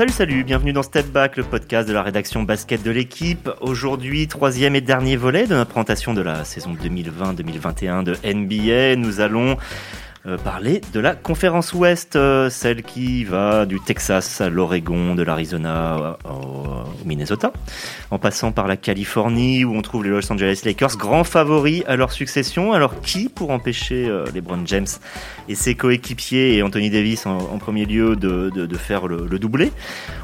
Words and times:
Salut, 0.00 0.12
salut, 0.12 0.44
bienvenue 0.44 0.72
dans 0.72 0.82
Step 0.82 1.08
Back, 1.08 1.36
le 1.36 1.44
podcast 1.44 1.86
de 1.86 1.92
la 1.92 2.02
rédaction 2.02 2.42
basket 2.42 2.82
de 2.82 2.90
l'équipe. 2.90 3.50
Aujourd'hui, 3.60 4.26
troisième 4.28 4.74
et 4.74 4.80
dernier 4.80 5.14
volet 5.14 5.46
de 5.46 5.54
notre 5.54 5.74
de 6.14 6.22
la 6.22 6.42
saison 6.46 6.72
2020-2021 6.72 8.04
de 8.04 8.16
NBA. 8.24 8.96
Nous 8.96 9.20
allons 9.20 9.58
euh, 10.26 10.36
parler 10.36 10.82
de 10.92 11.00
la 11.00 11.14
conférence 11.14 11.72
Ouest, 11.72 12.14
euh, 12.14 12.50
celle 12.50 12.82
qui 12.82 13.24
va 13.24 13.64
du 13.64 13.80
Texas 13.80 14.42
à 14.42 14.50
l'Oregon, 14.50 15.14
de 15.14 15.22
l'Arizona 15.22 16.18
au, 16.28 17.06
Minnesota, 17.06 17.54
en 18.10 18.18
passant 18.18 18.52
par 18.52 18.68
la 18.68 18.76
Californie 18.76 19.64
où 19.64 19.74
on 19.74 19.80
trouve 19.80 20.04
les 20.04 20.10
Los 20.10 20.30
Angeles 20.30 20.60
Lakers, 20.66 20.98
grands 20.98 21.24
favoris 21.24 21.84
à 21.86 21.96
leur 21.96 22.12
succession. 22.12 22.74
Alors 22.74 23.00
qui 23.00 23.30
pour 23.30 23.50
empêcher 23.50 24.10
euh, 24.10 24.26
LeBron 24.34 24.60
James 24.66 24.86
et 25.48 25.54
ses 25.54 25.74
coéquipiers 25.74 26.54
et 26.54 26.62
Anthony 26.62 26.90
Davis 26.90 27.24
en, 27.24 27.56
premier 27.56 27.86
lieu 27.86 28.14
de, 28.14 28.76
faire 28.76 29.06
le, 29.06 29.38
doublé? 29.38 29.72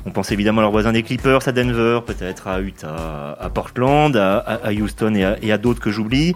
On 0.05 0.11
pense 0.11 0.31
évidemment 0.31 0.59
à 0.59 0.62
leurs 0.65 0.73
voisins 0.73 0.92
des 0.92 1.05
Clippers, 1.05 1.48
à 1.48 1.53
Denver, 1.53 2.01
peut-être 2.06 2.48
à 2.48 2.61
Utah, 2.61 3.39
à 3.41 3.48
Portland, 3.48 4.15
à, 4.15 4.73
Houston 4.73 5.15
et 5.15 5.53
à 5.53 5.56
d'autres 5.56 5.81
que 5.81 5.91
j'oublie. 5.91 6.34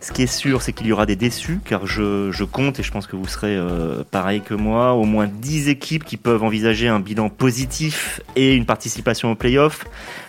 Ce 0.00 0.12
qui 0.12 0.22
est 0.22 0.26
sûr, 0.26 0.62
c'est 0.62 0.72
qu'il 0.72 0.86
y 0.86 0.92
aura 0.92 1.06
des 1.06 1.16
déçus, 1.16 1.58
car 1.64 1.86
je, 1.86 2.44
compte, 2.44 2.78
et 2.78 2.82
je 2.82 2.92
pense 2.92 3.06
que 3.06 3.16
vous 3.16 3.26
serez 3.26 3.56
euh, 3.56 4.04
pareil 4.10 4.42
que 4.42 4.54
moi, 4.54 4.92
au 4.92 5.04
moins 5.04 5.26
10 5.26 5.68
équipes 5.68 6.04
qui 6.04 6.16
peuvent 6.16 6.42
envisager 6.42 6.88
un 6.88 7.00
bilan 7.00 7.28
positif 7.28 8.20
et 8.36 8.54
une 8.54 8.66
participation 8.66 9.32
au 9.32 9.34
play-off. 9.34 9.84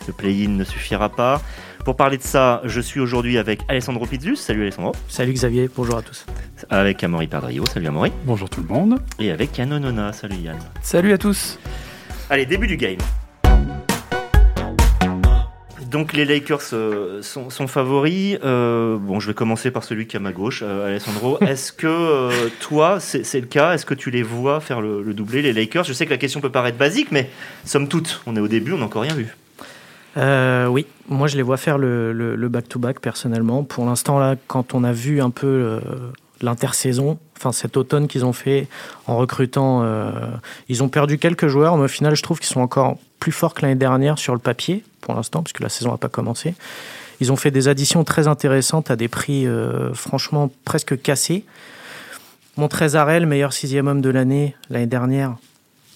Le 0.08 0.14
play-in 0.14 0.50
ne 0.50 0.64
suffira 0.64 1.10
pas. 1.10 1.42
Pour 1.84 1.96
parler 1.96 2.18
de 2.18 2.24
ça, 2.24 2.62
je 2.66 2.82
suis 2.82 3.00
aujourd'hui 3.00 3.38
avec 3.38 3.62
Alessandro 3.70 4.06
Pizzus. 4.06 4.36
Salut 4.36 4.64
Alessandro. 4.64 4.94
Salut 5.08 5.32
Xavier, 5.34 5.70
bonjour 5.74 5.98
à 5.98 6.02
tous. 6.02 6.26
Avec 6.70 7.04
Amaury 7.04 7.28
Perdrio. 7.28 7.66
Salut 7.66 7.88
Amaury. 7.88 8.12
Bonjour 8.26 8.50
tout 8.50 8.62
le 8.62 8.68
monde. 8.68 9.00
Et 9.20 9.31
avec 9.31 9.58
Yann 9.58 9.72
Onona. 9.72 10.12
Salut 10.12 10.36
Yann. 10.36 10.58
Salut 10.81 11.14
à 11.14 11.18
tous. 11.18 11.59
Allez, 12.30 12.46
début 12.46 12.68
du 12.68 12.76
game. 12.76 13.00
Donc 15.90 16.14
les 16.14 16.26
Lakers 16.26 16.74
euh, 16.74 17.22
sont, 17.22 17.50
favoris. 17.68 18.38
Euh, 18.44 18.98
bon, 18.98 19.20
je 19.20 19.28
vais 19.28 19.34
commencer 19.34 19.72
par 19.72 19.84
celui 19.84 20.06
qui 20.06 20.18
est 20.18 20.20
à 20.20 20.22
ma 20.22 20.34
gauche, 20.34 20.62
euh, 20.64 20.88
Alessandro. 20.88 21.40
Est-ce 21.42 21.72
que 21.72 22.50
toi, 22.60 23.00
c'est 23.00 23.40
le 23.40 23.48
cas? 23.48 23.74
Est-ce 23.74 23.86
que 23.86 23.94
tu 23.94 24.12
les 24.12 24.24
vois 24.24 24.60
faire 24.60 24.82
le, 24.82 25.14
doublé, 25.14 25.42
les 25.42 25.54
Lakers? 25.54 25.86
Je 25.86 25.94
sais 25.94 26.06
que 26.06 26.12
la 26.12 26.18
question 26.18 26.42
peut 26.42 26.52
paraître 26.52 26.78
basique, 26.78 27.12
mais 27.12 27.30
somme 27.64 27.88
toute, 27.88 28.22
on 28.26 28.36
est 28.36 28.40
au 28.40 28.50
début, 28.50 28.74
on 28.74 28.80
n'a 28.80 28.86
encore 28.86 29.04
rien 29.04 29.16
vu. 29.16 29.34
oui, 30.70 30.86
moi 31.08 31.28
je 31.28 31.38
les 31.38 31.44
vois 31.44 31.58
faire 31.58 31.78
le 31.78 32.48
back-to-back 32.50 33.00
personnellement. 33.00 33.64
Pour 33.64 33.86
l'instant, 33.86 34.20
là, 34.20 34.36
quand 34.48 34.74
on 34.74 34.84
a 34.84 34.92
vu 34.92 35.22
un 35.22 35.30
peu 35.30 35.80
l'intersaison, 36.42 37.18
enfin 37.38 37.52
cet 37.52 37.78
automne 37.78 38.08
qu'ils 38.08 38.26
ont 38.26 38.34
fait 38.34 38.68
en 39.06 39.18
recrutant, 39.18 39.86
ils 40.68 40.84
ont 40.84 40.90
perdu 40.90 41.18
quelques 41.18 41.48
joueurs, 41.48 41.78
mais 41.78 41.86
au 41.86 41.88
final, 41.88 42.16
je 42.16 42.24
trouve 42.24 42.40
qu'ils 42.40 42.50
sont 42.50 42.62
encore 42.62 42.98
plus 43.20 43.32
forts 43.32 43.54
que 43.54 43.62
l'année 43.62 43.76
dernière 43.76 44.20
sur 44.20 44.34
le 44.34 44.40
papier 44.40 44.84
pour 45.02 45.16
l'instant, 45.16 45.42
puisque 45.44 45.62
la 45.62 45.70
saison 45.70 45.92
n'a 45.92 45.98
pas 45.98 46.10
commencé. 46.10 46.54
Ils 47.20 47.32
ont 47.32 47.36
fait 47.36 47.52
des 47.52 47.68
additions 47.68 48.04
très 48.04 48.28
intéressantes 48.28 48.92
à 48.92 48.96
des 48.96 49.08
prix 49.08 49.48
euh, 49.48 49.94
franchement 49.94 50.52
presque 50.66 51.02
cassés. 51.02 51.46
Montrezarel, 52.58 53.26
meilleur 53.26 53.54
sixième 53.54 53.88
homme 53.88 54.02
de 54.02 54.10
l'année 54.10 54.56
l'année 54.70 54.88
dernière, 54.88 55.36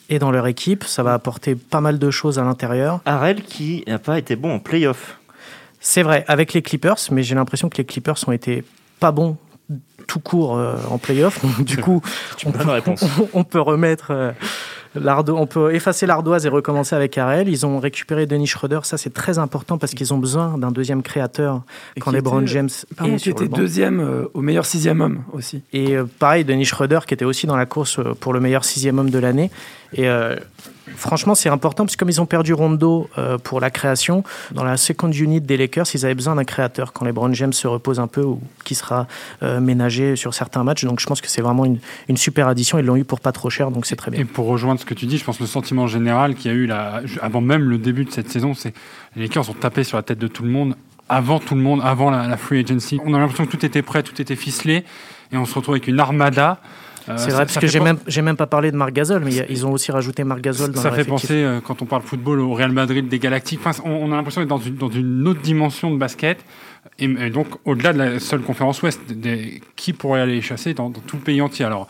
est 0.09 0.19
dans 0.19 0.31
leur 0.31 0.47
équipe. 0.47 0.84
Ça 0.84 1.03
va 1.03 1.14
apporter 1.14 1.56
pas 1.56 1.81
mal 1.81 2.00
de 2.00 2.12
choses 2.12 2.39
à 2.39 2.44
l'intérieur. 2.44 3.02
Arel 3.06 3.44
qui 3.44 3.84
n'a 3.88 4.00
pas 4.00 4.17
été 4.17 4.36
bon 4.36 4.56
en 4.56 4.59
playoff. 4.59 5.17
C'est 5.80 6.03
vrai, 6.03 6.23
avec 6.28 6.53
les 6.53 6.62
Clippers, 6.62 6.97
mais 7.12 7.23
j'ai 7.23 7.36
l'impression 7.36 7.69
que 7.69 7.78
les 7.78 7.86
Clippers 7.86 8.17
ont 8.28 8.31
été 8.31 8.64
pas 9.00 9.12
bons 9.12 9.38
tout 10.08 10.19
court 10.19 10.58
euh, 10.58 10.75
en 10.89 10.97
playoff. 10.97 11.44
du 11.64 11.77
coup, 11.77 12.02
on 12.45 12.52
peut, 12.52 12.66
on, 13.33 13.44
peut, 13.44 13.61
remettre 13.61 14.11
euh, 14.11 14.31
on 14.95 15.47
peut 15.47 15.73
effacer 15.73 16.05
l'ardoise 16.05 16.45
et 16.45 16.50
recommencer 16.50 16.95
avec 16.95 17.18
Arel. 17.18 17.47
Ils 17.47 17.66
ont 17.66 17.79
récupéré 17.79 18.25
Denis 18.25 18.47
Schroeder. 18.47 18.79
Ça, 18.84 18.97
c'est 18.97 19.13
très 19.13 19.40
important 19.40 19.78
parce 19.78 19.94
qu'ils 19.94 20.13
ont 20.13 20.18
besoin 20.18 20.57
d'un 20.57 20.72
deuxième 20.72 21.01
créateur 21.01 21.62
quand 22.00 22.12
LeBron 22.12 22.45
James 22.45 22.69
pardon, 22.95 23.16
qui 23.16 23.29
était 23.29 23.47
deuxième 23.47 24.00
euh, 24.00 24.25
au 24.34 24.41
meilleur 24.41 24.66
sixième 24.66 25.01
homme 25.01 25.23
aussi. 25.31 25.63
Et 25.72 25.95
euh, 25.95 26.06
pareil, 26.19 26.44
Denis 26.44 26.66
Schroeder 26.66 27.00
qui 27.07 27.13
était 27.13 27.25
aussi 27.25 27.47
dans 27.47 27.56
la 27.56 27.66
course 27.66 28.00
euh, 28.00 28.13
pour 28.19 28.34
le 28.34 28.40
meilleur 28.40 28.66
sixième 28.66 29.00
homme 29.00 29.09
de 29.09 29.19
l'année. 29.19 29.50
Et 29.94 30.07
franchement, 30.96 31.35
c'est 31.35 31.50
important 31.50 31.85
parce 31.85 31.96
que 31.96 32.00
comme 32.00 32.09
ils 32.09 32.22
ont 32.22 32.25
perdu 32.25 32.53
Rondo 32.53 33.09
pour 33.44 33.59
la 33.59 33.69
création, 33.69 34.24
dans 34.52 34.63
la 34.63 34.78
second 34.78 35.12
unit 35.12 35.41
des 35.41 35.57
Lakers, 35.57 35.88
ils 35.94 36.06
avaient 36.06 36.16
besoin 36.16 36.35
d'un 36.35 36.44
créateur 36.44 36.94
quand 36.94 37.06
LeBron 37.06 37.34
James 37.34 37.53
se 37.53 37.68
repose 37.68 38.00
un 38.00 38.07
peu 38.07 38.22
ou 38.24 38.41
qui 38.63 38.75
sera 38.75 39.07
ménagé 39.41 40.16
sur 40.16 40.34
certains 40.34 40.63
matchs. 40.63 40.85
Donc 40.85 41.00
je 41.00 41.06
pense 41.07 41.19
que 41.22 41.28
c'est 41.28 41.41
vraiment 41.41 41.66
une, 41.66 41.80
une, 42.07 42.18
super 42.18 42.47
addition. 42.47 42.80
Ils 42.80 42.85
l'ont 42.85 42.96
eu 42.96 43.03
pour 43.03 43.19
pas 43.19 43.31
trop 43.31 43.50
cher, 43.50 43.72
donc 43.72 43.85
c'est 43.85 43.96
très 43.96 44.12
bien. 44.12 44.22
Et 44.22 44.25
pour 44.25 44.47
rejoindre 44.47 44.80
ce 44.80 44.85
que 44.85 44.94
tu 44.94 45.06
dis, 45.06 45.18
je 45.18 45.24
pense 45.25 45.38
que 45.38 45.44
le 45.44 45.50
sentiment 45.50 45.88
général 45.88 46.35
qu'il 46.35 46.51
y 46.51 46.53
a 46.53 46.57
eu 46.57 46.66
là, 46.66 47.01
avant 47.22 47.41
même 47.41 47.63
le 47.63 47.78
début 47.78 48.06
de 48.06 48.12
cette 48.12 48.30
saison, 48.30 48.53
c'est 48.53 48.74
les 49.16 49.24
Lakers 49.24 49.50
ont 49.50 49.53
tapé 49.53 49.84
sur 49.84 49.97
la 49.97 50.03
tête 50.03 50.19
de 50.19 50.28
tout 50.28 50.44
le 50.44 50.50
monde 50.50 50.75
avant 51.12 51.40
tout 51.40 51.56
le 51.56 51.62
monde, 51.62 51.81
avant 51.84 52.09
la, 52.09 52.38
free 52.38 52.59
agency. 52.59 53.00
On 53.03 53.13
a 53.13 53.19
l'impression 53.19 53.46
que 53.46 53.51
tout 53.51 53.66
était 53.66 53.81
prêt, 53.81 54.01
tout 54.01 54.19
était 54.22 54.38
ficelé, 54.38 54.85
et 55.34 55.38
on 55.38 55.44
se 55.44 55.53
retrouve 55.53 55.75
avec 55.75 55.88
une 55.88 56.00
armada. 56.00 56.62
Euh, 57.09 57.17
c'est 57.17 57.31
vrai, 57.31 57.45
parce 57.45 57.57
que 57.57 57.67
j'ai 57.67 57.79
même, 57.79 57.97
même 58.22 58.38
pas 58.38 58.47
parlé 58.47 58.72
de 58.72 58.78
Marc 58.78 58.94
Gasol, 58.94 59.23
mais 59.23 59.45
ils 59.50 59.66
ont 59.66 59.72
aussi 59.72 59.91
rajouté 59.91 60.23
Marc 60.23 60.41
Gasol 60.41 60.72
dans 60.72 60.81
Ça 60.81 60.91
fait 60.91 61.06
penser, 61.06 61.44
euh, 61.44 61.59
quand 61.62 61.81
on 61.81 61.85
parle 61.85 62.03
football, 62.03 62.39
au 62.39 62.53
Real 62.53 62.72
Madrid 62.72 63.07
des 63.07 63.19
Galactiques. 63.19 63.59
Enfin, 63.63 63.81
on, 63.85 64.12
a 64.12 64.16
l'impression 64.16 64.41
d'être 64.41 64.50
dans 64.50 64.57
une, 64.57 64.75
dans 64.75 64.89
une 64.89 65.28
autre 65.28 65.41
dimension 65.41 65.91
de 65.91 65.97
basket. 65.97 66.44
Et, 67.00 67.07
donc, 67.29 67.47
au-delà 67.66 67.94
de 67.94 67.97
la 67.97 68.19
seule 68.19 68.41
conférence 68.41 68.81
Ouest, 68.81 69.01
des, 69.12 69.62
qui 69.75 69.94
pourrait 69.94 70.22
aller 70.22 70.41
chasser 70.41 70.73
dans, 70.73 70.89
dans 70.89 71.00
tout 71.01 71.17
le 71.17 71.22
pays 71.22 71.41
entier? 71.41 71.66
Alors, 71.66 71.88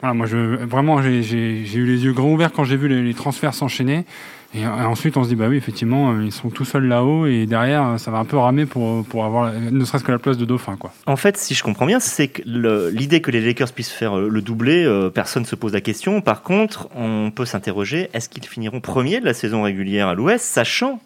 voilà, 0.00 0.14
moi, 0.14 0.26
je, 0.26 0.36
vraiment, 0.64 1.02
j'ai 1.02 1.74
eu 1.74 1.86
les 1.86 2.04
yeux 2.04 2.12
grands 2.12 2.30
ouverts 2.30 2.52
quand 2.52 2.64
j'ai 2.64 2.76
vu 2.76 2.88
les, 2.88 3.14
transferts 3.14 3.54
s'enchaîner. 3.54 4.04
Et, 4.54 4.66
ensuite, 4.66 5.16
on 5.18 5.24
se 5.24 5.28
dit, 5.28 5.34
bah 5.34 5.46
oui, 5.48 5.56
effectivement, 5.56 6.12
euh, 6.12 6.24
ils 6.24 6.32
sont 6.32 6.48
tout 6.48 6.64
seuls 6.64 6.86
là-haut 6.86 7.26
et 7.26 7.44
derrière, 7.44 7.84
euh, 7.86 7.98
ça 7.98 8.10
va 8.10 8.18
un 8.18 8.24
peu 8.24 8.38
ramer 8.38 8.64
pour, 8.64 9.04
avoir 9.22 9.52
ne 9.52 9.84
serait-ce 9.84 10.04
que 10.04 10.12
la 10.12 10.18
place 10.18 10.38
de 10.38 10.46
dauphin. 10.46 10.76
Quoi. 10.76 10.92
En 11.06 11.16
fait, 11.16 11.36
si 11.36 11.54
je 11.54 11.62
comprends 11.62 11.84
bien, 11.84 12.00
c'est 12.00 12.28
que 12.28 12.42
l'idée 12.90 13.20
que 13.20 13.30
les 13.30 13.42
Lakers 13.42 13.72
puissent 13.72 13.92
faire 13.92 14.16
euh, 14.16 14.28
le 14.28 14.40
doublé, 14.40 14.88
personne 15.12 15.42
ne 15.42 15.46
se 15.48 15.54
pose 15.54 15.74
la 15.74 15.82
question. 15.82 16.22
Par 16.22 16.42
contre, 16.42 16.88
on 16.96 17.30
peut 17.30 17.44
s'interroger, 17.44 18.08
est-ce 18.14 18.28
qu'ils 18.28 18.44
finiront 18.46 18.80
premiers 18.80 19.20
de 19.20 19.26
la 19.26 19.34
saison 19.34 19.62
régulière 19.62 20.08
à 20.08 20.14
l'Ouest, 20.14 20.44
sachant 20.44 21.00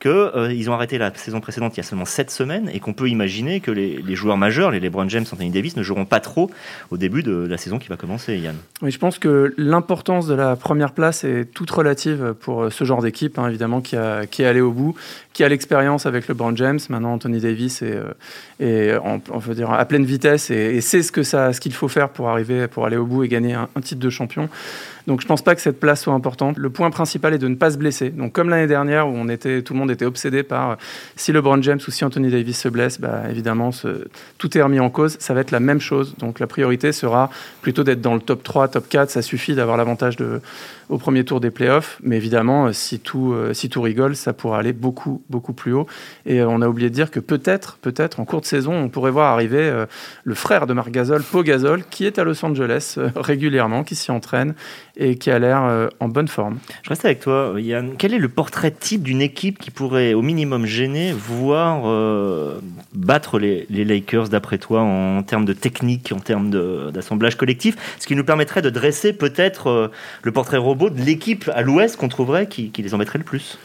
qu'ils 0.00 0.10
euh, 0.10 0.68
ont 0.68 0.72
arrêté 0.72 0.96
la 0.96 1.12
saison 1.14 1.40
précédente 1.40 1.76
il 1.76 1.78
y 1.78 1.80
a 1.80 1.82
seulement 1.82 2.04
7 2.04 2.30
semaines 2.30 2.70
et 2.72 2.78
qu'on 2.78 2.92
peut 2.92 3.08
imaginer 3.08 3.60
que 3.60 3.72
les, 3.72 4.14
joueurs 4.14 4.36
majeurs, 4.36 4.70
les 4.70 4.78
LeBron 4.80 5.08
James, 5.08 5.24
Anthony 5.32 5.50
Davis, 5.50 5.76
ne 5.76 5.82
joueront 5.82 6.04
pas 6.04 6.20
trop 6.20 6.50
au 6.90 6.96
début 6.96 7.22
de 7.22 7.46
la 7.48 7.56
saison 7.56 7.78
qui 7.78 7.88
va 7.88 7.96
commencer, 7.96 8.38
Yann. 8.38 8.54
Oui, 8.82 8.92
je 8.92 8.98
pense 8.98 9.18
que 9.18 9.54
l'importance 9.56 10.28
de 10.28 10.34
la 10.34 10.54
première 10.54 10.92
place 10.92 11.24
est 11.24 11.46
toute 11.52 11.70
relative 11.70 12.34
pour 12.40 12.62
euh, 12.62 12.70
ce 12.70 12.84
genre 12.84 13.02
d'équipe, 13.02 13.38
hein, 13.38 13.48
évidemment, 13.48 13.80
qui, 13.80 13.96
est 13.96 14.44
allé 14.44 14.60
au 14.60 14.70
bout, 14.70 14.94
qui 15.32 15.42
a 15.42 15.48
l'expérience 15.48 16.06
avec 16.06 16.28
LeBron 16.28 16.54
James. 16.54 16.78
Maintenant, 16.90 17.14
Anthony 17.14 17.40
Davis 17.40 17.82
est, 17.82 17.98
euh, 18.60 19.00
on 19.02 19.38
dire, 19.52 19.72
à 19.72 19.84
pleine 19.84 20.04
vitesse 20.04 20.50
et, 20.50 20.80
sait 20.80 21.02
ce 21.02 21.60
qu'il 21.60 21.72
faut 21.72 21.88
faire 21.88 22.10
pour 22.10 22.28
arriver, 22.28 22.68
pour 22.68 22.86
aller 22.86 22.96
au 22.96 23.06
bout 23.06 23.24
et 23.24 23.28
gagner 23.28 23.54
un 23.54 23.80
titre 23.80 24.00
de 24.00 24.10
champion. 24.10 24.48
Donc 25.08 25.22
je 25.22 25.26
pense 25.26 25.40
pas 25.40 25.54
que 25.54 25.62
cette 25.62 25.80
place 25.80 26.02
soit 26.02 26.12
importante. 26.12 26.58
Le 26.58 26.68
point 26.68 26.90
principal 26.90 27.32
est 27.32 27.38
de 27.38 27.48
ne 27.48 27.54
pas 27.54 27.70
se 27.70 27.78
blesser. 27.78 28.10
Donc 28.10 28.32
comme 28.34 28.50
l'année 28.50 28.66
dernière 28.66 29.08
où 29.08 29.12
on 29.16 29.30
était, 29.30 29.62
tout 29.62 29.72
le 29.72 29.78
monde 29.78 29.90
était 29.90 30.04
obsédé 30.04 30.42
par 30.42 30.72
euh, 30.72 30.74
si 31.16 31.32
LeBron 31.32 31.62
James 31.62 31.78
ou 31.88 31.90
si 31.90 32.04
Anthony 32.04 32.30
Davis 32.30 32.60
se 32.60 32.68
blesse, 32.68 33.00
bah, 33.00 33.22
évidemment 33.30 33.70
tout 34.36 34.58
est 34.58 34.60
remis 34.60 34.80
en 34.80 34.90
cause. 34.90 35.16
Ça 35.18 35.32
va 35.32 35.40
être 35.40 35.50
la 35.50 35.60
même 35.60 35.80
chose. 35.80 36.14
Donc 36.18 36.40
la 36.40 36.46
priorité 36.46 36.92
sera 36.92 37.30
plutôt 37.62 37.84
d'être 37.84 38.02
dans 38.02 38.12
le 38.14 38.20
top 38.20 38.42
3, 38.42 38.68
top 38.68 38.86
4. 38.86 39.08
Ça 39.08 39.22
suffit 39.22 39.54
d'avoir 39.54 39.78
l'avantage 39.78 40.16
au 40.90 40.98
premier 40.98 41.24
tour 41.24 41.40
des 41.40 41.50
playoffs. 41.50 41.98
Mais 42.02 42.18
évidemment, 42.18 42.66
euh, 42.66 42.72
si 42.72 43.00
tout, 43.00 43.32
euh, 43.32 43.54
si 43.54 43.70
tout 43.70 43.80
rigole, 43.80 44.14
ça 44.14 44.34
pourra 44.34 44.58
aller 44.58 44.74
beaucoup, 44.74 45.22
beaucoup 45.30 45.54
plus 45.54 45.72
haut. 45.72 45.86
Et 46.26 46.42
on 46.42 46.60
a 46.60 46.68
oublié 46.68 46.90
de 46.90 46.94
dire 46.94 47.10
que 47.10 47.20
peut-être, 47.20 47.78
peut-être, 47.80 48.20
en 48.20 48.26
cours 48.26 48.42
de 48.42 48.46
saison, 48.46 48.74
on 48.74 48.90
pourrait 48.90 49.10
voir 49.10 49.32
arriver 49.32 49.84
le 50.24 50.34
frère 50.34 50.66
de 50.66 50.74
Marc 50.74 50.90
Gasol, 50.90 51.22
Pau 51.22 51.42
Gasol, 51.42 51.82
qui 51.88 52.04
est 52.04 52.18
à 52.18 52.24
Los 52.24 52.44
Angeles 52.44 52.98
régulièrement, 53.16 53.84
qui 53.84 53.94
s'y 53.94 54.10
entraîne 54.10 54.54
et 54.98 55.16
qui 55.16 55.30
a 55.30 55.38
l'air 55.38 55.62
euh, 55.62 55.88
en 56.00 56.08
bonne 56.08 56.28
forme. 56.28 56.58
Je 56.82 56.88
reste 56.88 57.04
avec 57.04 57.20
toi, 57.20 57.54
Yann. 57.56 57.94
Quel 57.96 58.12
est 58.12 58.18
le 58.18 58.28
portrait 58.28 58.72
type 58.72 59.02
d'une 59.02 59.22
équipe 59.22 59.58
qui 59.58 59.70
pourrait 59.70 60.12
au 60.12 60.22
minimum 60.22 60.66
gêner, 60.66 61.12
voire 61.12 61.82
euh, 61.86 62.60
battre 62.92 63.38
les, 63.38 63.66
Lakers 63.70 64.28
d'après 64.28 64.58
toi 64.58 64.82
en 64.82 65.22
termes 65.22 65.44
de 65.44 65.52
technique, 65.52 66.12
en 66.12 66.18
termes 66.18 66.50
d'assemblage 66.90 67.36
collectif? 67.36 67.76
Ce 68.00 68.06
qui 68.06 68.16
nous 68.16 68.24
permettrait 68.24 68.60
de 68.60 68.70
dresser 68.70 69.12
peut-être 69.12 69.68
euh, 69.68 69.88
le 70.24 70.32
portrait 70.32 70.58
robot 70.58 70.90
de 70.90 71.00
l'équipe 71.00 71.48
à 71.54 71.62
l'ouest 71.62 71.96
qu'on 71.96 72.08
trouverait 72.08 72.48
qui, 72.48 72.70
qui 72.70 72.82
les 72.82 72.92
embêterait 72.92 73.18
le 73.18 73.24
plus 73.24 73.58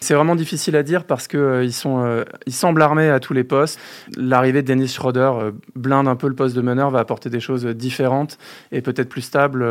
c'est 0.00 0.14
vraiment 0.14 0.36
difficile 0.36 0.76
à 0.76 0.82
dire 0.82 1.04
parce 1.04 1.26
qu'ils 1.26 1.38
euh, 1.38 1.70
euh, 1.86 2.24
ils 2.46 2.52
semblent 2.52 2.82
armés 2.82 3.08
à 3.08 3.20
tous 3.20 3.32
les 3.32 3.44
postes. 3.44 3.80
L'arrivée 4.16 4.62
de 4.62 4.66
Dennis 4.66 4.88
Schroeder 4.88 5.32
euh, 5.34 5.50
blinde 5.74 6.08
un 6.08 6.16
peu 6.16 6.28
le 6.28 6.34
poste 6.34 6.54
de 6.54 6.60
meneur, 6.60 6.90
va 6.90 7.00
apporter 7.00 7.30
des 7.30 7.40
choses 7.40 7.64
différentes 7.66 8.38
et 8.72 8.82
peut-être 8.82 9.08
plus 9.08 9.22
stables 9.22 9.66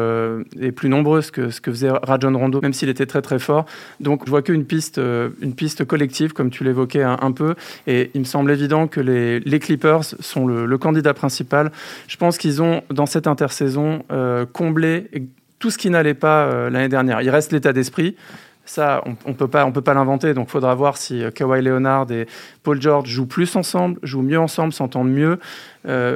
et 0.60 0.72
plus 0.72 0.90
nombreuses 0.90 1.32
que 1.32 1.50
ce 1.50 1.62
que 1.62 1.72
faisait 1.72 1.90
Rajon 1.90 2.38
Rondo, 2.38 2.60
même 2.62 2.74
s'il 2.74 2.90
était 2.90 3.06
très 3.06 3.22
très 3.22 3.40
fort. 3.40 3.66
Donc 4.00 4.24
je 4.26 4.30
vois 4.30 4.42
qu'une 4.42 4.66
piste, 4.66 4.98
une 4.98 5.54
piste 5.54 5.86
collective, 5.86 6.34
comme 6.34 6.50
tu 6.50 6.64
l'évoquais 6.64 7.04
un, 7.04 7.32
peu. 7.32 7.56
Et 7.88 8.12
il 8.14 8.22
me 8.22 8.26
semble 8.26 8.52
évident 8.52 8.88
que 8.88 9.00
les, 9.00 9.60
Clippers 9.60 10.04
sont 10.20 10.48
le, 10.48 10.78
candidat 10.78 11.14
principal. 11.14 11.72
Je 12.08 12.18
pense 12.18 12.38
qu'ils 12.38 12.62
ont, 12.62 12.84
dans 12.90 13.06
cette 13.06 13.28
intersaison, 13.28 14.04
comblé 14.54 15.10
tout 15.60 15.72
ce 15.72 15.78
qui 15.78 15.90
n'allait 15.90 16.14
pas 16.14 16.70
l'année 16.70 16.90
dernière. 16.90 17.22
Il 17.22 17.30
reste 17.30 17.52
l'état 17.52 17.74
d'esprit. 17.74 18.16
Ça, 18.66 19.04
on 19.26 19.30
ne 19.30 19.36
peut 19.36 19.48
pas, 19.48 19.66
on 19.66 19.72
peut 19.72 19.82
pas 19.82 19.94
l'inventer. 19.94 20.34
Donc, 20.34 20.48
il 20.48 20.52
faudra 20.52 20.74
voir 20.74 20.98
si 20.98 21.24
Kawhi 21.34 21.62
Leonard 21.62 22.12
et 22.12 22.28
Paul 22.64 22.82
George 22.82 23.10
jouent 23.10 23.28
plus 23.28 23.56
ensemble, 23.56 24.00
jouent 24.04 24.24
mieux 24.24 24.40
ensemble, 24.40 24.74
s'entendent 24.74 25.12
mieux. 25.12 25.40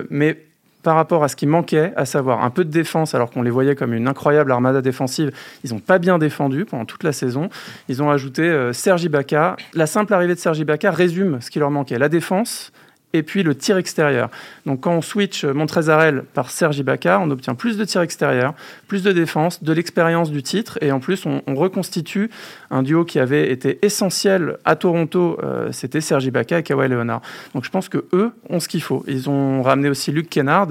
mais 0.09 0.37
par 0.83 0.95
rapport 0.95 1.23
à 1.23 1.27
ce 1.27 1.35
qui 1.35 1.45
manquait, 1.45 1.93
à 1.95 2.05
savoir 2.05 2.43
un 2.43 2.49
peu 2.49 2.63
de 2.63 2.71
défense, 2.71 3.13
alors 3.13 3.31
qu'on 3.31 3.41
les 3.41 3.49
voyait 3.49 3.75
comme 3.75 3.93
une 3.93 4.07
incroyable 4.07 4.51
armada 4.51 4.81
défensive. 4.81 5.31
Ils 5.63 5.73
n'ont 5.73 5.79
pas 5.79 5.99
bien 5.99 6.17
défendu 6.17 6.65
pendant 6.65 6.85
toute 6.85 7.03
la 7.03 7.11
saison. 7.11 7.49
Ils 7.89 8.01
ont 8.01 8.09
ajouté 8.09 8.43
euh, 8.43 8.71
Sergi 8.71 9.09
Baca. 9.09 9.57
La 9.73 9.87
simple 9.87 10.13
arrivée 10.13 10.35
de 10.35 10.39
Sergi 10.39 10.63
Baca 10.63 10.91
résume 10.91 11.41
ce 11.41 11.51
qui 11.51 11.59
leur 11.59 11.71
manquait. 11.71 11.99
La 11.99 12.09
défense, 12.09 12.71
et 13.13 13.23
puis 13.23 13.43
le 13.43 13.55
tir 13.55 13.77
extérieur. 13.77 14.29
Donc 14.65 14.81
quand 14.81 14.93
on 14.93 15.01
switch 15.01 15.43
Montrezarel 15.45 16.23
par 16.33 16.51
Sergi 16.51 16.81
Ibaka, 16.81 17.19
on 17.19 17.31
obtient 17.31 17.55
plus 17.55 17.77
de 17.77 17.85
tir 17.85 18.01
extérieur, 18.01 18.53
plus 18.87 19.03
de 19.03 19.11
défense, 19.11 19.63
de 19.63 19.73
l'expérience 19.73 20.31
du 20.31 20.43
titre, 20.43 20.77
et 20.81 20.91
en 20.91 20.99
plus 20.99 21.25
on, 21.25 21.41
reconstitue 21.55 22.29
un 22.69 22.83
duo 22.83 23.03
qui 23.03 23.19
avait 23.19 23.51
été 23.51 23.79
essentiel 23.81 24.57
à 24.63 24.75
Toronto, 24.75 25.37
euh, 25.43 25.71
c'était 25.71 25.99
Sergi 25.99 26.27
Ibaka 26.27 26.59
et 26.59 26.63
Kawhi 26.63 26.87
Leonard. 26.87 27.21
Donc 27.53 27.65
je 27.65 27.69
pense 27.69 27.89
que 27.89 28.05
eux 28.13 28.31
ont 28.49 28.59
ce 28.59 28.67
qu'il 28.67 28.81
faut. 28.81 29.03
Ils 29.07 29.29
ont 29.29 29.61
ramené 29.63 29.89
aussi 29.89 30.11
Luke 30.11 30.29
Kennard, 30.29 30.69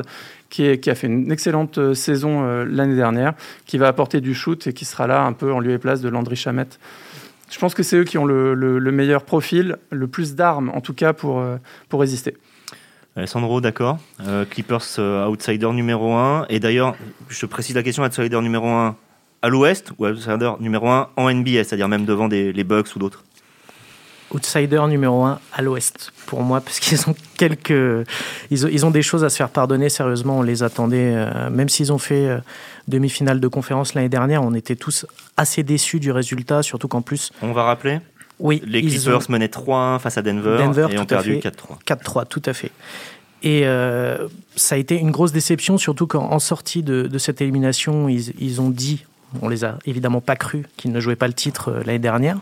qui, 0.50 0.64
a 0.64 0.94
fait 0.94 1.06
une 1.06 1.30
excellente 1.30 1.78
euh, 1.78 1.94
saison 1.94 2.44
euh, 2.44 2.64
l'année 2.64 2.96
dernière, 2.96 3.34
qui 3.66 3.76
va 3.76 3.88
apporter 3.88 4.20
du 4.20 4.34
shoot 4.34 4.66
et 4.66 4.72
qui 4.72 4.84
sera 4.84 5.06
là 5.06 5.22
un 5.22 5.32
peu 5.32 5.52
en 5.52 5.60
lieu 5.60 5.72
et 5.72 5.78
place 5.78 6.00
de 6.00 6.08
Landry 6.08 6.36
Chamette. 6.36 6.78
Je 7.50 7.58
pense 7.58 7.74
que 7.74 7.82
c'est 7.82 7.96
eux 7.96 8.04
qui 8.04 8.18
ont 8.18 8.24
le, 8.24 8.90
meilleur 8.92 9.24
profil, 9.24 9.76
le 9.90 10.06
plus 10.06 10.34
d'armes 10.34 10.70
en 10.74 10.80
tout 10.80 10.94
cas 10.94 11.12
pour, 11.12 11.40
euh, 11.40 11.56
pour 11.88 12.00
résister. 12.00 12.36
Alessandro, 13.16 13.60
d'accord. 13.60 13.98
Euh, 14.20 14.44
Clippers 14.44 14.84
euh, 14.98 15.26
outsider 15.26 15.70
numéro 15.72 16.12
1. 16.14 16.46
Et 16.50 16.60
d'ailleurs, 16.60 16.94
je 17.28 17.46
précise 17.46 17.74
la 17.74 17.82
question 17.82 18.04
outsider 18.04 18.40
numéro 18.40 18.68
1 18.68 18.96
à 19.42 19.48
l'ouest 19.48 19.92
ou 19.98 20.06
outsider 20.06 20.52
numéro 20.60 20.88
1 20.88 21.08
en 21.16 21.32
NBA, 21.32 21.64
c'est-à-dire 21.64 21.88
même 21.88 22.04
devant 22.04 22.28
des, 22.28 22.52
les 22.52 22.64
Bucks 22.64 22.94
ou 22.94 22.98
d'autres? 22.98 23.24
Outsider 24.32 24.82
numéro 24.88 25.24
un 25.24 25.38
à 25.52 25.62
l'Ouest 25.62 26.12
pour 26.26 26.42
moi 26.42 26.60
parce 26.60 26.80
qu'ils 26.80 27.00
ont 27.08 27.14
quelques 27.36 28.06
ils 28.50 28.86
ont, 28.86 28.90
des 28.90 29.02
choses 29.02 29.24
à 29.24 29.30
se 29.30 29.36
faire 29.36 29.48
pardonner 29.48 29.88
sérieusement 29.88 30.38
on 30.38 30.42
les 30.42 30.62
attendait 30.62 31.14
euh, 31.14 31.50
même 31.50 31.68
s'ils 31.68 31.92
ont 31.92 31.98
fait 31.98 32.26
euh, 32.26 32.38
demi-finale 32.88 33.40
de 33.40 33.48
conférence 33.48 33.94
l'année 33.94 34.08
dernière 34.08 34.42
on 34.42 34.54
était 34.54 34.76
tous 34.76 35.06
assez 35.36 35.62
déçus 35.62 36.00
du 36.00 36.10
résultat 36.10 36.62
surtout 36.62 36.88
qu'en 36.88 37.02
plus 37.02 37.30
on 37.42 37.52
va 37.52 37.64
rappeler? 37.64 38.00
Oui 38.38 38.62
les 38.66 38.82
Clippers 38.82 39.30
menaient 39.30 39.46
3-1 39.46 39.98
face 39.98 40.18
à 40.18 40.22
Denver, 40.22 40.58
et 40.90 40.98
ont 40.98 41.06
perdu 41.06 41.36
4-3 41.36 41.82
4-3 41.86 42.26
tout 42.26 42.42
à 42.44 42.52
fait. 42.52 42.70
Et 43.42 43.62
euh, 43.66 44.26
ça 44.56 44.74
a 44.74 44.78
été 44.78 44.96
une 44.96 45.12
grosse 45.12 45.32
déception, 45.32 45.78
surtout 45.78 46.06
quand 46.06 46.24
en 46.24 46.38
sortie 46.40 46.82
de, 46.82 47.02
de 47.06 47.18
cette 47.18 47.40
élimination, 47.40 48.08
ils, 48.08 48.32
ils, 48.40 48.60
ont 48.60 48.70
dit 48.70 49.04
on 49.42 49.48
les 49.48 49.64
a 49.64 49.78
évidemment 49.86 50.20
pas 50.20 50.36
cru 50.36 50.66
qu'ils 50.76 50.92
ne 50.92 51.00
jouaient 51.00 51.16
pas 51.16 51.26
le 51.26 51.34
titre 51.34 51.70
euh, 51.70 51.82
l'année 51.84 51.98
dernière. 51.98 52.38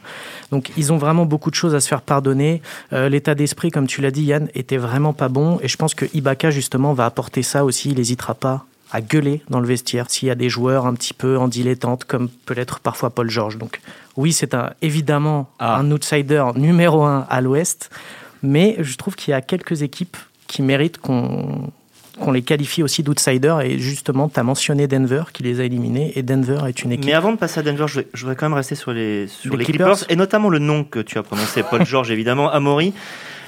Donc 0.50 0.70
ils 0.76 0.92
ont 0.92 0.98
vraiment 0.98 1.26
beaucoup 1.26 1.50
de 1.50 1.54
choses 1.54 1.74
à 1.74 1.80
se 1.80 1.88
faire 1.88 2.02
pardonner. 2.02 2.62
Euh, 2.92 3.08
l'état 3.08 3.34
d'esprit, 3.34 3.70
comme 3.70 3.86
tu 3.86 4.00
l'as 4.00 4.10
dit, 4.10 4.24
Yann, 4.24 4.48
était 4.54 4.76
vraiment 4.76 5.12
pas 5.12 5.28
bon. 5.28 5.58
Et 5.62 5.68
je 5.68 5.76
pense 5.76 5.94
que 5.94 6.06
Ibaka, 6.14 6.50
justement, 6.50 6.92
va 6.92 7.06
apporter 7.06 7.42
ça 7.42 7.64
aussi. 7.64 7.90
Il 7.90 7.96
n'hésitera 7.96 8.34
pas 8.34 8.64
à 8.92 9.00
gueuler 9.00 9.42
dans 9.50 9.60
le 9.60 9.66
vestiaire 9.66 10.08
s'il 10.08 10.28
y 10.28 10.30
a 10.30 10.36
des 10.36 10.48
joueurs 10.48 10.86
un 10.86 10.94
petit 10.94 11.12
peu 11.12 11.38
en 11.38 11.48
dilettante, 11.48 12.04
comme 12.04 12.28
peut 12.28 12.54
l'être 12.54 12.80
parfois 12.80 13.10
Paul 13.10 13.28
George. 13.28 13.58
Donc 13.58 13.80
oui, 14.16 14.32
c'est 14.32 14.54
un, 14.54 14.72
évidemment 14.82 15.50
ah. 15.58 15.78
un 15.78 15.90
outsider 15.90 16.44
numéro 16.54 17.02
un 17.02 17.26
à 17.28 17.40
l'Ouest. 17.40 17.90
Mais 18.42 18.76
je 18.78 18.96
trouve 18.96 19.16
qu'il 19.16 19.32
y 19.32 19.34
a 19.34 19.40
quelques 19.40 19.82
équipes 19.82 20.16
qui 20.46 20.62
méritent 20.62 20.98
qu'on 20.98 21.72
qu'on 22.18 22.32
les 22.32 22.42
qualifie 22.42 22.82
aussi 22.82 23.02
d'outsiders. 23.02 23.60
Et 23.60 23.78
justement, 23.78 24.28
tu 24.28 24.38
as 24.40 24.42
mentionné 24.42 24.86
Denver 24.86 25.24
qui 25.32 25.42
les 25.42 25.60
a 25.60 25.64
éliminés. 25.64 26.12
Et 26.16 26.22
Denver 26.22 26.60
est 26.66 26.82
une 26.82 26.92
équipe. 26.92 27.06
Mais 27.06 27.12
avant 27.12 27.32
de 27.32 27.36
passer 27.36 27.60
à 27.60 27.62
Denver, 27.62 27.86
je 27.88 28.20
voudrais 28.20 28.36
quand 28.36 28.48
même 28.48 28.56
rester 28.56 28.74
sur 28.74 28.92
les, 28.92 29.26
sur 29.28 29.56
les, 29.56 29.64
Clippers. 29.64 30.04
Et 30.08 30.16
notamment 30.16 30.48
le 30.48 30.58
nom 30.58 30.84
que 30.84 31.00
tu 31.00 31.18
as 31.18 31.22
prononcé, 31.22 31.62
Paul 31.62 31.84
George, 31.86 32.10
évidemment, 32.10 32.50
Amaury. 32.50 32.92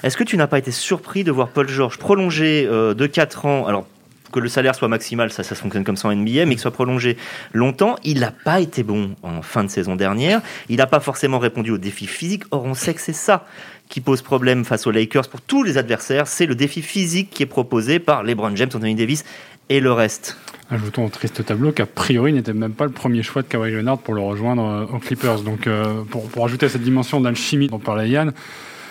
Est-ce 0.03 0.17
que 0.17 0.25
tu 0.25 0.37
n'as 0.37 0.47
pas 0.47 0.59
été 0.59 0.71
surpris 0.71 1.25
de 1.25 1.33
voir 1.33 1.49
Paul 1.49 1.69
George 1.69 1.99
prolonger 1.99 2.67
euh, 2.71 2.95
de 2.95 3.07
4 3.07 3.47
ans? 3.47 3.67
Alors, 3.67 3.87
que 4.31 4.41
le 4.41 4.49
salaire 4.49 4.75
soit 4.75 4.89
maximal, 4.89 5.31
ça, 5.33 5.43
ça 5.43 5.55
fonctionne 5.55 5.85
comme 5.85 5.97
ça 5.97 6.09
en 6.09 6.15
NBA, 6.15 6.45
mais 6.45 6.51
qu'il 6.51 6.59
soit 6.59 6.71
prolongé 6.71 7.17
longtemps. 7.53 7.97
Il 8.05 8.21
n'a 8.21 8.31
pas 8.31 8.61
été 8.61 8.83
bon 8.83 9.15
en 9.23 9.43
fin 9.43 9.65
de 9.65 9.71
saison 9.71 9.97
dernière. 9.97 10.41
Il 10.69 10.77
n'a 10.77 10.87
pas 10.87 11.01
forcément 11.01 11.39
répondu 11.39 11.71
aux 11.71 11.79
défis 11.79 12.07
physiques. 12.07 12.45
Or, 12.51 12.65
on 12.65 12.75
sait 12.75 12.95
que 12.95 13.01
c'est 13.01 13.13
ça 13.13 13.47
qui 13.89 14.01
pose 14.01 14.23
problème 14.23 14.65
face 14.65 14.87
aux 14.87 14.91
Lakers 14.91 15.29
pour 15.29 15.41
tous 15.41 15.63
les 15.63 15.79
adversaires. 15.79 16.27
C'est 16.27 16.47
le 16.47 16.55
défi 16.55 16.83
physique 16.83 17.31
qui 17.31 17.43
est 17.43 17.47
proposé 17.47 17.99
par 17.99 18.23
LeBron 18.23 18.55
James, 18.57 18.69
Anthony 18.75 18.95
Davis 18.95 19.25
et 19.69 19.81
le 19.81 19.93
reste. 19.93 20.37
Ajoutons 20.71 21.07
au 21.07 21.09
triste 21.09 21.45
tableau 21.45 21.73
qu'a 21.73 21.87
priori 21.87 22.33
n'était 22.33 22.53
même 22.53 22.73
pas 22.73 22.85
le 22.85 22.91
premier 22.91 23.23
choix 23.23 23.43
de 23.43 23.49
Kawhi 23.49 23.73
Leonard 23.73 23.99
pour 23.99 24.15
le 24.15 24.21
rejoindre 24.21 24.65
euh, 24.65 24.97
aux 24.97 24.99
Clippers. 24.99 25.41
Donc 25.41 25.67
euh, 25.67 26.03
pour, 26.11 26.29
pour 26.29 26.45
ajouter 26.45 26.67
à 26.67 26.69
cette 26.69 26.83
dimension 26.83 27.21
d'alchimie 27.21 27.69
dont 27.69 27.79
parlait 27.79 28.09
Yann, 28.09 28.33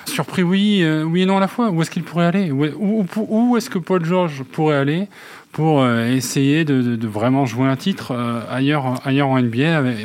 surpris 0.06 0.44
oui, 0.44 0.80
euh, 0.82 1.04
oui 1.04 1.22
et 1.22 1.26
non 1.26 1.38
à 1.38 1.40
la 1.40 1.48
fois. 1.48 1.70
Où 1.70 1.82
est-ce 1.82 1.92
qu'il 1.92 2.04
pourrait 2.04 2.26
aller? 2.26 2.52
Où 2.52 3.58
est-ce 3.58 3.70
que 3.70 3.80
Paul 3.80 4.04
George 4.04 4.44
pourrait 4.52 4.78
aller? 4.78 5.08
Pour 5.52 5.82
euh, 5.82 6.08
essayer 6.08 6.66
de, 6.66 7.08
vraiment 7.08 7.46
jouer 7.46 7.68
un 7.68 7.76
titre 7.76 8.12
euh, 8.12 8.42
ailleurs, 8.50 9.02
ailleurs 9.06 9.30
en 9.30 9.42
NBA 9.42 9.78
avec, 9.78 9.98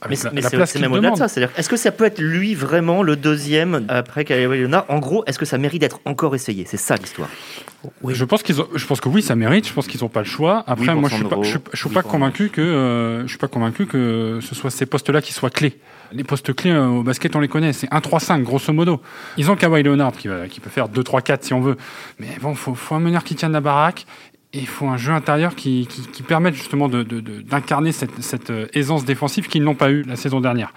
avec 0.00 0.18
mais, 0.32 0.40
la, 0.40 0.66
c'est 0.66 0.78
même 0.78 0.92
au-delà 0.92 1.10
de 1.10 1.16
ça. 1.16 1.28
C'est-à-dire, 1.28 1.52
est-ce 1.56 1.68
que 1.68 1.76
ça 1.76 1.90
peut 1.90 2.04
être 2.04 2.20
lui 2.20 2.54
vraiment 2.54 3.02
le 3.02 3.16
deuxième 3.16 3.86
après 3.88 4.24
Kawhi 4.24 4.60
Leonard? 4.60 4.84
En 4.88 4.98
gros, 4.98 5.24
est-ce 5.26 5.38
que 5.38 5.44
ça 5.44 5.58
mérite 5.58 5.80
d'être 5.80 6.00
encore 6.04 6.34
essayé? 6.34 6.64
C'est 6.66 6.76
ça 6.76 6.96
l'histoire. 6.96 7.28
Oui. 8.02 8.14
Je 8.14 8.24
pense 8.24 8.42
qu'ils 8.42 8.60
ont, 8.60 8.68
je 8.74 8.86
pense 8.86 9.00
que 9.00 9.08
oui, 9.08 9.22
ça 9.22 9.34
mérite. 9.34 9.66
Je 9.66 9.72
pense 9.72 9.86
qu'ils 9.86 10.02
n'ont 10.02 10.08
pas 10.08 10.20
le 10.20 10.26
choix. 10.26 10.64
Après, 10.66 10.94
moi, 10.94 11.08
je 11.08 11.16
suis 11.16 11.24
pas, 11.24 11.36
je, 11.42 11.78
suis 11.78 11.88
pas 11.88 12.02
convaincu 12.02 12.50
que, 12.50 12.60
euh, 12.60 13.22
je 13.22 13.28
suis 13.28 13.38
pas 13.38 13.48
convaincu 13.48 13.86
que 13.86 14.38
ce 14.42 14.54
soit 14.54 14.70
ces 14.70 14.86
postes-là 14.86 15.22
qui 15.22 15.32
soient 15.32 15.50
clés. 15.50 15.78
Les 16.12 16.24
postes 16.24 16.54
clés 16.54 16.76
au 16.76 17.02
basket, 17.02 17.34
on 17.36 17.40
les 17.40 17.48
connaît. 17.48 17.72
C'est 17.72 17.90
1-3-5, 17.90 18.42
grosso 18.42 18.72
modo. 18.72 19.00
Ils 19.36 19.50
ont 19.50 19.56
Kawhi 19.56 19.82
Leonard 19.82 20.12
qui, 20.12 20.28
qui 20.50 20.60
peut 20.60 20.70
faire 20.70 20.88
2-3-4 20.88 21.38
si 21.42 21.54
on 21.54 21.60
veut. 21.60 21.76
Mais 22.18 22.28
bon, 22.42 22.54
faut, 22.54 22.74
faut 22.74 22.94
un 22.94 23.00
meneur 23.00 23.24
qui 23.24 23.34
tienne 23.34 23.52
la 23.52 23.60
baraque. 23.60 24.06
Il 24.52 24.66
faut 24.66 24.88
un 24.88 24.96
jeu 24.96 25.12
intérieur 25.12 25.54
qui, 25.54 25.86
qui, 26.12 26.22
permette 26.24 26.54
justement 26.54 26.88
d'incarner 26.88 27.92
cette, 27.92 28.20
cette, 28.20 28.50
euh, 28.50 28.66
aisance 28.74 29.04
défensive 29.04 29.46
qu'ils 29.46 29.62
n'ont 29.62 29.76
pas 29.76 29.92
eu 29.92 30.02
la 30.02 30.16
saison 30.16 30.40
dernière. 30.40 30.72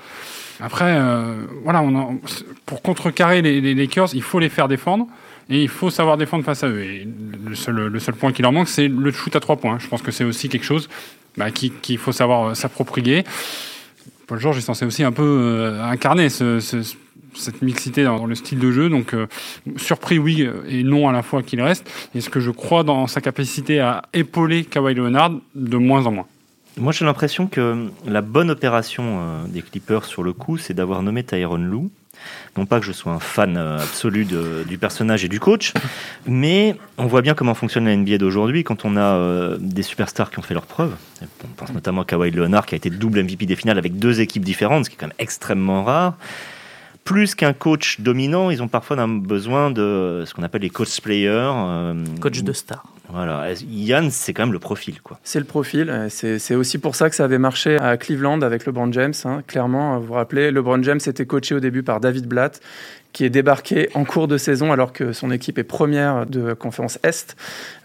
Après, 0.60 0.96
euh, 0.96 1.46
voilà, 1.64 1.82
on 1.82 2.20
pour 2.68 2.84
contrecarrer 2.84 3.42
les, 3.42 3.62
les, 3.62 3.74
Lakers, 3.74 4.14
il 4.14 4.22
faut 4.22 4.38
les 4.38 4.50
faire 4.50 4.68
défendre 4.68 5.08
et 5.50 5.64
il 5.64 5.70
faut 5.70 5.90
savoir 5.90 6.18
défendre 6.18 6.46
face 6.46 6.64
à 6.64 6.68
eux. 6.68 6.84
Et 6.84 7.08
le 7.44 7.56
seul, 7.56 7.88
le 7.88 8.00
seul 8.00 8.14
point 8.14 8.32
qui 8.32 8.44
leur 8.44 8.52
manque, 8.52 8.68
c'est 8.68 8.88
le 8.88 9.12
shoot 9.12 9.36
à 9.36 9.40
trois 9.40 9.56
points. 9.56 9.80
Je 9.80 9.88
pense 9.88 10.04
que 10.04 10.12
c'est 10.12 10.24
aussi 10.24 10.50
quelque 10.50 10.66
chose 10.66 10.88
bah, 11.36 11.50
qu'il 11.50 11.98
faut 11.98 12.12
savoir 12.12 12.50
euh, 12.50 12.54
s'approprier. 12.54 13.24
Paul 14.28 14.40
George 14.40 14.60
est 14.60 14.62
censé 14.62 14.86
aussi 14.86 15.04
un 15.04 15.12
peu 15.12 15.78
incarner 15.82 16.30
ce, 16.30 16.60
ce, 16.60 16.78
cette 17.36 17.62
mixité 17.62 18.04
dans 18.04 18.26
le 18.26 18.36
style 18.36 18.60
de 18.60 18.72
jeu. 18.72 18.90
Donc, 18.90 19.14
euh, 19.14 19.28
surpris, 19.78 20.20
oui, 20.20 20.48
et 20.68 20.84
non 20.84 21.08
à 21.10 21.12
la 21.12 21.24
fois 21.24 21.44
qu'il 21.44 21.62
reste. 21.62 21.90
est 22.16 22.22
ce 22.22 22.30
que 22.30 22.40
je 22.40 22.52
crois 22.52 22.84
dans 22.84 23.08
sa 23.08 23.22
capacité 23.22 23.80
à 23.80 24.04
épauler 24.14 24.66
Kawhi 24.66 24.94
Leonard 24.94 25.32
de 25.56 25.78
moins 25.78 26.06
en 26.06 26.12
moins. 26.12 26.28
Moi, 26.78 26.92
j'ai 26.92 27.06
l'impression 27.06 27.48
que 27.48 27.88
la 28.08 28.22
bonne 28.22 28.50
opération 28.50 29.20
euh, 29.20 29.46
des 29.48 29.62
Clippers 29.62 30.06
sur 30.06 30.24
le 30.24 30.34
coup, 30.34 30.58
c'est 30.58 30.74
d'avoir 30.74 31.04
nommé 31.04 31.24
Tyron 31.24 31.58
Lou. 31.58 31.92
Non 32.56 32.66
pas 32.66 32.80
que 32.80 32.86
je 32.86 32.92
sois 32.92 33.12
un 33.12 33.20
fan 33.20 33.58
euh, 33.58 33.80
absolu 33.80 34.26
du 34.26 34.78
personnage 34.78 35.26
et 35.26 35.28
du 35.28 35.40
coach, 35.40 35.74
mais 36.26 36.76
on 36.98 37.06
voit 37.06 37.22
bien 37.22 37.34
comment 37.34 37.54
fonctionne 37.54 37.86
la 37.86 37.96
NBA 37.96 38.18
d'aujourd'hui 38.18 38.64
quand 38.64 38.86
on 38.86 38.96
a 38.96 39.58
des 39.60 39.84
superstars 39.84 40.32
qui 40.32 40.40
ont 40.40 40.42
fait 40.42 40.54
leurs 40.54 40.66
preuves. 40.66 40.96
On 41.22 41.48
pense 41.58 41.74
notamment 41.74 42.04
à 42.04 42.06
Kawhi 42.06 42.32
Leonard 42.32 42.66
qui 42.66 42.76
a 42.76 42.78
été 42.78 42.90
double 42.90 43.24
MVP 43.24 43.46
des 43.46 43.56
finales 43.56 43.78
avec 43.78 43.98
deux 43.98 44.22
équipes 44.22 44.46
différentes, 44.46 44.86
ce 44.86 44.90
qui 44.90 44.96
est 44.96 45.00
quand 45.00 45.08
même 45.08 45.16
extrêmement 45.20 45.84
rare 45.84 46.16
plus 47.04 47.36
qu'un 47.36 47.54
coach 47.54 48.00
dominant, 48.00 48.50
ils 48.50 48.64
ont 48.64 48.68
parfois 48.68 48.96
besoin 49.08 49.72
de 49.72 50.24
ce 50.26 50.34
qu'on 50.34 50.44
appelle 50.44 50.62
les 50.62 50.70
coach 50.70 51.02
players. 51.02 51.30
Euh, 51.30 52.04
coach 52.22 52.42
de 52.42 52.54
star. 52.54 52.86
Voilà, 53.10 53.52
Yann, 53.70 54.10
c'est 54.10 54.34
quand 54.34 54.44
même 54.44 54.54
le 54.54 54.60
profil. 54.60 55.02
quoi. 55.02 55.20
C'est 55.24 55.40
le 55.40 55.46
profil. 55.46 55.90
Euh, 55.90 56.08
c'est 56.10 56.56
aussi 56.56 56.78
pour 56.78 56.96
ça 56.96 57.10
que 57.10 57.16
ça 57.16 57.26
avait 57.26 57.38
marché 57.38 57.78
à 57.78 57.98
Cleveland 57.98 58.42
avec 58.42 58.66
LeBron 58.66 58.92
James. 58.92 59.14
Hein. 59.26 59.44
Clairement, 59.46 60.00
vous 60.00 60.08
vous 60.08 60.14
rappelez, 60.14 60.52
LeBron 60.52 60.82
James 60.84 61.00
était 61.06 61.26
coaché 61.26 61.54
au 61.54 61.60
début 61.60 61.84
par 61.84 62.00
David 62.00 62.26
Blatt, 62.28 62.62
qui 63.12 63.26
est 63.26 63.30
débarqué 63.30 63.90
en 63.94 64.06
cours 64.06 64.28
de 64.28 64.38
saison 64.38 64.72
alors 64.72 64.94
que 64.94 65.14
son 65.14 65.30
équipe 65.30 65.60
est 65.60 65.64
première 65.64 66.26
de 66.26 66.54
conférence 66.54 66.98
Est 67.04 67.36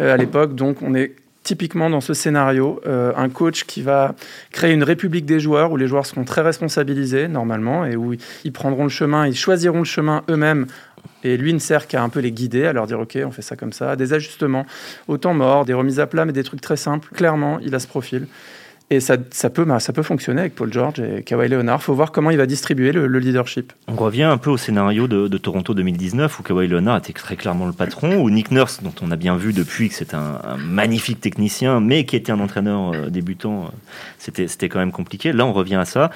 euh, 0.00 0.14
à 0.14 0.16
l'époque. 0.16 0.54
Donc 0.54 0.80
on 0.82 0.94
est 0.94 1.14
typiquement 1.48 1.88
dans 1.88 2.02
ce 2.02 2.12
scénario, 2.12 2.78
euh, 2.86 3.10
un 3.16 3.30
coach 3.30 3.64
qui 3.64 3.80
va 3.80 4.14
créer 4.52 4.74
une 4.74 4.82
république 4.82 5.24
des 5.24 5.40
joueurs 5.40 5.72
où 5.72 5.78
les 5.78 5.86
joueurs 5.86 6.04
seront 6.04 6.24
très 6.24 6.42
responsabilisés 6.42 7.26
normalement 7.26 7.86
et 7.86 7.96
où 7.96 8.12
ils 8.44 8.52
prendront 8.52 8.82
le 8.82 8.90
chemin, 8.90 9.26
ils 9.26 9.34
choisiront 9.34 9.78
le 9.78 9.84
chemin 9.84 10.24
eux-mêmes. 10.28 10.66
Et 11.24 11.38
lui 11.38 11.54
ne 11.54 11.58
sert 11.58 11.86
qu'à 11.86 12.02
un 12.02 12.10
peu 12.10 12.20
les 12.20 12.32
guider, 12.32 12.66
à 12.66 12.74
leur 12.74 12.86
dire 12.86 13.00
ok, 13.00 13.16
on 13.24 13.30
fait 13.30 13.40
ça 13.40 13.56
comme 13.56 13.72
ça, 13.72 13.96
des 13.96 14.12
ajustements 14.12 14.66
au 15.06 15.16
temps 15.16 15.32
mort, 15.32 15.64
des 15.64 15.72
remises 15.72 16.00
à 16.00 16.06
plat, 16.06 16.26
mais 16.26 16.34
des 16.34 16.44
trucs 16.44 16.60
très 16.60 16.76
simples. 16.76 17.08
Clairement, 17.14 17.58
il 17.60 17.74
a 17.74 17.78
ce 17.78 17.86
profil. 17.86 18.26
Et 18.90 19.00
ça, 19.00 19.16
ça, 19.30 19.50
peut, 19.50 19.66
ça 19.80 19.92
peut 19.92 20.02
fonctionner 20.02 20.40
avec 20.40 20.54
Paul 20.54 20.73
George 20.73 21.00
et 21.00 21.23
Kawhi 21.23 21.49
Leonard. 21.49 21.80
Il 21.83 21.85
faut 21.85 21.92
voir 21.92 22.11
comment 22.11 22.30
il 22.30 22.38
va 22.38 22.47
distribuer 22.47 22.90
le, 22.90 23.18
leadership. 23.18 23.75
On 23.87 23.97
revient 23.97 24.23
un 24.23 24.38
peu 24.38 24.49
au 24.49 24.57
scénario 24.57 25.07
de, 25.07 25.37
Toronto 25.37 25.75
2019 25.75 26.40
où 26.40 26.42
Kawhi 26.42 26.68
Leonard 26.68 26.97
était 26.97 27.12
très 27.12 27.37
clairement 27.37 27.66
le 27.66 27.73
patron, 27.73 28.16
où 28.16 28.30
Nick 28.30 28.50
Nurse, 28.50 28.83
dont 28.83 28.95
on 29.02 29.11
a 29.11 29.16
bien 29.16 29.37
vu 29.37 29.52
depuis 29.52 29.90
que 29.90 29.95
c'est 29.95 30.14
un, 30.14 30.40
magnifique 30.59 31.21
technicien, 31.21 31.80
mais 31.80 32.07
qui 32.07 32.16
était 32.16 32.33
un 32.33 32.40
entraîneur 32.40 32.95
euh, 32.95 33.11
débutant, 33.11 33.64
euh, 33.64 33.68
c'était, 34.18 34.49
c'était 34.49 34.71
quand 34.71 34.78
même 34.78 34.92
compliqué. 34.92 35.33
Là, 35.33 35.45
on 35.45 35.52
revient 35.52 35.76
à 35.76 35.85
ça. 35.85 36.11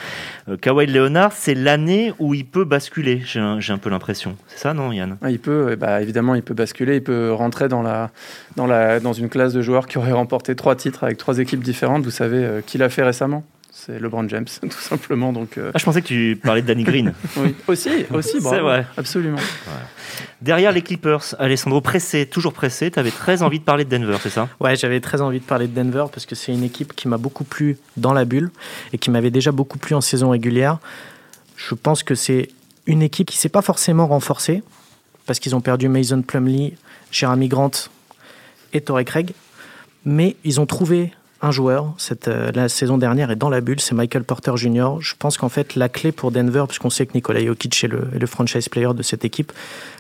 Euh, 0.48 0.56
Kawhi 0.56 0.86
Leonard, 0.86 1.32
c'est 1.32 1.54
l'année 1.54 2.14
où 2.18 2.32
il 2.32 2.46
peut 2.46 2.64
basculer, 2.64 3.20
j'ai 3.26 3.40
un, 3.40 3.60
j'ai 3.60 3.74
un 3.74 3.78
peu 3.78 3.90
l'impression. 3.90 4.36
C'est 4.48 4.60
ça, 4.60 4.72
non, 4.72 4.92
Yann? 4.92 5.18
Ah, 5.20 5.30
Il 5.30 5.40
peut, 5.40 5.76
bah, 5.76 6.00
évidemment, 6.00 6.34
il 6.34 6.42
peut 6.42 6.54
basculer, 6.54 6.96
il 6.96 7.02
peut 7.02 7.32
rentrer 7.32 7.68
dans, 7.68 7.82
la, 7.82 8.10
dans, 8.56 8.66
la, 8.66 8.98
dans 8.98 9.12
une 9.12 9.28
classe 9.28 9.52
de 9.52 9.60
joueurs 9.60 9.86
qui 9.86 9.98
aurait 9.98 10.12
remporté 10.12 10.54
trois 10.54 10.74
titres 10.74 11.04
avec 11.04 11.18
trois 11.18 11.38
équipes 11.38 11.62
différentes. 11.62 12.04
Vous 12.04 12.10
savez 12.10 12.61
qui 12.66 12.78
l'a 12.78 12.88
fait 12.88 13.02
récemment 13.02 13.44
c'est 13.74 13.98
LeBron 13.98 14.28
James, 14.28 14.46
tout 14.60 14.70
simplement. 14.70 15.32
Donc, 15.32 15.58
euh. 15.58 15.72
ah, 15.74 15.78
je 15.78 15.84
pensais 15.84 16.02
que 16.02 16.06
tu 16.06 16.38
parlais 16.42 16.62
de 16.62 16.66
Danny 16.66 16.84
Green. 16.84 17.14
oui, 17.38 17.54
aussi, 17.66 17.90
aussi, 18.12 18.40
C'est 18.40 18.60
vrai. 18.60 18.86
Absolument. 18.96 19.38
Derrière 20.40 20.72
les 20.72 20.82
Clippers, 20.82 21.34
Alessandro 21.38 21.80
pressé, 21.80 22.26
toujours 22.26 22.52
pressé, 22.52 22.90
tu 22.90 22.98
avais 22.98 23.10
très 23.10 23.42
envie 23.42 23.58
de 23.58 23.64
parler 23.64 23.84
de 23.84 23.90
Denver, 23.90 24.18
c'est 24.22 24.30
ça? 24.30 24.48
Ouais, 24.60 24.76
j'avais 24.76 25.00
très 25.00 25.20
envie 25.20 25.40
de 25.40 25.44
parler 25.44 25.66
de 25.68 25.74
Denver 25.74 26.04
parce 26.12 26.26
que 26.26 26.34
c'est 26.34 26.52
une 26.52 26.62
équipe 26.62 26.94
qui 26.94 27.08
m'a 27.08 27.16
beaucoup 27.16 27.44
plu 27.44 27.78
dans 27.96 28.12
la 28.12 28.24
bulle 28.24 28.50
et 28.92 28.98
qui 28.98 29.10
m'avait 29.10 29.30
déjà 29.30 29.52
beaucoup 29.52 29.78
plu 29.78 29.94
en 29.94 30.00
saison 30.00 30.30
régulière. 30.30 30.78
Je 31.56 31.74
pense 31.74 32.02
que 32.02 32.14
c'est 32.14 32.50
une 32.86 33.02
équipe 33.02 33.30
qui 33.30 33.38
s'est 33.38 33.48
pas 33.48 33.62
forcément 33.62 34.06
renforcée 34.06 34.62
parce 35.26 35.38
qu'ils 35.38 35.56
ont 35.56 35.60
perdu 35.60 35.88
Mason 35.88 36.20
Plumlee, 36.22 36.74
Jeremy 37.10 37.48
Grant 37.48 37.70
et 38.72 38.80
Torrey 38.80 39.04
Craig, 39.04 39.32
mais 40.04 40.36
ils 40.44 40.60
ont 40.60 40.66
trouvé 40.66 41.12
un 41.42 41.50
joueur 41.50 41.92
cette, 41.98 42.28
euh, 42.28 42.52
la 42.54 42.68
saison 42.68 42.98
dernière 42.98 43.30
est 43.32 43.36
dans 43.36 43.50
la 43.50 43.60
bulle, 43.60 43.80
c'est 43.80 43.96
Michael 43.96 44.22
Porter 44.22 44.56
Jr. 44.56 45.00
Je 45.00 45.14
pense 45.18 45.36
qu'en 45.36 45.48
fait, 45.48 45.74
la 45.74 45.88
clé 45.88 46.12
pour 46.12 46.30
Denver, 46.30 46.64
puisqu'on 46.68 46.88
sait 46.88 47.04
que 47.04 47.14
Nikola 47.14 47.44
Jokic 47.44 47.82
est 47.82 47.88
le, 47.88 48.06
le, 48.18 48.26
franchise 48.26 48.68
player 48.68 48.94
de 48.94 49.02
cette 49.02 49.24
équipe, 49.24 49.52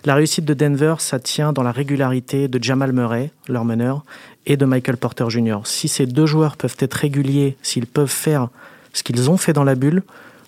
la 0.04 0.14
réussite 0.14 0.44
de 0.44 0.54
Denver, 0.54 0.94
ça 0.98 1.18
tient 1.18 1.52
dans 1.52 1.64
la 1.64 1.72
régularité 1.72 2.46
de 2.46 2.62
Jamal 2.62 2.92
Murray, 2.92 3.32
leur 3.48 3.64
meneur, 3.64 4.04
et 4.46 4.56
de 4.56 4.64
Michael 4.64 4.96
Porter 4.96 5.28
Jr. 5.28 5.58
Si 5.64 5.88
ces 5.88 6.06
deux 6.06 6.26
joueurs 6.26 6.56
peuvent 6.56 6.76
être 6.78 6.94
réguliers, 6.94 7.56
s'ils 7.62 7.86
peuvent 7.86 8.06
faire 8.06 8.48
ce 8.92 9.02
qu'ils 9.02 9.28
ont 9.28 9.36
fait 9.36 9.52
dans 9.52 9.64
la 9.64 9.74
bulle, 9.74 10.04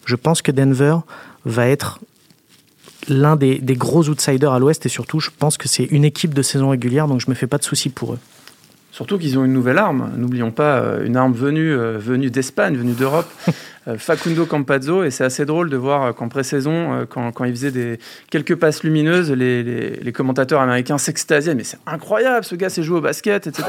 je 0.06 0.14
pense 0.14 0.42
que 0.42 0.52
Denver 0.52 0.98
va 1.44 1.66
être 1.66 1.98
l'un 3.08 3.36
des, 3.36 3.58
des 3.58 3.74
gros 3.74 4.08
outsiders 4.08 4.52
à 4.52 4.58
l'ouest 4.60 4.86
et 4.86 4.88
surtout, 4.88 5.18
je 5.18 5.30
pense 5.36 5.58
que 5.58 5.68
c'est 5.68 5.84
une 5.84 6.04
équipe 6.04 6.34
de 6.34 6.42
saison 6.42 6.70
régulière, 6.70 7.08
donc 7.08 7.20
je 7.20 7.28
me 7.28 7.34
fais 7.34 7.46
pas 7.48 7.58
de 7.58 7.64
soucis 7.64 7.90
pour 7.90 8.14
eux. 8.14 8.18
Surtout 8.94 9.18
qu'ils 9.18 9.36
ont 9.40 9.44
une 9.44 9.52
nouvelle 9.52 9.78
arme. 9.78 10.12
N'oublions 10.16 10.52
pas 10.52 10.78
euh, 10.78 11.04
une 11.04 11.16
arme 11.16 11.32
venue, 11.32 11.72
euh, 11.72 11.98
venue 11.98 12.30
d'Espagne, 12.30 12.76
venue 12.76 12.92
d'Europe. 12.92 13.28
Euh, 13.86 13.98
Facundo 13.98 14.46
Campazzo. 14.46 15.04
Et 15.04 15.10
c'est 15.10 15.24
assez 15.24 15.44
drôle 15.44 15.68
de 15.68 15.76
voir 15.76 16.14
qu'en 16.14 16.30
pré-saison, 16.30 17.06
quand, 17.10 17.32
quand, 17.32 17.44
il 17.44 17.50
faisait 17.50 17.70
des, 17.70 17.98
quelques 18.30 18.54
passes 18.54 18.82
lumineuses, 18.82 19.30
les, 19.30 19.62
les, 19.62 20.12
commentateurs 20.12 20.62
américains 20.62 20.96
s'extasiaient. 20.96 21.54
Mais 21.54 21.64
c'est 21.64 21.76
incroyable, 21.84 22.46
ce 22.46 22.54
gars 22.54 22.70
sait 22.70 22.82
jouer 22.82 22.96
au 22.96 23.02
basket, 23.02 23.46
etc. 23.46 23.68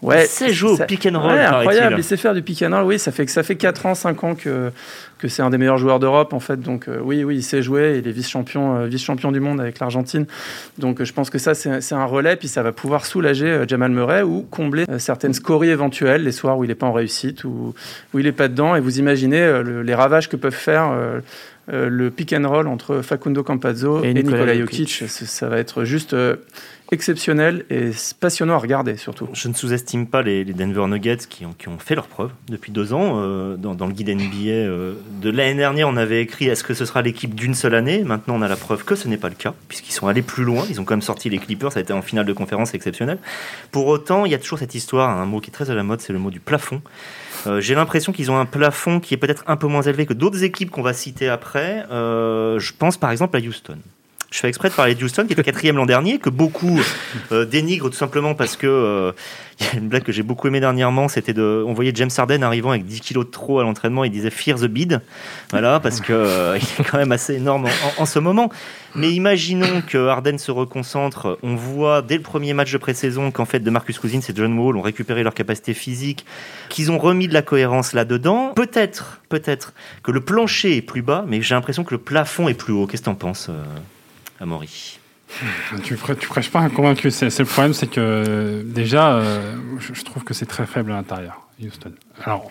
Ouais, 0.00 0.24
il 0.24 0.28
sait 0.28 0.52
jouer 0.52 0.70
au 0.70 0.76
pick 0.76 1.06
and 1.06 1.20
roll. 1.20 1.32
incroyable, 1.32 1.96
il 1.98 2.04
sait 2.04 2.16
faire 2.16 2.34
du 2.34 2.42
pick 2.42 2.62
and 2.62 2.70
roll. 2.70 2.84
Oui, 2.84 2.98
ça 2.98 3.10
fait, 3.10 3.26
ça 3.26 3.42
fait 3.42 3.56
4 3.56 3.86
ans, 3.86 3.94
5 3.94 4.24
ans 4.24 4.34
que, 4.36 4.70
que 5.18 5.26
c'est 5.26 5.42
un 5.42 5.50
des 5.50 5.58
meilleurs 5.58 5.78
joueurs 5.78 5.98
d'Europe, 5.98 6.32
en 6.32 6.40
fait. 6.40 6.60
Donc, 6.60 6.88
euh, 6.88 7.00
oui, 7.02 7.24
oui, 7.24 7.36
il 7.36 7.42
sait 7.42 7.62
jouer. 7.62 7.96
Il 7.98 8.08
est 8.08 8.12
vice-champion 8.12 8.76
euh, 8.76 8.86
vice 8.86 9.04
-champion 9.04 9.32
du 9.32 9.40
monde 9.40 9.60
avec 9.60 9.80
l'Argentine. 9.80 10.26
Donc, 10.78 11.00
euh, 11.00 11.04
je 11.04 11.12
pense 11.12 11.30
que 11.30 11.38
ça, 11.38 11.54
c'est 11.54 11.94
un 11.94 12.04
relais. 12.04 12.36
Puis, 12.36 12.48
ça 12.48 12.62
va 12.62 12.70
pouvoir 12.70 13.06
soulager 13.06 13.64
Jamal 13.66 13.90
Murray 13.90 14.22
ou 14.22 14.46
combler 14.48 14.84
certaines 14.98 15.34
scories 15.34 15.70
éventuelles 15.70 16.22
les 16.22 16.32
soirs 16.32 16.58
où 16.58 16.64
il 16.64 16.68
n'est 16.68 16.76
pas 16.76 16.86
en 16.86 16.92
réussite 16.92 17.42
ou 17.44 17.74
où 18.14 18.18
il 18.18 18.24
n'est 18.24 18.32
pas 18.32 18.48
dedans. 18.48 18.76
Et 18.76 18.80
vous 18.80 18.98
imaginez 19.00 19.62
les 19.84 19.94
ravages 19.94 20.28
que 20.28 20.36
peuvent 20.36 20.52
faire. 20.52 20.92
Le 21.68 22.10
pick 22.10 22.32
and 22.32 22.48
roll 22.48 22.66
entre 22.66 23.02
Facundo 23.02 23.42
Campazzo 23.42 24.02
et, 24.02 24.14
Nikola 24.14 24.56
Jokic, 24.56 25.04
ça 25.08 25.48
va 25.48 25.58
être 25.58 25.84
juste 25.84 26.14
exceptionnel 26.90 27.64
et 27.68 27.90
passionnant 28.18 28.54
à 28.54 28.58
regarder 28.58 28.96
surtout. 28.96 29.28
Je 29.32 29.48
ne 29.48 29.54
sous-estime 29.54 30.06
pas 30.06 30.22
les, 30.22 30.44
Denver 30.44 30.86
Nuggets 30.86 31.26
qui 31.28 31.44
ont, 31.44 31.52
qui 31.52 31.68
ont, 31.68 31.78
fait 31.78 31.94
leur 31.94 32.06
preuve 32.06 32.30
depuis 32.48 32.72
deux 32.72 32.92
ans. 32.92 33.20
Euh, 33.22 33.56
dans, 33.56 33.86
le 33.86 33.92
guide 33.92 34.08
NBA 34.08 34.48
euh, 34.48 34.94
de 35.20 35.30
l'année 35.30 35.54
dernière, 35.54 35.88
on 35.88 35.96
avait 35.96 36.22
écrit 36.22 36.46
est-ce 36.46 36.64
que 36.64 36.74
ce 36.74 36.84
sera 36.84 37.02
l'équipe 37.02 37.34
d'une 37.34 37.54
seule 37.54 37.74
année? 37.74 38.02
Maintenant, 38.04 38.36
on 38.36 38.42
a 38.42 38.48
la 38.48 38.56
preuve 38.56 38.84
que 38.84 38.94
ce 38.94 39.08
n'est 39.08 39.18
pas 39.18 39.28
le 39.28 39.34
cas, 39.34 39.54
puisqu'ils 39.68 39.92
sont 39.92 40.06
allés 40.06 40.22
plus 40.22 40.44
loin. 40.44 40.64
Ils 40.70 40.80
ont 40.80 40.84
quand 40.84 40.94
même 40.94 41.02
sorti 41.02 41.28
les 41.28 41.38
Clippers, 41.38 41.72
ça 41.72 41.80
a 41.80 41.82
été 41.82 41.92
en 41.92 42.02
finale 42.02 42.26
de 42.26 42.32
conférence 42.32 42.74
exceptionnel. 42.74 43.18
Pour 43.70 43.86
autant, 43.86 44.24
il 44.24 44.32
y 44.32 44.34
a 44.34 44.38
toujours 44.38 44.58
cette 44.58 44.74
histoire, 44.74 45.10
un 45.10 45.26
mot 45.26 45.40
qui 45.40 45.50
est 45.50 45.52
très 45.52 45.70
à 45.70 45.74
la 45.74 45.82
mode, 45.82 46.00
c'est 46.00 46.12
le 46.12 46.18
mot 46.18 46.30
du 46.30 46.40
plafond. 46.40 46.80
Euh, 47.46 47.60
j'ai 47.60 47.74
l'impression 47.74 48.12
qu'ils 48.12 48.30
ont 48.30 48.38
un 48.38 48.46
plafond 48.46 49.00
qui 49.00 49.14
est 49.14 49.16
peut-être 49.16 49.44
un 49.46 49.56
peu 49.56 49.66
moins 49.66 49.82
élevé 49.82 50.06
que 50.06 50.14
d'autres 50.14 50.42
équipes 50.44 50.70
qu'on 50.70 50.82
va 50.82 50.92
citer 50.92 51.28
après. 51.28 51.86
je 51.90 52.72
pense 52.78 52.96
par 52.96 53.10
exemple 53.10 53.36
à 53.36 53.40
Houston. 53.40 53.78
Je 54.30 54.40
fais 54.40 54.48
exprès 54.48 54.68
de 54.68 54.74
parler 54.74 54.94
de 54.94 55.02
Houston, 55.02 55.24
qui 55.26 55.32
était 55.32 55.42
quatrième 55.42 55.76
l'an 55.76 55.86
dernier, 55.86 56.18
que 56.18 56.28
beaucoup 56.28 56.78
euh, 57.32 57.46
dénigrent 57.46 57.88
tout 57.88 57.96
simplement 57.96 58.34
parce 58.34 58.58
que 58.58 58.66
euh, 58.66 59.12
il 59.60 59.66
y 59.66 59.70
a 59.70 59.78
une 59.78 59.88
blague 59.88 60.02
que 60.02 60.12
j'ai 60.12 60.22
beaucoup 60.22 60.46
aimée 60.48 60.60
dernièrement, 60.60 61.08
c'était 61.08 61.32
de, 61.32 61.64
on 61.66 61.72
voyait 61.72 61.92
James 61.94 62.10
Harden 62.14 62.42
arrivant 62.42 62.70
avec 62.70 62.84
10 62.84 63.00
kilos 63.00 63.24
de 63.24 63.30
trop 63.30 63.58
à 63.58 63.62
l'entraînement, 63.62 64.04
il 64.04 64.10
disait 64.10 64.28
Fear 64.28 64.58
the 64.58 64.66
bid, 64.66 65.00
voilà, 65.50 65.80
parce 65.80 66.02
que 66.02 66.12
euh, 66.12 66.58
il 66.60 66.82
est 66.82 66.84
quand 66.84 66.98
même 66.98 67.10
assez 67.10 67.36
énorme 67.36 67.68
en, 67.96 68.04
ce 68.04 68.18
moment. 68.18 68.50
Mais 68.94 69.10
imaginons 69.12 69.80
que 69.80 70.08
Harden 70.08 70.36
se 70.36 70.50
reconcentre, 70.50 71.38
on 71.42 71.54
voit 71.54 72.02
dès 72.02 72.16
le 72.16 72.22
premier 72.22 72.52
match 72.52 72.70
de 72.70 72.78
pré-saison 72.78 73.30
qu'en 73.30 73.46
fait 73.46 73.60
de 73.60 73.70
Marcus 73.70 73.98
Cousins 73.98 74.20
et 74.20 74.32
John 74.34 74.58
Wall 74.58 74.76
ont 74.76 74.82
récupéré 74.82 75.22
leur 75.22 75.34
capacité 75.34 75.72
physique, 75.72 76.26
qu'ils 76.68 76.92
ont 76.92 76.98
remis 76.98 77.28
de 77.28 77.34
la 77.34 77.42
cohérence 77.42 77.94
là-dedans. 77.94 78.52
Peut-être, 78.54 79.22
peut-être 79.30 79.72
que 80.02 80.10
le 80.10 80.20
plancher 80.20 80.76
est 80.76 80.82
plus 80.82 81.02
bas, 81.02 81.24
mais 81.26 81.40
j'ai 81.40 81.54
l'impression 81.54 81.82
que 81.82 81.94
le 81.94 81.98
plafond 81.98 82.48
est 82.48 82.54
plus 82.54 82.74
haut. 82.74 82.86
Qu'est-ce 82.86 83.02
que 83.02 83.06
t'en 83.06 83.14
penses 83.14 83.50
Amaury 84.40 84.98
tu, 85.84 85.96
tu 85.96 86.28
prêches 86.28 86.50
pas 86.50 86.60
un 86.60 86.70
convaincu. 86.70 87.10
C'est, 87.10 87.38
le 87.38 87.44
problème, 87.44 87.74
c'est 87.74 87.86
que 87.86 88.62
déjà, 88.64 89.16
euh, 89.16 89.56
je, 89.78 90.02
trouve 90.02 90.24
que 90.24 90.34
c'est 90.34 90.46
très 90.46 90.66
faible 90.66 90.90
à 90.90 90.94
l'intérieur, 90.94 91.46
Houston. 91.62 91.92
Alors, 92.24 92.50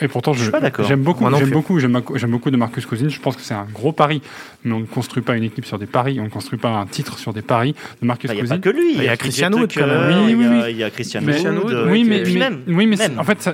et 0.00 0.08
pourtant, 0.08 0.32
je, 0.32 0.50
j'aime 0.80 1.02
beaucoup, 1.02 1.24
j'aime 1.36 1.50
beaucoup, 1.50 1.78
j'aime, 1.78 2.30
beaucoup 2.30 2.50
de 2.50 2.56
Marcus 2.56 2.84
Cousins. 2.84 3.08
Je 3.08 3.20
pense 3.20 3.36
que 3.36 3.42
c'est 3.42 3.54
un 3.54 3.66
gros 3.72 3.92
pari, 3.92 4.22
mais 4.64 4.72
on 4.72 4.80
ne 4.80 4.86
construit 4.86 5.22
pas 5.22 5.36
une 5.36 5.44
équipe 5.44 5.64
sur 5.64 5.78
des 5.78 5.86
paris, 5.86 6.18
on 6.20 6.24
ne 6.24 6.28
construit 6.28 6.58
pas 6.58 6.70
un 6.70 6.86
titre 6.86 7.18
sur 7.18 7.32
des 7.32 7.42
paris. 7.42 7.74
De 8.02 8.06
Marcus 8.06 8.30
Cousins. 8.30 8.42
Il 8.42 8.46
n'y 8.46 8.52
a 8.52 8.56
pas 8.56 8.58
que 8.58 8.70
lui. 8.70 8.94
Il 8.94 9.04
y 9.04 9.08
a 9.08 9.16
Christian 9.16 9.52
Wood. 9.52 9.72
Oui, 9.76 10.34
oui, 10.34 10.46
oui. 10.48 10.62
Il 10.70 10.76
y 10.76 10.84
a 10.84 10.90
Christian 10.90 11.22
Wood. 11.22 11.86
Oui, 11.88 12.04
mais, 12.04 12.24
même, 12.24 12.62
oui, 12.66 12.86
mais 12.86 12.96
en 13.18 13.24
fait, 13.24 13.48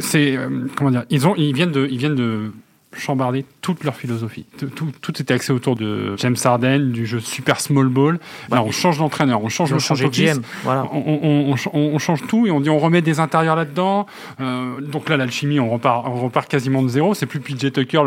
c'est 0.00 0.36
euh, 0.36 0.66
comment 0.76 0.90
dire 0.90 1.04
Ils 1.10 1.26
ont, 1.26 1.34
ils 1.36 1.54
viennent 1.54 1.72
de, 1.72 1.86
ils 1.88 1.98
viennent 1.98 2.16
de 2.16 2.50
chambarder 2.96 3.44
toute 3.68 3.84
leur 3.84 3.96
philosophie. 3.96 4.46
Tout, 4.56 4.90
tout, 5.02 5.20
était 5.20 5.34
axé 5.34 5.52
autour 5.52 5.76
de 5.76 6.16
James 6.16 6.36
Harden, 6.42 6.90
du 6.90 7.04
jeu 7.04 7.20
super 7.20 7.60
small 7.60 7.88
ball. 7.88 8.18
Là, 8.50 8.62
on 8.62 8.70
change 8.70 8.96
d'entraîneur, 8.96 9.44
on 9.44 9.50
change 9.50 9.70
le 9.72 10.08
GM. 10.08 10.40
Voilà. 10.62 10.86
On, 10.90 11.54
on, 11.74 11.98
change 11.98 12.26
tout 12.26 12.46
et 12.46 12.50
on 12.50 12.60
dit 12.60 12.70
on 12.70 12.78
remet 12.78 13.02
des 13.02 13.20
intérieurs 13.20 13.56
là-dedans. 13.56 14.06
Euh, 14.40 14.80
donc 14.80 15.10
là, 15.10 15.18
l'alchimie, 15.18 15.60
on 15.60 15.68
repart, 15.68 16.06
on 16.06 16.14
repart 16.14 16.48
quasiment 16.48 16.82
de 16.82 16.88
zéro. 16.88 17.12
C'est 17.12 17.26
plus 17.26 17.40
PJ 17.40 17.70
Tucker 17.70 18.04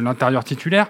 l'intérieur 0.00 0.44
titulaire. 0.44 0.86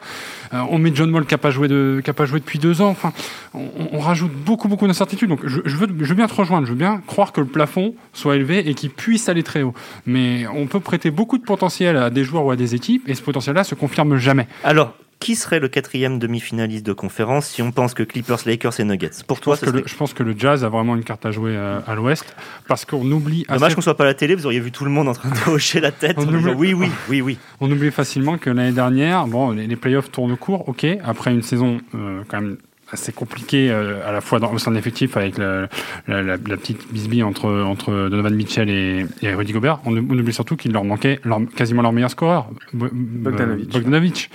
Euh, 0.52 0.60
on 0.68 0.78
met 0.78 0.94
John 0.94 1.10
Wall 1.10 1.24
qui 1.24 1.32
n'a 1.32 1.38
pas, 1.38 1.50
joué 1.50 1.68
de, 1.68 2.02
pas 2.14 2.26
joué 2.26 2.40
depuis 2.40 2.58
deux 2.58 2.82
ans. 2.82 2.90
Enfin, 2.90 3.14
on, 3.54 4.00
rajoute 4.00 4.32
beaucoup, 4.32 4.68
beaucoup 4.68 4.86
d'incertitudes. 4.86 5.30
Donc 5.30 5.40
je, 5.44 5.60
je, 5.64 5.76
veux, 5.76 5.88
je 5.98 6.04
veux 6.04 6.14
bien 6.14 6.26
te 6.26 6.34
rejoindre. 6.34 6.66
Je 6.66 6.72
veux 6.72 6.78
bien 6.78 7.00
croire 7.06 7.32
que 7.32 7.40
le 7.40 7.46
plafond 7.46 7.94
soit 8.12 8.36
élevé 8.36 8.68
et 8.68 8.74
qu'il 8.74 8.90
puisse 8.90 9.30
aller 9.30 9.42
très 9.42 9.62
haut. 9.62 9.72
Mais 10.04 10.46
on 10.54 10.66
peut 10.66 10.80
prêter 10.80 11.10
beaucoup 11.10 11.38
de 11.38 11.44
potentiel 11.44 11.96
à 11.96 12.10
des 12.10 12.22
joueurs 12.22 12.44
ou 12.44 12.50
à 12.50 12.56
des 12.56 12.74
équipes 12.74 13.08
et 13.08 13.14
ce 13.14 13.22
potentiel-là 13.22 13.64
se 13.64 13.74
confirme 13.94 14.16
jamais. 14.18 14.48
Alors, 14.64 14.94
qui 15.20 15.36
serait 15.36 15.60
le 15.60 15.68
quatrième 15.68 16.18
demi-finaliste 16.18 16.84
de 16.84 16.92
conférence 16.92 17.46
si 17.46 17.62
on 17.62 17.72
pense 17.72 17.94
que 17.94 18.02
Clippers, 18.02 18.40
Lakers 18.44 18.80
et 18.80 18.84
Nuggets? 18.84 19.22
Pour 19.26 19.40
toi, 19.40 19.56
je 19.56 19.64
pense, 19.64 19.82
que, 19.82 19.88
je 19.88 19.96
pense 19.96 20.12
que 20.12 20.22
le 20.22 20.34
Jazz 20.36 20.64
a 20.64 20.68
vraiment 20.68 20.96
une 20.96 21.04
carte 21.04 21.24
à 21.24 21.30
jouer 21.30 21.56
euh, 21.56 21.80
à, 21.86 21.94
l'Ouest 21.94 22.34
parce 22.68 22.84
qu'on 22.84 23.10
oublie. 23.10 23.46
Dommage 23.48 23.74
qu'on 23.74 23.80
soit 23.80 23.96
pas 23.96 24.04
à 24.04 24.08
la 24.08 24.14
télé, 24.14 24.34
vous 24.34 24.46
auriez 24.46 24.60
vu 24.60 24.70
tout 24.70 24.84
le 24.84 24.90
monde 24.90 25.08
en 25.08 25.14
train 25.14 25.30
de 25.30 25.36
hocher 25.50 25.80
la 25.80 25.92
tête. 25.92 26.18
oui, 26.18 26.74
oui, 26.74 26.90
oui, 27.08 27.20
oui. 27.22 27.38
On 27.60 27.70
oublie 27.70 27.90
facilement 27.90 28.36
que 28.36 28.50
l'année 28.50 28.72
dernière, 28.72 29.26
bon, 29.26 29.52
les, 29.52 29.76
playoffs 29.76 30.10
tournent 30.10 30.36
court, 30.36 30.68
ok, 30.68 30.86
après 31.02 31.32
une 31.32 31.42
saison 31.42 31.78
euh, 31.94 32.22
quand 32.28 32.40
même 32.40 32.58
assez 32.94 33.12
compliqué 33.12 33.70
euh, 33.70 34.06
à 34.08 34.12
la 34.12 34.20
fois 34.20 34.40
dans, 34.40 34.52
au 34.52 34.58
sein 34.58 34.70
de 34.70 34.76
l'effectif 34.76 35.16
avec 35.16 35.38
la, 35.38 35.68
petite 36.08 36.92
bisbille 36.92 37.22
entre, 37.22 37.50
entre 37.50 38.08
Donovan 38.08 38.34
Mitchell 38.34 38.70
et, 38.70 39.34
Rudy 39.34 39.52
Gobert. 39.52 39.80
On, 39.84 39.96
oublie 39.96 40.32
surtout 40.32 40.56
qu'il 40.56 40.72
leur 40.72 40.84
manquait 40.84 41.20
quasiment 41.56 41.82
leur 41.82 41.92
meilleur 41.92 42.10
scoreur, 42.10 42.48
Bogdanovic. 42.72 44.30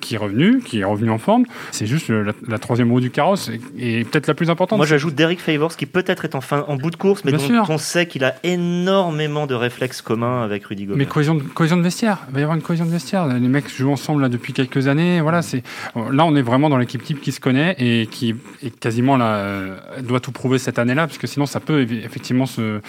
Qui 0.00 0.14
est 0.14 0.18
revenu, 0.18 0.60
qui 0.60 0.80
est 0.80 0.84
revenu 0.84 1.10
en 1.10 1.18
forme. 1.18 1.44
C'est 1.70 1.86
juste 1.86 2.10
la, 2.46 2.58
troisième 2.58 2.90
roue 2.90 3.00
du 3.00 3.10
carrosse 3.10 3.50
et, 3.78 4.04
peut-être 4.04 4.26
la 4.26 4.34
plus 4.34 4.50
importante. 4.50 4.76
Moi, 4.76 4.86
j'ajoute 4.86 5.14
Derek 5.14 5.40
Favors 5.40 5.76
qui 5.76 5.86
peut-être 5.86 6.24
est 6.24 6.34
en, 6.34 6.40
fin, 6.40 6.64
en 6.68 6.76
bout 6.76 6.90
de 6.90 6.96
course, 6.96 7.24
mais 7.24 7.32
dont 7.32 7.38
on 7.68 7.78
sait 7.78 8.06
qu'il 8.06 8.24
a 8.24 8.34
énormément 8.42 9.46
de 9.46 9.54
réflexes 9.54 10.02
communs 10.02 10.42
avec 10.42 10.66
Rudy 10.66 10.84
Gobert. 10.84 10.98
Mais 10.98 11.06
cohésion 11.06 11.34
de, 11.34 11.42
cohésion 11.42 11.76
de 11.76 11.82
vestiaire. 11.82 12.18
Il 12.28 12.34
va 12.34 12.40
y 12.40 12.42
avoir 12.42 12.56
une 12.56 12.62
cohésion 12.62 12.84
de 12.84 12.90
vestiaire. 12.90 13.26
Les 13.26 13.40
mecs 13.48 13.68
jouent 13.74 13.92
ensemble 13.92 14.22
là, 14.22 14.28
depuis 14.28 14.52
quelques 14.52 14.88
années. 14.88 15.20
Voilà, 15.20 15.42
c'est 15.42 15.62
là, 15.94 16.24
on 16.24 16.36
est 16.36 16.42
vraiment 16.42 16.68
dans 16.68 16.78
l'équipe 16.78 17.02
type 17.02 17.20
qui 17.20 17.32
se 17.32 17.40
connaît 17.40 17.74
et 17.78 18.06
qui 18.06 18.34
est 18.62 18.78
quasiment 18.78 19.16
là, 19.16 19.76
doit 20.02 20.20
tout 20.20 20.32
prouver 20.32 20.58
cette 20.58 20.78
année-là, 20.78 21.06
parce 21.06 21.18
que 21.18 21.26
sinon, 21.26 21.46
ça 21.46 21.60
peut 21.60 21.82
effectivement 21.82 22.46
se, 22.46 22.80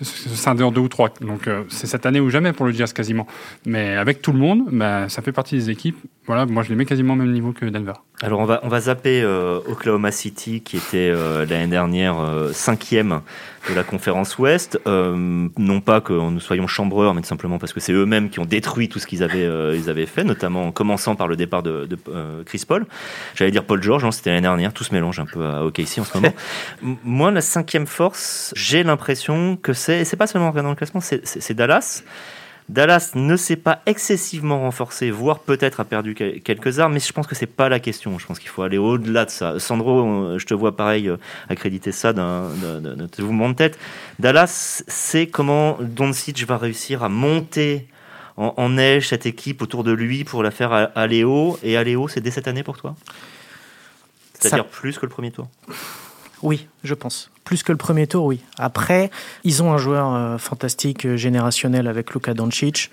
scinder 0.00 0.64
en 0.64 0.70
deux 0.70 0.80
ou 0.80 0.88
trois. 0.88 1.10
Donc, 1.20 1.46
euh, 1.46 1.64
c'est 1.68 1.86
cette 1.86 2.06
année 2.06 2.20
ou 2.20 2.30
jamais 2.30 2.52
pour 2.52 2.66
le 2.66 2.72
Jazz 2.72 2.92
quasiment. 2.92 3.26
Mais 3.66 3.96
avec 3.96 4.22
tout 4.22 4.32
le 4.32 4.38
monde, 4.38 4.64
bah, 4.70 5.08
ça 5.08 5.22
fait 5.22 5.32
partie 5.32 5.56
des 5.56 5.70
équipes. 5.70 5.96
Voilà, 6.26 6.46
moi, 6.46 6.62
je 6.62 6.70
les 6.70 6.76
mets 6.76 6.84
quasiment 6.84 7.14
au 7.14 7.16
même 7.16 7.32
niveau 7.32 7.52
que 7.52 7.66
Denver. 7.66 7.94
Alors, 8.22 8.40
on 8.40 8.44
va, 8.44 8.60
on 8.62 8.68
va 8.68 8.80
zapper 8.80 9.22
euh, 9.22 9.60
Oklahoma 9.68 10.12
City, 10.12 10.60
qui 10.60 10.76
était 10.76 11.12
l'année 11.48 11.66
dernière 11.66 12.16
cinquième 12.52 13.20
de 13.68 13.74
la 13.74 13.84
conférence 13.84 14.38
Ouest. 14.38 14.80
Euh, 14.86 15.48
non 15.56 15.80
pas 15.80 16.00
que 16.00 16.12
nous 16.12 16.40
soyons 16.40 16.66
chambreurs, 16.66 17.14
mais 17.14 17.22
simplement 17.22 17.58
parce 17.58 17.72
que 17.72 17.80
c'est 17.80 17.92
eux-mêmes 17.92 18.30
qui 18.30 18.40
ont 18.40 18.44
détruit 18.44 18.88
tout 18.88 18.98
ce 18.98 19.06
qu'ils 19.06 19.22
avaient, 19.22 19.44
euh, 19.44 19.76
ils 19.76 19.88
avaient 19.88 20.06
fait, 20.06 20.24
notamment 20.24 20.66
en 20.66 20.72
commençant 20.72 21.14
par 21.14 21.28
le 21.28 21.36
départ 21.36 21.62
de, 21.62 21.88
euh, 22.08 22.42
Chris 22.44 22.64
Paul. 22.66 22.86
J'allais 23.34 23.50
dire 23.50 23.64
Paul 23.64 23.82
George, 23.82 24.08
c'était 24.10 24.30
l'année 24.30 24.42
dernière, 24.42 24.72
tout 24.72 24.84
se 24.84 24.92
mélange 24.92 25.20
un 25.20 25.26
peu 25.26 25.44
à 25.44 25.64
OKC 25.64 25.98
en 25.98 26.04
ce 26.04 26.18
moment. 26.18 26.34
Moi, 27.04 27.30
la 27.30 27.40
cinquième 27.40 27.86
force, 27.86 28.52
j'ai 28.56 28.82
l'impression 28.82 29.56
que 29.56 29.72
c'est, 29.72 30.00
et 30.00 30.04
c'est 30.04 30.16
pas 30.16 30.26
seulement 30.26 30.48
en 30.48 30.50
regardant 30.50 30.70
le 30.70 30.76
classement, 30.76 31.00
c'est 31.00 31.54
Dallas. 31.54 32.02
Dallas 32.68 33.12
ne 33.14 33.36
s'est 33.36 33.56
pas 33.56 33.82
excessivement 33.86 34.60
renforcé, 34.60 35.10
voire 35.10 35.40
peut-être 35.40 35.80
a 35.80 35.84
perdu 35.84 36.14
quelques 36.14 36.78
armes, 36.78 36.94
mais 36.94 37.00
je 37.00 37.12
pense 37.12 37.26
que 37.26 37.34
c'est 37.34 37.46
pas 37.46 37.68
la 37.68 37.80
question. 37.80 38.18
Je 38.18 38.26
pense 38.26 38.38
qu'il 38.38 38.48
faut 38.48 38.62
aller 38.62 38.78
au-delà 38.78 39.24
de 39.24 39.30
ça. 39.30 39.58
Sandro, 39.58 40.06
euh, 40.06 40.38
je 40.38 40.46
te 40.46 40.54
vois 40.54 40.76
pareil 40.76 41.08
euh, 41.08 41.16
accréditer 41.48 41.92
ça 41.92 42.12
d'un 42.12 42.48
mouvement 43.18 43.50
de 43.50 43.54
tête. 43.54 43.78
Dallas 44.18 44.82
sait 44.86 45.26
comment 45.26 45.76
Doncic 45.80 46.46
va 46.46 46.56
réussir 46.56 47.02
à 47.02 47.08
monter 47.08 47.88
en, 48.36 48.70
neige 48.70 49.08
cette 49.08 49.26
équipe 49.26 49.60
autour 49.60 49.84
de 49.84 49.92
lui 49.92 50.24
pour 50.24 50.42
la 50.42 50.50
faire 50.50 50.90
aller 50.94 51.24
haut. 51.24 51.58
Et 51.62 51.76
aller 51.76 51.96
haut, 51.96 52.08
c'est 52.08 52.20
dès 52.20 52.30
cette 52.30 52.48
année 52.48 52.62
pour 52.62 52.78
toi? 52.78 52.94
C'est-à-dire 54.34 54.66
plus 54.66 54.98
que 54.98 55.06
le 55.06 55.10
premier 55.10 55.30
tour? 55.30 55.48
Oui, 56.42 56.66
je 56.82 56.94
pense. 56.94 57.31
Plus 57.44 57.62
que 57.62 57.72
le 57.72 57.78
premier 57.78 58.06
tour, 58.06 58.24
oui. 58.24 58.40
Après, 58.56 59.10
ils 59.44 59.62
ont 59.62 59.72
un 59.72 59.78
joueur 59.78 60.14
euh, 60.14 60.38
fantastique, 60.38 61.04
euh, 61.06 61.16
générationnel 61.16 61.88
avec 61.88 62.14
Luka 62.14 62.34
Doncic. 62.34 62.90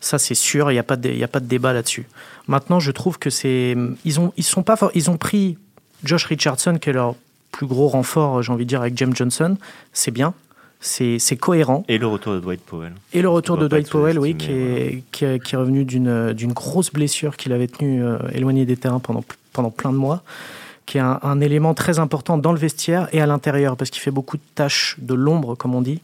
Ça, 0.00 0.18
c'est 0.18 0.34
sûr. 0.34 0.70
Il 0.70 0.74
n'y 0.74 0.80
a, 0.80 0.82
pas 0.82 0.96
de, 0.96 1.22
a 1.22 1.28
pas 1.28 1.40
de 1.40 1.46
débat 1.46 1.72
là-dessus. 1.72 2.06
Maintenant, 2.48 2.80
je 2.80 2.90
trouve 2.92 3.18
que 3.18 3.28
c'est. 3.28 3.76
Ils 4.04 4.20
ont, 4.20 4.32
ils 4.36 4.44
sont 4.44 4.62
pas, 4.62 4.76
ils 4.94 5.10
ont 5.10 5.18
pris 5.18 5.58
Josh 6.02 6.24
Richardson, 6.24 6.78
qui 6.80 6.90
est 6.90 6.94
leur 6.94 7.14
plus 7.52 7.66
gros 7.66 7.88
renfort, 7.88 8.42
j'ai 8.42 8.52
envie 8.52 8.64
de 8.64 8.68
dire, 8.68 8.80
avec 8.80 8.96
James 8.96 9.14
Johnson. 9.14 9.56
C'est 9.92 10.10
bien. 10.10 10.34
C'est 10.80 11.36
cohérent. 11.38 11.84
Et 11.88 11.98
le 11.98 12.06
retour 12.06 12.32
de 12.32 12.40
Dwight 12.40 12.62
Powell. 12.62 12.94
Et 13.12 13.20
le 13.20 13.28
retour 13.28 13.58
de 13.58 13.68
Dwight 13.68 13.90
Powell, 13.90 14.18
oui, 14.18 14.34
qui 14.34 14.50
est, 14.50 15.02
qui, 15.12 15.24
est, 15.26 15.56
revenu 15.56 15.84
d'une 15.84 16.52
grosse 16.54 16.90
blessure 16.90 17.36
qu'il 17.36 17.52
avait 17.52 17.68
tenu 17.68 18.02
euh, 18.02 18.16
éloigné 18.32 18.64
des 18.64 18.78
terrains 18.78 18.98
pendant, 18.98 19.22
pendant 19.52 19.70
plein 19.70 19.92
de 19.92 19.98
mois 19.98 20.22
qui 20.90 20.98
est 20.98 21.00
un, 21.00 21.40
élément 21.40 21.72
très 21.72 22.00
important 22.00 22.36
dans 22.36 22.50
le 22.50 22.58
vestiaire 22.58 23.08
et 23.12 23.20
à 23.20 23.26
l'intérieur, 23.26 23.76
parce 23.76 23.90
qu'il 23.90 24.02
fait 24.02 24.10
beaucoup 24.10 24.36
de 24.36 24.42
tâches 24.56 24.96
de 24.98 25.14
l'ombre, 25.14 25.54
comme 25.54 25.76
on 25.76 25.82
dit. 25.82 26.02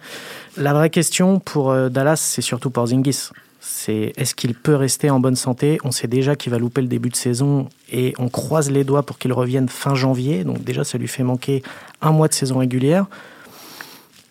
La 0.57 0.73
vraie 0.73 0.91
question 0.91 1.41
pour 1.41 1.73
euh, 1.73 1.89
Dallas, 1.89 2.19
c'est 2.19 2.41
surtout 2.41 2.71
pour 2.71 2.87
Zingis. 2.87 3.31
C'est 3.59 4.13
est-ce 4.17 4.37
qu'il 4.37 4.55
peut 4.55 4.77
rester 4.77 5.11
en 5.11 5.19
bonne 5.19 5.35
santé? 5.35 5.79
On 5.83 5.91
sait 5.91 6.07
déjà 6.07 6.37
qu'il 6.37 6.53
va 6.53 6.61
louper 6.61 6.83
le 6.83 6.87
début 6.87 7.09
de 7.09 7.17
saison 7.17 7.69
et 7.91 8.15
on 8.19 8.29
croise 8.29 8.71
les 8.71 8.85
doigts 8.85 9.03
pour 9.03 9.19
qu'il 9.19 9.33
revienne 9.33 9.69
fin 9.69 9.97
janvier. 9.97 10.45
Donc 10.45 10.63
déjà, 10.63 10.85
ça 10.85 10.99
lui 10.99 11.09
fait 11.09 11.25
manquer 11.25 11.65
un 12.01 12.13
mois 12.13 12.29
de 12.29 12.35
saison 12.35 12.59
régulière. 12.59 13.07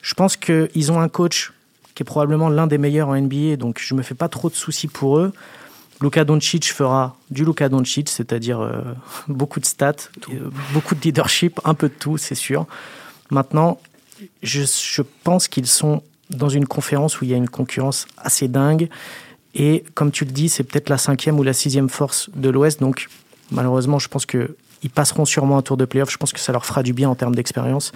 Je 0.01 0.13
pense 0.13 0.37
qu'ils 0.37 0.89
ont 0.89 1.01
un 1.01 1.09
coach 1.09 1.51
qui 1.95 2.03
est 2.03 2.05
probablement 2.05 2.47
l'un 2.47 2.67
des 2.67 2.77
meilleurs 2.77 3.09
en 3.09 3.19
NBA, 3.19 3.57
donc 3.57 3.81
je 3.81 3.93
ne 3.93 3.97
me 3.97 4.03
fais 4.03 4.15
pas 4.15 4.29
trop 4.29 4.49
de 4.49 4.55
soucis 4.55 4.87
pour 4.87 5.17
eux. 5.17 5.33
Luka 6.01 6.25
Doncic 6.25 6.73
fera 6.73 7.15
du 7.31 7.45
Luka 7.45 7.69
Doncic, 7.69 8.09
c'est-à-dire 8.09 8.59
euh, 8.59 8.81
beaucoup 9.27 9.59
de 9.59 9.65
stats, 9.65 9.93
euh, 10.29 10.49
beaucoup 10.73 10.95
de 10.95 11.01
leadership, 11.01 11.59
un 11.63 11.73
peu 11.73 11.89
de 11.89 11.93
tout, 11.93 12.17
c'est 12.17 12.35
sûr. 12.35 12.65
Maintenant, 13.31 13.79
je, 14.43 14.63
je 14.63 15.01
pense 15.23 15.47
qu'ils 15.47 15.67
sont 15.67 16.01
dans 16.29 16.49
une 16.49 16.67
conférence 16.67 17.21
où 17.21 17.25
il 17.25 17.31
y 17.31 17.33
a 17.33 17.37
une 17.37 17.49
concurrence 17.49 18.07
assez 18.17 18.47
dingue. 18.47 18.89
Et 19.53 19.83
comme 19.93 20.11
tu 20.11 20.25
le 20.25 20.31
dis, 20.31 20.49
c'est 20.49 20.63
peut-être 20.63 20.89
la 20.89 20.97
cinquième 20.97 21.39
ou 21.39 21.43
la 21.43 21.53
sixième 21.53 21.89
force 21.89 22.29
de 22.35 22.49
l'Ouest. 22.49 22.79
Donc, 22.79 23.07
malheureusement, 23.51 23.99
je 23.99 24.07
pense 24.09 24.25
qu'ils 24.25 24.49
passeront 24.93 25.25
sûrement 25.25 25.57
un 25.57 25.61
tour 25.61 25.77
de 25.77 25.85
playoff. 25.85 26.11
Je 26.11 26.17
pense 26.17 26.33
que 26.33 26.39
ça 26.39 26.51
leur 26.51 26.65
fera 26.65 26.83
du 26.83 26.93
bien 26.93 27.09
en 27.09 27.15
termes 27.15 27.35
d'expérience. 27.35 27.91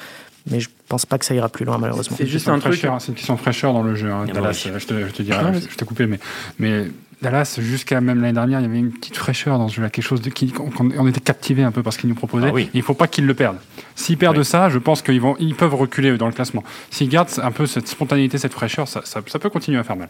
Mais 0.50 0.62
je 0.62 0.70
pense 0.88 1.06
pas 1.06 1.18
que 1.18 1.26
ça 1.26 1.36
ira 1.36 1.50
plus 1.50 1.66
loin, 1.66 1.78
malheureusement. 1.78 2.16
C'est 2.18 2.28
juste 2.28 2.48
un 2.48 2.60
truc. 2.60 2.76
C'est 2.76 3.08
une 3.10 3.16
question 3.16 3.36
de 3.36 3.40
fraîcheur 3.40 3.74
dans 3.74 3.84
le 3.84 3.94
jeu. 3.96 4.10
Hein, 4.10 4.26
Dallas, 4.26 4.54
je, 4.54 4.86
te, 4.86 5.08
je 5.08 5.12
te 5.12 5.22
dirais, 5.22 5.38
ah, 5.44 5.52
je, 5.54 5.76
t'ai 5.76 5.86
coupé, 5.86 6.08
mais, 6.08 6.20
mais 6.60 6.88
Dallas, 7.22 7.58
jusqu'à 7.60 8.00
même 8.00 8.22
l'année 8.22 8.34
dernière, 8.34 8.60
il 8.62 8.64
y 8.64 8.66
avait 8.66 8.80
une 8.80 8.92
petite 8.92 9.18
fraîcheur 9.18 9.58
dans 9.58 9.68
ce 9.68 9.76
jeu-là, 9.76 9.90
quelque 9.90 10.06
chose 10.06 10.22
de 10.22 10.30
qui, 10.30 10.54
on, 10.80 11.08
était 11.08 11.20
captivé 11.20 11.64
un 11.64 11.72
peu 11.72 11.84
par 11.84 11.92
ce 11.92 12.00
qu'ils 12.00 12.10
nous 12.10 12.16
proposaient. 12.16 12.52
Ah 12.56 12.60
il 12.74 12.78
ne 12.78 12.82
faut 12.82 12.94
pas 12.94 13.08
qu'ils 13.08 13.26
le 13.26 13.34
perdent. 13.34 13.58
S'ils 13.96 14.18
perdent 14.18 14.44
ça, 14.44 14.70
je 14.70 14.78
pense 14.78 15.02
qu'ils 15.02 15.20
vont, 15.20 15.36
ils 15.38 15.56
peuvent 15.56 15.76
reculer 15.76 16.18
dans 16.18 16.28
le 16.28 16.32
classement. 16.32 16.64
S'ils 16.92 17.10
gardent 17.10 17.30
un 17.44 17.52
peu 17.52 17.66
cette 17.66 17.90
spontanéité, 17.90 18.38
cette 18.38 18.54
fraîcheur, 18.54 18.88
ça, 18.88 19.02
ça, 19.04 19.22
peut 19.22 19.50
continuer 19.50 19.80
à 19.80 19.84
faire 19.84 19.98
mal. 19.98 20.10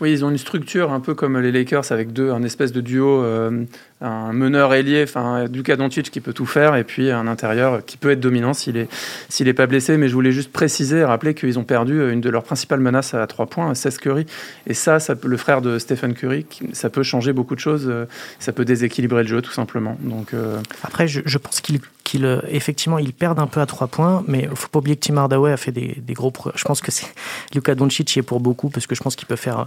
Oui, 0.00 0.12
ils 0.12 0.24
ont 0.24 0.30
une 0.30 0.38
structure 0.38 0.90
un 0.92 1.00
peu 1.00 1.14
comme 1.14 1.38
les 1.38 1.52
Lakers 1.52 1.92
avec 1.92 2.14
deux, 2.14 2.30
un 2.30 2.42
espèce 2.42 2.72
de 2.72 2.80
duo 2.80 3.22
euh, 3.22 3.64
un 4.00 4.32
meneur 4.32 4.74
ailier, 4.74 5.02
enfin 5.02 5.46
Luka 5.46 5.76
Doncic 5.76 6.10
qui 6.10 6.20
peut 6.20 6.32
tout 6.32 6.46
faire, 6.46 6.76
et 6.76 6.84
puis 6.84 7.10
un 7.10 7.26
intérieur 7.26 7.84
qui 7.84 7.96
peut 7.96 8.10
être 8.10 8.20
dominant 8.20 8.54
s'il 8.54 8.76
est 8.76 8.88
s'il 9.28 9.48
est 9.48 9.54
pas 9.54 9.66
blessé. 9.66 9.96
Mais 9.96 10.08
je 10.08 10.14
voulais 10.14 10.32
juste 10.32 10.52
préciser 10.52 11.04
rappeler 11.04 11.34
qu'ils 11.34 11.58
ont 11.58 11.64
perdu 11.64 12.12
une 12.12 12.20
de 12.20 12.30
leurs 12.30 12.44
principales 12.44 12.80
menaces 12.80 13.14
à 13.14 13.26
trois 13.26 13.46
points, 13.46 13.74
Seth 13.74 13.98
Curry. 13.98 14.26
Et 14.66 14.74
ça, 14.74 15.00
ça 15.00 15.14
le 15.22 15.36
frère 15.36 15.62
de 15.62 15.78
Stephen 15.78 16.14
Curry, 16.14 16.46
ça 16.72 16.90
peut 16.90 17.02
changer 17.02 17.32
beaucoup 17.32 17.54
de 17.54 17.60
choses. 17.60 17.86
Euh, 17.88 18.06
ça 18.38 18.52
peut 18.52 18.64
déséquilibrer 18.64 19.22
le 19.22 19.28
jeu 19.28 19.42
tout 19.42 19.52
simplement. 19.52 19.96
Donc 20.00 20.32
euh, 20.32 20.60
après, 20.82 21.08
je, 21.08 21.38
pense 21.38 21.60
qu'il 21.60 21.80
euh, 22.24 22.40
effectivement 22.48 22.98
ils 22.98 23.12
perdent 23.12 23.40
un 23.40 23.46
peu 23.46 23.60
à 23.60 23.66
trois 23.66 23.88
points, 23.88 24.24
mais 24.28 24.48
il 24.50 24.56
faut 24.56 24.68
pas 24.68 24.78
oublier 24.78 24.96
que 24.96 25.06
Tim 25.06 25.16
Hardaway 25.16 25.52
a 25.52 25.56
fait 25.56 25.72
des, 25.72 25.96
des 25.98 26.14
gros. 26.14 26.32
Je 26.54 26.64
pense 26.64 26.80
que 26.80 26.90
c'est 26.90 27.06
Luka 27.54 27.74
Doncic 27.74 28.14
y 28.14 28.20
est 28.20 28.22
pour 28.22 28.40
beaucoup 28.40 28.68
parce 28.68 28.86
que 28.86 28.94
je 28.94 29.02
pense 29.02 29.16
qu'il 29.16 29.26
peut 29.26 29.36
faire, 29.36 29.66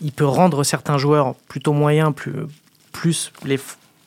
il 0.00 0.12
peut 0.12 0.26
rendre 0.26 0.64
certains 0.64 0.98
joueurs 0.98 1.34
plutôt 1.48 1.72
moyens 1.72 2.12
plus 2.14 2.32
plus 2.92 3.32
les, 3.44 3.58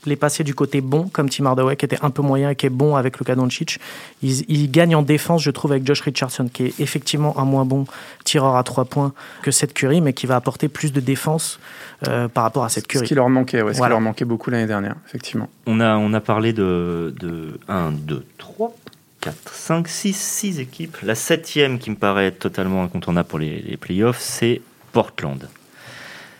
les 0.05 0.15
passer 0.15 0.43
du 0.43 0.55
côté 0.55 0.81
bon, 0.81 1.07
comme 1.09 1.29
Tim 1.29 1.45
Hardaway, 1.45 1.75
qui 1.75 1.85
était 1.85 1.97
un 2.01 2.09
peu 2.09 2.21
moyen 2.21 2.51
et 2.51 2.55
qui 2.55 2.65
est 2.65 2.69
bon 2.69 2.95
avec 2.95 3.17
Luka 3.17 3.35
Doncic. 3.35 3.79
Il, 4.21 4.43
il 4.49 4.71
gagne 4.71 4.95
en 4.95 5.01
défense, 5.01 5.41
je 5.43 5.51
trouve, 5.51 5.71
avec 5.71 5.85
Josh 5.85 6.01
Richardson, 6.01 6.49
qui 6.51 6.65
est 6.65 6.79
effectivement 6.79 7.37
un 7.39 7.45
moins 7.45 7.65
bon 7.65 7.85
tireur 8.23 8.55
à 8.55 8.63
trois 8.63 8.85
points 8.85 9.13
que 9.41 9.51
cette 9.51 9.73
Curry, 9.73 10.01
mais 10.01 10.13
qui 10.13 10.27
va 10.27 10.35
apporter 10.35 10.67
plus 10.67 10.93
de 10.93 10.99
défense 10.99 11.59
euh, 12.07 12.27
par 12.27 12.43
rapport 12.43 12.63
à 12.63 12.69
cette 12.69 12.87
Curry. 12.87 13.05
Ce 13.05 13.07
qui 13.07 13.15
leur 13.15 13.29
manquait, 13.29 13.61
ouais, 13.61 13.73
ce 13.73 13.81
qui 13.81 13.89
leur 13.89 14.01
manquait 14.01 14.25
beaucoup 14.25 14.49
l'année 14.49 14.67
dernière, 14.67 14.95
effectivement. 15.07 15.49
On 15.65 15.79
a, 15.79 15.95
on 15.97 16.13
a 16.13 16.21
parlé 16.21 16.53
de, 16.53 17.13
de 17.19 17.59
1, 17.67 17.91
2, 17.91 18.25
3, 18.37 18.75
4, 19.21 19.53
5, 19.53 19.87
6, 19.87 20.13
6 20.15 20.59
équipes. 20.59 20.97
La 21.03 21.15
septième 21.15 21.79
qui 21.79 21.89
me 21.89 21.95
paraît 21.95 22.31
totalement 22.31 22.83
incontournable 22.83 23.27
pour 23.27 23.39
les, 23.39 23.59
les 23.61 23.77
playoffs, 23.77 24.19
c'est 24.19 24.61
Portland. 24.91 25.47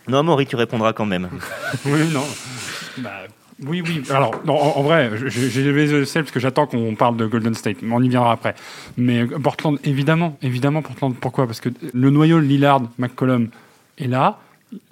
Non, 0.08 0.24
Maury, 0.24 0.46
tu 0.46 0.56
répondras 0.56 0.94
quand 0.94 1.06
même. 1.06 1.30
oui, 1.86 2.10
non. 2.14 2.24
Bah, 2.98 3.24
oui, 3.64 3.82
oui. 3.82 4.04
Alors, 4.10 4.34
en, 4.48 4.84
vrai, 4.84 5.12
j'ai 5.28 5.64
levé 5.64 5.88
le 5.88 6.04
parce 6.04 6.32
que 6.32 6.40
j'attends 6.40 6.68
qu'on 6.68 6.96
parle 6.96 7.16
de 7.16 7.26
Golden 7.26 7.54
State. 7.54 7.78
Mais 7.82 7.94
on 7.94 8.02
y 8.02 8.10
viendra 8.10 8.34
après. 8.34 8.56
Mais 8.98 9.26
Portland, 9.26 9.80
évidemment, 9.84 10.38
évidemment, 10.42 10.82
Portland. 10.82 11.16
Pourquoi? 11.16 11.48
Parce 11.48 11.62
que 11.62 11.70
le 11.94 12.10
noyau 12.10 12.40
Lillard, 12.40 12.82
McCollum 12.98 13.50
est 13.98 14.08
là, 14.08 14.40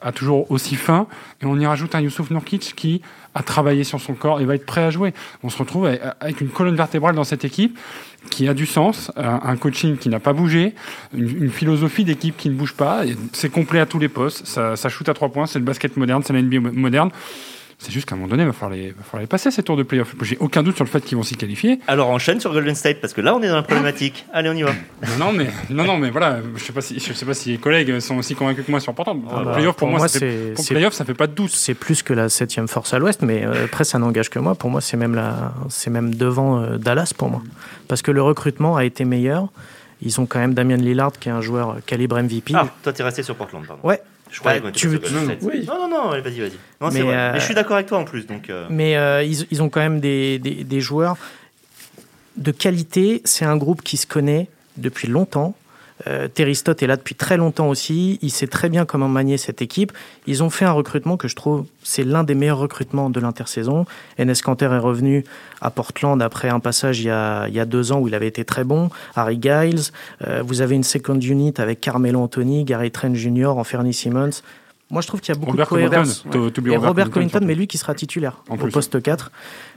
a 0.02 0.12
toujours 0.12 0.50
aussi 0.52 0.76
fin, 0.76 1.08
et 1.42 1.46
on 1.46 1.60
y 1.60 1.66
rajoute 1.66 1.96
un 1.96 2.02
Youssouf 2.02 2.30
Nurkic 2.32 2.74
qui 2.76 3.02
a 3.36 3.44
travaillé 3.44 3.84
sur 3.84 4.00
son 4.00 4.14
corps 4.14 4.42
et 4.42 4.46
va 4.46 4.56
être 4.56 4.66
prêt 4.66 4.84
à 4.84 4.90
jouer. 4.92 5.14
On 5.44 5.50
se 5.50 5.58
retrouve 5.58 5.90
avec 6.20 6.42
une 6.42 6.50
colonne 6.50 6.76
vertébrale 6.76 7.16
dans 7.16 7.24
cette 7.24 7.46
équipe 7.46 7.78
qui 8.30 8.48
a 8.48 8.54
du 8.54 8.66
sens, 8.66 9.12
un, 9.18 9.58
coaching 9.58 9.98
qui 9.98 10.10
n'a 10.10 10.20
pas 10.20 10.34
bougé, 10.34 10.76
une, 11.14 11.50
philosophie 11.50 12.06
d'équipe 12.06 12.38
qui 12.38 12.50
ne 12.50 12.56
bouge 12.56 12.74
pas. 12.74 13.02
C'est 13.34 13.50
complet 13.50 13.80
à 13.80 13.86
tous 13.86 14.00
les 14.00 14.08
postes. 14.08 14.46
Ça, 14.46 14.76
ça 14.76 14.90
shoot 14.90 15.08
à 15.10 15.14
trois 15.14 15.30
points. 15.30 15.46
C'est 15.46 15.60
le 15.60 15.66
basket 15.66 15.98
moderne, 15.98 16.24
c'est 16.26 16.34
la 16.34 16.42
NBA 16.42 16.72
moderne. 16.72 17.10
C'est 17.84 17.92
juste 17.92 18.08
qu'à 18.08 18.16
un 18.16 18.18
moment 18.18 18.30
donné, 18.30 18.44
il 18.44 18.46
va 18.46 18.54
falloir 18.54 18.78
les, 18.78 18.96
va 19.12 19.20
les 19.20 19.28
passer 19.28 19.52
ces 19.52 19.62
tours 19.62 19.76
de 19.76 19.84
playoff. 19.84 20.16
J'ai 20.22 20.38
aucun 20.40 20.64
doute 20.64 20.78
sur 20.78 20.86
le 20.86 20.90
fait 20.90 21.02
qu'ils 21.02 21.18
vont 21.18 21.24
s'y 21.24 21.36
qualifier. 21.36 21.82
Alors 21.88 22.10
enchaîne 22.10 22.40
sur 22.40 22.54
Golden 22.54 22.76
State 22.76 23.02
parce 23.02 23.12
que 23.12 23.20
là 23.20 23.36
on 23.36 23.42
est 23.44 23.50
dans 23.50 23.58
la 23.58 23.64
problématique. 23.64 24.26
Allez, 24.32 24.50
on 24.50 24.54
y 24.54 24.62
va. 24.62 24.72
non, 25.20 25.34
mais 25.34 25.48
non, 25.70 25.84
non, 25.84 25.98
mais 25.98 26.10
voilà, 26.10 26.40
je 26.56 26.64
sais 26.64 26.72
pas 26.72 26.80
si 26.80 26.98
je 26.98 27.12
sais 27.12 27.26
pas 27.26 27.34
si 27.34 27.50
les 27.50 27.58
collègues 27.58 28.00
sont 28.00 28.16
aussi 28.16 28.36
convaincus 28.36 28.66
que 28.66 28.72
moi 28.72 28.80
sur 28.80 28.94
Portland. 28.94 29.22
Ah 29.30 29.44
bah, 29.44 29.54
playoff 29.56 29.76
pour, 29.76 29.90
moi, 29.90 30.08
c'est 30.08 30.54
playoff, 30.70 30.94
ça 30.94 31.04
fait 31.04 31.14
pas 31.14 31.28
de 31.28 31.34
doute. 31.34 31.52
C'est 31.52 31.74
plus 31.74 32.04
que 32.04 32.14
la 32.14 32.30
septième 32.30 32.70
force 32.70 32.94
à 32.94 33.00
l'Ouest, 33.00 33.22
mais 33.22 33.44
euh, 33.44 33.66
après 33.66 33.84
ça 33.84 34.00
n'engage 34.00 34.30
que 34.30 34.40
moi. 34.40 34.56
Pour 34.56 34.70
moi, 34.70 34.80
c'est 34.80 34.96
même 34.96 35.14
la, 35.14 35.54
c'est 35.68 35.90
même 35.90 36.16
devant 36.16 36.62
euh, 36.62 36.78
Dallas 36.78 37.12
pour 37.18 37.30
moi, 37.30 37.42
parce 37.90 38.02
que 38.02 38.12
le 38.12 38.22
recrutement 38.22 38.78
a 38.78 38.86
été 38.86 39.04
meilleur. 39.04 39.50
Ils 40.02 40.22
ont 40.22 40.26
quand 40.26 40.40
même 40.40 40.54
Damien 40.54 40.78
Lillard 40.78 41.14
qui 41.14 41.30
est 41.30 41.32
un 41.34 41.42
joueur 41.42 41.78
calibre 41.86 42.22
MVP. 42.22 42.54
Ah, 42.56 42.68
toi 42.82 42.94
t'es 42.94 43.04
resté 43.04 43.24
sur 43.24 43.36
Portland, 43.36 43.66
pardon. 43.66 43.82
Ouais, 43.88 44.02
Je 44.34 44.40
croyais 44.40 44.60
Bah, 44.60 44.72
tu 44.72 44.88
veux- 44.88 45.00
tu- 45.00 45.14
oui. 45.44 45.64
Non, 45.68 45.78
non, 45.78 45.88
non, 45.90 46.10
allez, 46.12 46.22
vas-y, 46.24 46.40
vas-y. 46.40 46.52
Non, 46.82 46.90
c'est 46.90 46.98
Mais, 47.00 47.02
vrai. 47.06 47.16
euh, 47.16 47.32
Mais 47.34 47.40
je 47.40 47.46
suis 47.46 47.54
d'accord 47.54 47.76
avec 47.76 47.86
toi 47.88 48.00
en 48.00 48.04
plus. 48.04 48.26
Donc, 48.26 48.50
euh, 48.50 48.66
Mais 48.70 48.98
euh, 48.98 49.22
ils, 49.24 49.46
ils 49.52 49.62
ont 49.62 49.70
quand 49.70 49.80
même 49.80 50.00
des, 50.00 50.40
des- 50.40 50.64
des 50.64 50.82
joueurs 50.82 51.18
de 52.38 52.52
qualité. 52.52 53.22
C'est 53.26 53.46
un 53.46 53.56
groupe 53.58 53.84
qui 53.84 53.96
se 53.96 54.08
connaît 54.08 54.48
depuis 54.78 55.08
longtemps. 55.08 55.56
Euh, 56.08 56.28
Terry 56.28 56.56
Stott 56.56 56.82
est 56.82 56.88
là 56.88 56.96
depuis 56.96 57.16
très 57.16 57.38
longtemps 57.38 57.70
aussi. 57.70 58.20
Il 58.22 58.32
sait 58.32 58.48
très 58.48 58.70
bien 58.70 58.86
comment 58.86 59.08
manier 59.08 59.38
cette 59.38 59.62
équipe. 59.62 59.92
Ils 60.28 60.44
ont 60.44 60.50
fait 60.50 60.66
un 60.66 60.72
recrutement 60.72 61.18
que 61.18 61.28
je 61.28 61.36
trouve 61.36 61.66
c'est 61.84 62.04
l'un 62.04 62.24
des 62.24 62.36
meilleurs 62.36 62.58
recrutements 62.58 63.10
de 63.10 63.20
l'intersaison. 63.20 63.86
Enes 64.20 64.34
Kanter 64.44 64.66
est 64.66 64.78
revenu 64.80 65.24
à 65.62 65.70
Portland 65.70 66.22
après 66.22 66.50
un 66.50 66.60
passage 66.60 67.00
il 67.02 67.08
y 67.08 67.10
a, 67.10 67.48
il 67.48 67.54
y 67.54 67.60
a 67.60 67.66
deux 67.66 67.92
ans 67.92 68.00
où 68.00 68.08
il 68.08 68.16
avait 68.16 68.28
été 68.28 68.46
très 68.46 68.64
bon. 68.64 68.90
Harry 69.16 69.40
Giles. 69.42 69.92
Euh, 70.28 70.42
vous 70.46 70.62
avez 70.62 70.76
une 70.76 70.84
second 70.84 71.20
unit 71.20 71.54
avec 71.58 71.82
Carmelo 71.82 72.20
Anthony, 72.20 72.64
Gary 72.64 72.92
Trent 72.92 73.14
Jr., 73.16 73.48
Anthony 73.48 73.94
Simmons. 73.94 74.42
Moi, 74.90 75.02
je 75.02 75.08
trouve 75.08 75.22
qu'il 75.22 75.34
y 75.34 75.38
a 75.38 75.40
beaucoup 75.40 75.52
Robert 75.52 75.66
de 75.66 75.70
cohérence. 75.70 76.26
Covington. 76.30 76.72
Et 76.72 76.78
Robert 76.78 77.10
Covington, 77.10 77.32
surtout. 77.32 77.48
mais 77.48 77.56
lui 77.56 77.68
qui 77.68 77.78
sera 77.78 77.96
titulaire 77.96 78.44
En 78.48 78.56
au 78.56 78.58
plus. 78.58 78.72
poste 78.72 79.02
4, 79.02 79.32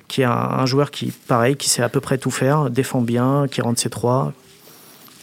qui 0.08 0.20
est 0.20 0.24
un, 0.24 0.30
un 0.30 0.66
joueur 0.66 0.90
qui, 0.90 1.10
pareil, 1.26 1.56
qui 1.56 1.70
sait 1.70 1.82
à 1.82 1.88
peu 1.88 2.00
près 2.00 2.18
tout 2.18 2.30
faire, 2.30 2.68
défend 2.70 3.00
bien, 3.00 3.46
qui 3.50 3.62
rentre 3.62 3.80
ses 3.80 3.88
trois. 3.88 4.32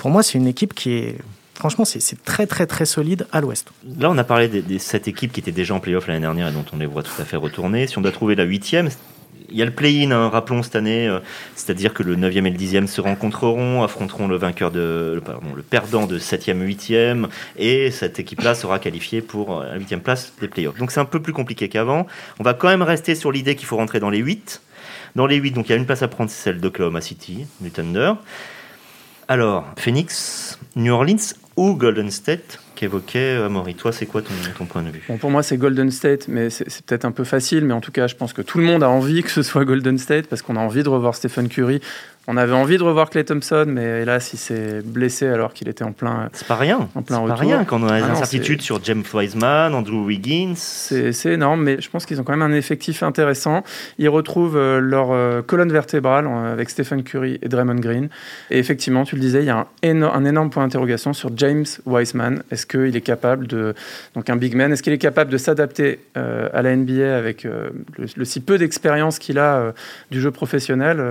Pour 0.03 0.11
moi, 0.11 0.21
c'est 0.21 0.37
une 0.37 0.47
équipe 0.47 0.73
qui 0.73 0.91
est. 0.95 1.15
Franchement, 1.53 1.85
c'est 1.85 2.21
très, 2.25 2.45
très, 2.45 2.65
très 2.65 2.83
solide 2.83 3.25
à 3.31 3.39
l'ouest. 3.39 3.71
Là, 3.97 4.09
on 4.09 4.17
a 4.17 4.25
parlé 4.25 4.49
des 4.49 4.77
sept 4.77 5.07
équipes 5.07 5.31
qui 5.31 5.39
étaient 5.39 5.53
déjà 5.53 5.75
en 5.75 5.79
playoff 5.79 6.07
l'année 6.07 6.19
dernière 6.19 6.49
et 6.49 6.51
dont 6.51 6.65
on 6.73 6.77
les 6.77 6.85
voit 6.85 7.03
tout 7.03 7.21
à 7.21 7.23
fait 7.23 7.37
retourner. 7.37 7.87
Si 7.87 7.97
on 7.97 8.01
doit 8.01 8.11
trouver 8.11 8.35
la 8.35 8.43
huitième, 8.43 8.89
il 9.49 9.55
y 9.55 9.61
a 9.61 9.65
le 9.65 9.71
play-in, 9.71 10.11
hein, 10.11 10.27
rappelons 10.27 10.61
cette 10.61 10.75
année, 10.75 11.07
euh, 11.07 11.19
c'est-à-dire 11.55 11.93
que 11.93 12.03
le 12.03 12.17
9e 12.17 12.45
et 12.45 12.49
le 12.49 12.57
10e 12.57 12.87
se 12.87 12.99
rencontreront, 12.99 13.81
affronteront 13.81 14.27
le 14.27 14.35
vainqueur 14.35 14.71
de, 14.71 15.21
pardon, 15.25 15.53
le 15.55 15.61
perdant 15.61 16.05
de 16.05 16.19
7e, 16.19 16.61
8e, 16.67 17.27
et 17.55 17.89
cette 17.89 18.19
équipe-là 18.19 18.55
sera 18.55 18.79
qualifiée 18.79 19.21
pour 19.21 19.61
euh, 19.61 19.69
la 19.69 19.79
8e 19.79 20.01
place 20.01 20.33
des 20.41 20.49
playoffs. 20.49 20.77
Donc 20.77 20.91
c'est 20.91 20.99
un 20.99 21.05
peu 21.05 21.21
plus 21.21 21.31
compliqué 21.31 21.69
qu'avant. 21.69 22.07
On 22.41 22.43
va 22.43 22.53
quand 22.53 22.67
même 22.67 22.81
rester 22.81 23.15
sur 23.15 23.31
l'idée 23.31 23.55
qu'il 23.55 23.67
faut 23.67 23.77
rentrer 23.77 24.01
dans 24.01 24.09
les 24.09 24.19
8. 24.19 24.61
Dans 25.15 25.27
les 25.27 25.37
8, 25.37 25.51
donc 25.51 25.69
il 25.69 25.71
y 25.71 25.75
a 25.75 25.77
une 25.77 25.85
place 25.85 26.01
à 26.01 26.09
prendre, 26.09 26.29
c'est 26.29 26.43
celle 26.43 26.59
d'Oklahoma 26.59 26.99
City, 26.99 27.45
du 27.61 27.71
Thunder. 27.71 28.15
Alors, 29.33 29.65
Phoenix, 29.79 30.59
New 30.75 30.93
Orleans 30.93 31.33
ou 31.57 31.73
Golden 31.73 32.11
State 32.11 32.59
qu'évoquait 32.75 33.37
euh, 33.37 33.47
Amaury. 33.47 33.73
Toi, 33.73 33.91
c'est 33.91 34.05
quoi 34.05 34.21
ton, 34.21 34.29
ton 34.55 34.67
point 34.67 34.83
de 34.83 34.91
vue? 34.91 35.03
Bon, 35.09 35.17
pour 35.17 35.31
moi, 35.31 35.41
c'est 35.41 35.57
Golden 35.57 35.89
State, 35.89 36.27
mais 36.27 36.51
c'est 36.51 36.85
peut-être 36.85 37.03
un 37.03 37.11
peu 37.11 37.23
facile. 37.23 37.65
Mais 37.65 37.73
en 37.73 37.81
tout 37.81 37.91
cas, 37.91 38.05
je 38.05 38.13
pense 38.13 38.31
que 38.31 38.43
tout 38.43 38.59
le 38.59 38.63
monde 38.63 38.83
a 38.83 38.89
envie 38.89 39.23
que 39.23 39.31
ce 39.31 39.41
soit 39.41 39.65
Golden 39.65 39.97
State 39.97 40.27
parce 40.27 40.43
qu'on 40.43 40.55
a 40.55 40.59
envie 40.59 40.83
de 40.83 40.89
revoir 40.89 41.15
Stephen 41.15 41.49
Curry. 41.49 41.81
On 42.25 42.37
avait 42.37 42.53
envie 42.53 42.77
de 42.77 42.83
revoir 42.83 43.09
Clay 43.09 43.25
Thompson, 43.25 43.65
mais 43.67 44.03
hélas, 44.03 44.31
il 44.31 44.37
s'est 44.37 44.81
blessé 44.81 45.27
alors 45.27 45.51
qu'il 45.51 45.67
était 45.67 45.83
en 45.83 45.91
plein. 45.91 46.29
C'est 46.31 46.47
pas 46.47 46.55
rien. 46.55 46.87
En 46.95 47.01
plein 47.01 47.17
C'est 47.17 47.27
pas 47.27 47.33
retour. 47.35 47.37
rien 47.39 47.65
quand 47.65 47.81
on 47.83 47.87
a 47.89 47.97
des 47.97 48.03
Ah 48.03 48.07
non, 48.07 48.13
incertitudes 48.13 48.61
sur 48.61 48.81
James 48.81 49.03
Wiseman, 49.13 49.73
Andrew 49.75 50.05
Wiggins. 50.05 50.53
C'est 50.55 51.25
énorme, 51.33 51.63
mais 51.63 51.81
je 51.81 51.89
pense 51.89 52.05
qu'ils 52.05 52.21
ont 52.21 52.23
quand 52.23 52.31
même 52.37 52.49
un 52.49 52.55
effectif 52.55 53.03
intéressant. 53.03 53.63
Ils 53.97 54.07
retrouvent 54.07 54.55
euh, 54.55 54.79
leur 54.79 55.11
euh, 55.11 55.41
colonne 55.41 55.71
vertébrale 55.73 56.25
euh, 56.25 56.53
avec 56.53 56.69
Stephen 56.69 57.03
Curry 57.03 57.39
et 57.41 57.49
Draymond 57.49 57.75
Green. 57.81 58.07
Et 58.49 58.57
effectivement, 58.57 59.03
tu 59.03 59.15
le 59.15 59.21
disais, 59.21 59.39
il 59.39 59.45
y 59.47 59.49
a 59.49 59.57
un, 59.57 59.67
éno- 59.83 60.09
un 60.13 60.23
énorme 60.23 60.49
point 60.49 60.63
d'interrogation 60.63 61.11
sur 61.11 61.29
James 61.35 61.65
Wiseman. 61.85 62.41
Est-ce 62.51 62.65
qu'il 62.65 62.95
est 62.95 63.01
capable 63.01 63.47
de, 63.47 63.73
donc 64.15 64.29
un 64.29 64.37
big 64.37 64.55
man, 64.55 64.71
est-ce 64.71 64.81
qu'il 64.81 64.93
est 64.93 64.97
capable 64.97 65.29
de 65.29 65.37
s'adapter 65.37 65.99
euh, 66.15 66.47
à 66.53 66.61
la 66.61 66.73
NBA 66.73 67.17
avec 67.17 67.43
euh, 67.45 67.69
le, 67.97 68.05
le 68.15 68.23
si 68.23 68.39
peu 68.39 68.57
d'expérience 68.57 69.19
qu'il 69.19 69.39
a 69.39 69.55
euh, 69.57 69.71
du 70.09 70.21
jeu 70.21 70.31
professionnel 70.31 71.01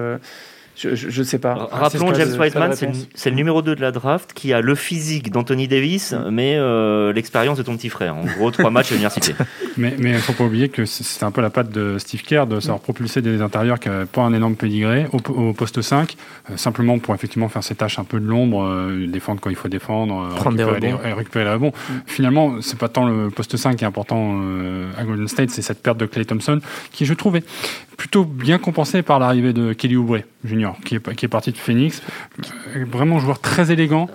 Je 0.76 1.18
ne 1.18 1.24
sais 1.24 1.38
pas. 1.38 1.68
Rappelons 1.70 2.06
C'est 2.08 2.12
pas 2.12 2.18
James 2.30 2.40
Wiseman, 2.40 2.72
c'est 3.14 3.30
le, 3.30 3.36
numéro 3.36 3.60
2 3.62 3.74
de 3.76 3.80
la 3.80 3.92
draft 3.92 4.32
qui 4.34 4.52
a 4.52 4.60
le 4.60 4.74
physique 4.74 5.30
d'Anthony 5.30 5.68
Davis, 5.68 6.14
mais 6.30 6.56
euh, 6.56 7.12
l'expérience 7.12 7.58
de 7.58 7.62
ton 7.62 7.76
petit 7.76 7.90
frère. 7.90 8.16
En 8.16 8.24
gros, 8.24 8.50
trois 8.50 8.70
matchs 8.70 8.90
à 8.92 8.94
l'université. 8.94 9.34
Mais 9.76 9.94
il 9.98 10.12
ne 10.12 10.18
faut 10.18 10.32
pas 10.34 10.44
oublier 10.44 10.68
que 10.68 10.84
c'est- 10.84 11.22
un 11.24 11.30
peu 11.30 11.40
la 11.40 11.50
patte 11.50 11.70
de 11.70 11.96
Steve 11.98 12.22
Kerr 12.22 12.46
de 12.46 12.58
savoir 12.60 12.80
propulser 12.80 13.22
des 13.22 13.40
intérieurs 13.42 13.78
qui 13.80 13.88
n'avaient 13.88 14.06
pas 14.06 14.22
un 14.22 14.34
énorme 14.34 14.54
pédigré 14.56 15.06
au, 15.12 15.18
au 15.30 15.52
poste 15.52 15.80
5, 15.80 16.16
euh, 16.50 16.56
simplement 16.56 16.98
pour 16.98 17.14
effectivement 17.14 17.48
faire 17.48 17.62
ses 17.62 17.74
tâches 17.74 17.98
un 17.98 18.04
peu 18.04 18.18
de 18.20 18.26
l'ombre, 18.26 18.64
euh, 18.64 19.06
défendre 19.06 19.40
quand 19.40 19.50
il 19.50 19.56
faut 19.56 19.68
défendre, 19.68 20.28
Prendre 20.34 20.56
des 20.56 20.64
récupérer, 20.64 20.92
rebonds. 20.92 21.04
les, 21.06 21.12
récupérer 21.14 21.44
les 21.44 21.52
rebonds. 21.52 21.72
Finalement, 22.06 22.60
c'est 22.60 22.78
pas 22.78 22.88
tant 22.88 23.06
le 23.06 23.30
poste 23.30 23.56
5 23.56 23.76
qui 23.76 23.84
est 23.84 23.86
important 23.86 24.40
euh, 24.42 24.90
à 24.98 25.04
Golden 25.04 25.28
State, 25.28 25.50
c'est 25.50 25.62
cette 25.62 25.82
perte 25.82 25.98
de 25.98 26.06
Clay 26.06 26.24
Thompson 26.24 26.60
qui, 26.90 27.06
je 27.06 27.14
trouvais, 27.14 27.42
plutôt 27.96 28.24
bien 28.24 28.58
compensée 28.58 29.02
par 29.02 29.18
l'arrivée 29.18 29.52
de 29.52 29.72
Kelly 29.72 29.96
Oubre 29.96 30.18
Qui 30.84 30.96
est, 30.96 31.14
qui 31.16 31.24
est 31.26 31.28
parti 31.28 31.52
de 31.52 31.58
Phoenix. 31.58 32.02
Vraiment 32.90 33.18
joueur 33.18 33.40
très 33.40 33.70
élégant. 33.72 34.08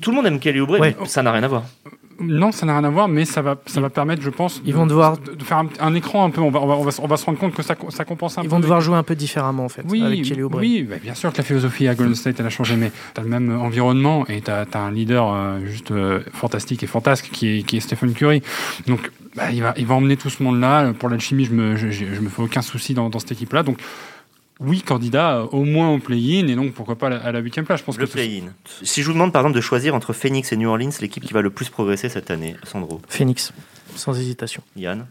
Tout 0.00 0.10
le 0.10 0.16
monde 0.16 0.26
aime 0.26 0.38
Kelly 0.38 0.60
Oubre, 0.60 0.78
Ouais. 0.80 0.96
mais 1.00 1.06
ça 1.06 1.22
n'a 1.22 1.32
rien 1.32 1.42
à 1.42 1.48
voir. 1.48 1.64
Non, 2.20 2.52
ça 2.52 2.64
n'a 2.64 2.74
rien 2.78 2.84
à 2.84 2.90
voir, 2.90 3.08
mais 3.08 3.24
ça 3.24 3.42
va, 3.42 3.56
ça 3.66 3.80
va 3.80 3.90
permettre, 3.90 4.22
je 4.22 4.30
pense, 4.30 4.62
Ils 4.64 4.70
de- 4.72 4.76
vont 4.76 4.86
devoir- 4.86 5.18
de, 5.18 5.34
de 5.34 5.42
faire 5.42 5.58
un, 5.58 5.66
un 5.80 5.94
écran 5.96 6.24
un 6.24 6.30
peu. 6.30 6.40
On 6.40 6.48
va, 6.50 6.60
on 6.60 6.66
va, 6.68 6.74
on 6.76 6.84
va, 6.84 6.92
se- 6.92 7.00
on 7.00 7.08
va 7.08 7.16
se 7.16 7.26
rendre 7.26 7.38
compte 7.40 7.54
que 7.54 7.62
ça, 7.64 7.74
ça 7.88 8.04
compense 8.04 8.38
un 8.38 8.42
Ils 8.42 8.44
peu. 8.44 8.52
vont 8.52 8.60
devoir 8.60 8.80
jouer 8.80 8.94
un 8.96 9.02
peu 9.02 9.16
différemment, 9.16 9.64
en 9.64 9.68
fait, 9.68 9.82
Oui, 9.90 10.00
avec 10.00 10.22
Kelly 10.22 10.42
Oubre. 10.44 10.58
oui 10.60 10.84
bah, 10.88 10.94
bien 11.02 11.14
sûr 11.14 11.32
que 11.32 11.38
la 11.38 11.42
philosophie 11.42 11.88
à 11.88 11.94
Golden 11.96 12.14
State 12.14 12.36
elle 12.38 12.46
a 12.46 12.50
changé, 12.50 12.76
mais 12.76 12.92
tu 13.14 13.20
as 13.20 13.24
le 13.24 13.28
même 13.28 13.50
environnement 13.60 14.24
et 14.28 14.40
tu 14.42 14.50
as, 14.50 14.64
un 14.74 14.92
leader 14.92 15.32
euh, 15.34 15.58
juste 15.66 15.90
euh, 15.90 16.20
fantastique 16.32 16.84
et 16.84 16.86
fantasque 16.86 17.30
qui 17.32 17.58
est, 17.58 17.62
qui 17.64 17.78
est 17.78 17.80
Stephen 17.80 18.12
Curry. 18.14 18.42
Donc 18.86 19.10
bah, 19.34 19.50
il, 19.50 19.60
va, 19.62 19.74
il 19.76 19.84
va 19.84 19.96
emmener 19.96 20.16
tout 20.16 20.30
ce 20.30 20.40
monde-là. 20.44 20.92
Pour 20.92 21.08
l'alchimie, 21.08 21.44
je 21.46 21.52
me, 21.52 21.74
je, 21.76 21.90
je- 21.90 22.14
je 22.14 22.20
me 22.20 22.28
fais 22.28 22.42
aucun 22.42 22.62
souci 22.62 22.94
dans, 22.94 23.10
dans 23.10 23.18
cette 23.18 23.32
équipe-là. 23.32 23.64
Donc 23.64 23.78
oui, 24.60 24.82
candidat 24.82 25.38
euh, 25.38 25.46
au 25.52 25.64
moins 25.64 25.90
au 25.90 25.98
play-in 25.98 26.46
et 26.48 26.54
donc 26.54 26.72
pourquoi 26.74 26.96
pas 26.96 27.08
à 27.08 27.32
la- 27.32 27.38
huitième 27.40 27.64
place. 27.64 27.80
Je 27.80 27.84
pense 27.84 27.98
Le 27.98 28.06
play-in. 28.06 28.52
Si 28.82 29.02
je 29.02 29.06
vous 29.06 29.12
demande 29.12 29.32
par 29.32 29.42
exemple 29.42 29.56
de 29.56 29.60
choisir 29.60 29.94
entre 29.94 30.12
Phoenix 30.12 30.52
et 30.52 30.56
New 30.56 30.68
Orleans, 30.68 30.90
l'équipe 31.00 31.24
qui 31.24 31.32
va 31.32 31.42
le 31.42 31.50
plus 31.50 31.68
progresser 31.68 32.08
cette 32.08 32.30
année, 32.30 32.56
Sandro, 32.64 33.00
Phoenix, 33.08 33.52
sans 33.96 34.18
hésitation. 34.18 34.62
Yann, 34.76 35.06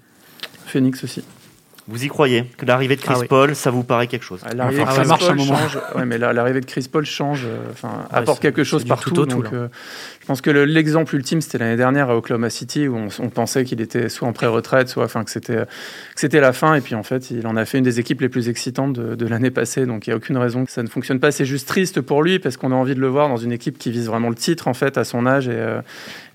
Phoenix 0.65 1.03
aussi. 1.03 1.23
Vous 1.87 2.03
y 2.05 2.07
croyez 2.07 2.45
que 2.57 2.65
l'arrivée 2.65 2.95
de 2.95 3.01
Chris 3.01 3.13
Ah 3.15 3.19
oui. 3.21 3.27
Paul, 3.27 3.55
ça 3.55 3.69
vous 3.71 3.83
paraît 3.83 4.07
quelque 4.07 4.23
chose 4.23 4.41
Ouais, 4.43 4.55
L'arrivée 4.55 4.81
Il 4.81 4.85
de 4.85 4.91
Chris 4.91 4.95
ça 4.95 5.01
Paul 5.01 5.07
marche 5.09 5.23
à 5.23 5.31
un 5.31 5.35
moment. 5.35 5.57
change. 5.57 5.77
Ouais, 5.95 6.05
mais 6.05 6.17
la- 6.17 6.31
l'arrivée 6.31 6.61
de 6.61 6.65
Chris 6.65 6.87
Paul 6.91 7.05
change, 7.05 7.43
euh, 7.45 7.57
enfin, 7.71 7.89
Ouais, 7.89 8.17
apporte 8.19 8.41
quelque 8.41 8.63
chose 8.63 8.85
partout. 8.85 9.09
tout 9.11 9.19
au 9.21 9.25
donc, 9.25 9.45
euh, 9.51 9.67
je 10.21 10.25
pense 10.25 10.39
que 10.41 10.49
le- 10.49 10.63
l'exemple 10.65 11.13
ultime, 11.15 11.41
c'était 11.41 11.57
l'année 11.57 11.75
dernière 11.75 12.09
à 12.09 12.15
Oklahoma 12.15 12.49
City, 12.49 12.87
où 12.87 12.95
on, 12.95 13.07
on 13.19 13.29
pensait 13.29 13.65
qu'il 13.65 13.81
était 13.81 14.07
soit 14.07 14.27
en 14.27 14.33
pré-retraite, 14.33 14.87
soit 14.87 15.03
enfin, 15.03 15.23
que 15.25 15.31
c'était 15.31 15.55
que 15.55 15.65
c'était 16.15 16.39
la 16.39 16.53
fin. 16.53 16.75
Et 16.75 16.81
puis 16.81 16.95
en 16.95 17.03
fait, 17.03 17.31
il 17.31 17.45
en 17.47 17.55
a 17.57 17.65
fait 17.65 17.79
une 17.79 17.83
des 17.83 17.99
équipes 17.99 18.21
les 18.21 18.29
plus 18.29 18.47
excitantes 18.49 18.93
de, 18.93 19.15
de 19.15 19.27
l'année 19.27 19.51
passée. 19.51 19.85
Donc 19.85 20.07
il 20.07 20.11
n'y 20.11 20.13
a 20.13 20.17
aucune 20.17 20.37
raison 20.37 20.63
que 20.65 20.71
ça 20.71 20.83
ne 20.83 20.87
fonctionne 20.87 21.19
pas. 21.19 21.31
C'est 21.31 21.45
juste 21.45 21.67
triste 21.67 21.99
pour 21.99 22.23
lui, 22.23 22.39
parce 22.39 22.55
qu'on 22.55 22.71
a 22.71 22.75
envie 22.75 22.95
de 22.95 23.01
le 23.01 23.07
voir 23.07 23.27
dans 23.27 23.37
une 23.37 23.51
équipe 23.51 23.77
qui 23.77 23.91
vise 23.91 24.07
vraiment 24.07 24.29
le 24.29 24.35
titre, 24.35 24.67
en 24.69 24.73
fait, 24.73 24.97
à 24.97 25.03
son 25.03 25.25
âge 25.25 25.47
et, 25.49 25.51
euh, 25.53 25.81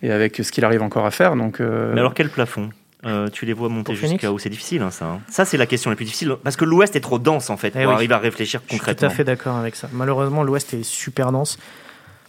et 0.03 0.11
avec 0.13 0.37
ce 0.37 0.53
qu'il 0.53 0.65
arrive 0.67 0.83
encore 0.83 1.07
à 1.07 1.11
faire. 1.11 1.37
Donc, 1.37 1.61
euh, 1.61 1.93
Mais 1.95 2.01
alors 2.01 2.13
quel 2.15 2.29
plafond? 2.29 2.69
Euh, 3.05 3.29
tu 3.29 3.47
les 3.47 3.53
vois 3.53 3.69
monter 3.69 3.95
Pour 3.95 4.09
jusqu'à 4.09 4.33
où 4.33 4.41
c'est 4.41 4.49
difficile 4.51 4.83
hein, 4.83 4.91
ça. 4.91 5.05
hein. 5.07 5.21
Ça 5.31 5.45
c'est 5.45 5.57
la 5.57 5.67
question 5.67 5.89
la 5.89 5.95
plus 5.95 6.05
difficile 6.05 6.35
parce 6.43 6.57
que 6.57 6.65
l'Ouest 6.65 6.97
est 6.97 7.01
trop 7.01 7.21
dense 7.21 7.49
en 7.49 7.57
fait 7.57 7.71
pour 7.71 7.81
Eh 7.81 7.87
oui. 7.87 7.93
arriver 7.93 8.15
à 8.15 8.19
réfléchir 8.19 8.61
Je 8.65 8.71
suis 8.71 8.77
tout 8.79 8.85
concrètement. 8.85 9.07
à 9.07 9.11
fait 9.11 9.23
d'accord 9.23 9.55
avec 9.57 9.77
ça. 9.77 9.89
Malheureusement, 9.93 10.43
l'Ouest 10.43 10.75
est 10.75 10.83
super 10.83 11.31
dense. 11.31 11.59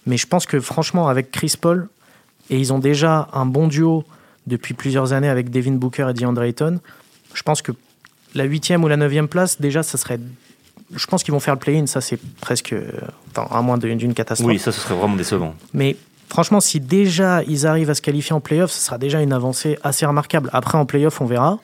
Mais 0.05 0.15
je 0.17 0.27
pense 0.27 0.45
que 0.45 0.60
franchement, 0.60 1.08
avec 1.08 1.32
Chris 1.32 1.55
Paul, 1.60 1.88
et 2.51 2.58
ils 2.60 2.71
ont 2.71 2.77
déjà 2.79 3.29
un 3.34 3.45
bon 3.47 3.67
duo 3.67 4.05
depuis 4.47 4.73
plusieurs 4.75 5.12
années 5.13 5.27
avec 5.29 5.49
Devin 5.49 5.71
Booker 5.73 6.08
et 6.10 6.13
DeAndre 6.13 6.43
Ayton, 6.43 6.79
je 7.34 7.41
pense 7.43 7.62
que 7.63 7.71
la 8.36 8.43
huitième 8.43 8.84
ou 8.84 8.88
la 8.88 8.97
neuvième 8.97 9.27
place, 9.27 9.60
déjà, 9.60 9.82
ça 9.84 9.97
serait... 9.97 10.19
Je 10.95 11.05
pense 11.08 11.23
qu'ils 11.23 11.34
vont 11.34 11.39
faire 11.39 11.53
le 11.55 11.60
play-in, 11.60 11.86
ça 11.88 11.99
c'est 12.01 12.19
presque... 12.41 12.73
euh, 12.73 12.89
Enfin, 13.36 13.47
à 13.55 13.62
moins 13.62 13.77
d'une 13.77 14.13
catastrophe. 14.15 14.47
Oui, 14.47 14.58
ça 14.60 14.71
ce 14.71 14.79
serait 14.82 14.95
vraiment 14.95 15.15
décevant. 15.15 15.53
Mais 15.73 15.95
franchement, 16.29 16.59
si 16.59 16.79
déjà 16.79 17.43
ils 17.43 17.67
arrivent 17.67 17.89
à 17.89 17.95
se 17.95 18.01
qualifier 18.01 18.33
en 18.33 18.39
playoff, 18.39 18.71
ce 18.71 18.79
sera 18.79 18.97
déjà 18.97 19.21
une 19.21 19.33
avancée 19.33 19.77
assez 19.83 20.05
remarquable. 20.05 20.49
Après, 20.53 20.77
en 20.77 20.85
playoff, 20.85 21.19
on 21.21 21.25
verra. 21.25 21.59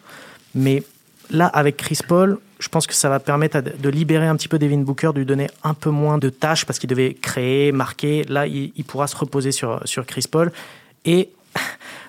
Mais 0.54 0.84
là, 1.30 1.48
avec 1.48 1.78
Chris 1.78 2.00
Paul, 2.08 2.40
je 2.60 2.70
pense 2.70 2.88
que 2.88 2.94
ça 2.94 3.10
va 3.10 3.20
permettre 3.20 3.62
de 3.62 3.90
libérer 3.90 4.28
un 4.28 4.36
petit 4.36 4.48
peu 4.48 4.58
Devin 4.58 4.80
Booker, 4.80 5.12
de 5.14 5.20
lui 5.20 5.26
donner 5.26 5.48
un 5.64 5.74
peu 5.74 5.90
moins 5.90 6.18
de 6.18 6.30
tâches 6.30 6.66
parce 6.66 6.80
qu'il 6.80 6.90
devait 6.90 7.14
créer, 7.14 7.72
marquer. 7.72 8.24
Là, 8.24 8.48
il, 8.48 8.72
il 8.76 8.84
pourra 8.84 9.08
se 9.08 9.16
reposer 9.16 9.52
sur, 9.52 9.82
sur 9.86 10.06
Chris 10.06 10.26
Paul. 10.30 10.52
Et 11.04 11.30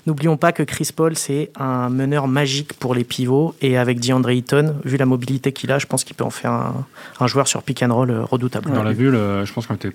n'oublions 0.07 0.37
pas 0.37 0.53
que 0.53 0.63
Chris 0.63 0.91
Paul, 0.95 1.17
c'est 1.17 1.51
un 1.59 1.89
meneur 1.89 2.29
magique 2.29 2.75
pour 2.75 2.95
les 2.95 3.05
pivots. 3.05 3.55
Et 3.61 3.77
avec 3.77 4.01
DeAndre 4.01 4.31
Ayton, 4.31 4.75
vu 4.85 4.97
la 4.97 5.07
mobilité 5.07 5.53
qu'il 5.53 5.73
a, 5.73 5.79
je 5.79 5.87
pense 5.87 6.05
qu'il 6.05 6.17
peut 6.17 6.25
en 6.25 6.31
faire 6.31 6.53
un, 6.53 6.87
un 7.21 7.27
joueur 7.27 7.49
sur 7.49 7.63
pick 7.63 7.83
and 7.83 7.95
roll 7.95 8.11
euh, 8.11 8.25
redoutable. 8.25 8.71
Dans 8.71 8.83
la 8.83 8.93
bulle, 8.93 9.15
euh, 9.15 9.45
je 9.45 9.53
pense 9.53 9.67
qu'il 9.67 9.93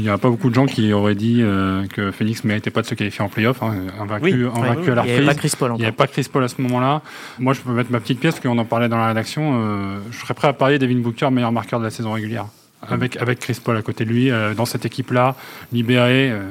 n'y 0.00 0.08
a 0.08 0.18
pas 0.18 0.30
beaucoup 0.30 0.50
de 0.50 0.54
gens 0.54 0.66
qui 0.66 0.92
auraient 0.92 1.14
dit 1.14 1.40
euh, 1.40 1.86
que 1.86 2.10
Phoenix 2.10 2.44
ne 2.44 2.48
méritait 2.48 2.70
pas 2.70 2.82
de 2.82 2.86
se 2.86 2.94
qualifier 2.94 3.24
en 3.24 3.28
playoff, 3.28 3.62
hein, 3.62 3.74
invaincu, 4.00 4.44
Oui, 4.46 4.50
invaincu 4.54 4.80
oui, 4.82 4.90
à 4.90 4.94
la 4.94 5.04
Il 5.04 5.08
n'y 5.08 5.14
avait 5.14 5.24
pas 5.26 5.32
reprise. 5.32 5.50
Chris 5.50 5.58
Paul 5.58 5.72
Il 5.74 5.78
n'y 5.78 5.84
avait 5.84 5.92
pas 5.92 6.06
Chris 6.06 6.26
Paul 6.32 6.44
à 6.44 6.48
ce 6.48 6.60
moment-là. 6.62 7.02
Moi, 7.38 7.52
je 7.54 7.60
peux 7.60 7.72
mettre 7.72 7.90
ma 7.90 8.00
petite 8.00 8.20
pièce, 8.20 8.34
parce 8.34 8.46
qu'on 8.46 8.58
en 8.58 8.64
parlait 8.64 8.88
dans 8.88 8.98
la 8.98 9.08
rédaction. 9.08 9.60
euh, 9.62 9.98
je 10.10 10.18
serais 10.18 10.34
prêt 10.34 10.48
à 10.48 10.52
parier 10.52 10.78
Devin 10.78 10.98
Booker, 10.98 11.30
meilleur 11.30 11.52
marqueur 11.52 11.78
de 11.80 11.84
la 11.84 11.90
saison 11.90 12.12
régulière. 12.12 12.46
Avec, 12.86 13.16
avec 13.16 13.40
Chris 13.40 13.58
Paul 13.62 13.76
à 13.76 13.82
côté 13.82 14.04
de 14.04 14.10
lui, 14.10 14.30
euh, 14.30 14.54
dans 14.54 14.64
cette 14.64 14.86
équipe-là, 14.86 15.34
libéré, 15.72 16.30
euh, 16.30 16.42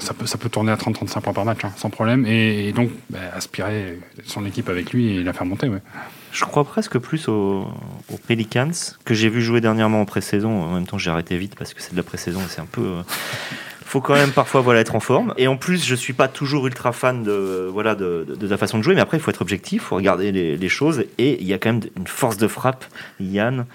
ça, 0.00 0.14
peut, 0.14 0.26
ça 0.26 0.38
peut 0.38 0.48
tourner 0.48 0.72
à 0.72 0.76
30-35 0.76 1.20
points 1.20 1.32
par 1.32 1.44
match, 1.44 1.64
hein, 1.64 1.72
sans 1.76 1.90
problème. 1.90 2.26
Et, 2.26 2.72
donc, 2.72 2.90
bah, 3.10 3.18
aspirer 3.34 3.98
son 4.24 4.44
équipe 4.44 4.68
avec 4.68 4.92
lui 4.92 5.16
et 5.16 5.22
la 5.22 5.32
faire 5.32 5.46
monter. 5.46 5.70
Je 6.32 6.44
crois 6.44 6.64
presque 6.64 6.98
plus 6.98 7.28
aux, 7.28 7.66
aux 8.12 8.18
Pelicans 8.26 8.70
que 9.04 9.14
j'ai 9.14 9.28
vu 9.28 9.40
jouer 9.42 9.60
dernièrement 9.60 10.00
en 10.00 10.04
pré-saison. 10.04 10.50
En 10.50 10.74
même 10.74 10.86
temps, 10.86 10.98
j'ai 10.98 11.10
arrêté 11.10 11.36
vite 11.38 11.54
parce 11.56 11.72
que 11.72 11.80
c'est 11.80 11.92
de 11.92 11.96
la 11.96 12.02
pré-saison 12.02 12.40
et 12.40 12.48
c'est 12.48 12.60
un 12.60 12.66
peu 12.66 12.82
euh, 12.82 13.02
faut 13.86 14.00
quand 14.00 14.14
même 14.14 14.32
parfois 14.32 14.60
voilà 14.60 14.80
être 14.80 14.94
en 14.94 15.00
forme. 15.00 15.32
Et 15.36 15.46
en 15.46 15.56
plus, 15.56 15.84
je 15.84 15.94
suis 15.94 16.12
pas 16.12 16.28
toujours 16.28 16.66
ultra 16.66 16.92
fan 16.92 17.22
de 17.22 17.68
voilà 17.70 17.94
de, 17.94 18.26
de, 18.28 18.48
ta 18.48 18.56
façon 18.56 18.78
de 18.78 18.82
jouer, 18.82 18.94
mais 18.94 19.00
après 19.00 19.16
il 19.16 19.20
faut 19.20 19.30
être 19.30 19.42
objectif, 19.42 19.84
faut 19.84 19.96
regarder 19.96 20.32
les, 20.32 20.56
les 20.56 20.68
choses. 20.68 21.04
Et 21.18 21.40
il 21.40 21.46
y 21.46 21.52
a 21.52 21.58
quand 21.58 21.72
même 21.72 21.82
une 21.96 22.06
force 22.06 22.36
de 22.36 22.48
frappe, 22.48 22.84
Yann, 23.20 23.66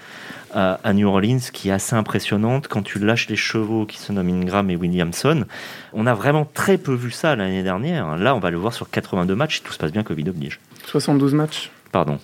à, 0.54 0.78
à, 0.84 0.92
New 0.92 1.08
Orleans 1.08 1.38
qui 1.52 1.70
est 1.70 1.72
assez 1.72 1.96
impressionnante 1.96 2.68
quand 2.68 2.82
tu 2.82 2.98
lâches 2.98 3.28
les 3.28 3.36
chevaux 3.36 3.86
qui 3.86 3.98
se 3.98 4.12
nomment 4.12 4.28
Ingram 4.28 4.68
et 4.70 4.76
Williamson. 4.76 5.46
On 5.94 6.06
a 6.06 6.14
vraiment 6.14 6.44
très 6.44 6.76
peu 6.76 6.94
vu 6.94 7.10
ça 7.10 7.34
l'année 7.34 7.62
dernière. 7.62 8.16
Là, 8.16 8.34
on 8.34 8.38
va 8.38 8.50
le 8.50 8.58
voir 8.58 8.74
sur 8.74 8.90
82 8.90 9.34
matchs. 9.34 9.56
Si 9.56 9.62
tout 9.62 9.72
se 9.72 9.78
passe 9.78 9.92
bien, 9.92 10.02
Covid 10.02 10.28
oblige. 10.28 10.60
72 10.86 11.34
matchs. 11.34 11.70
Pardon. 11.90 12.18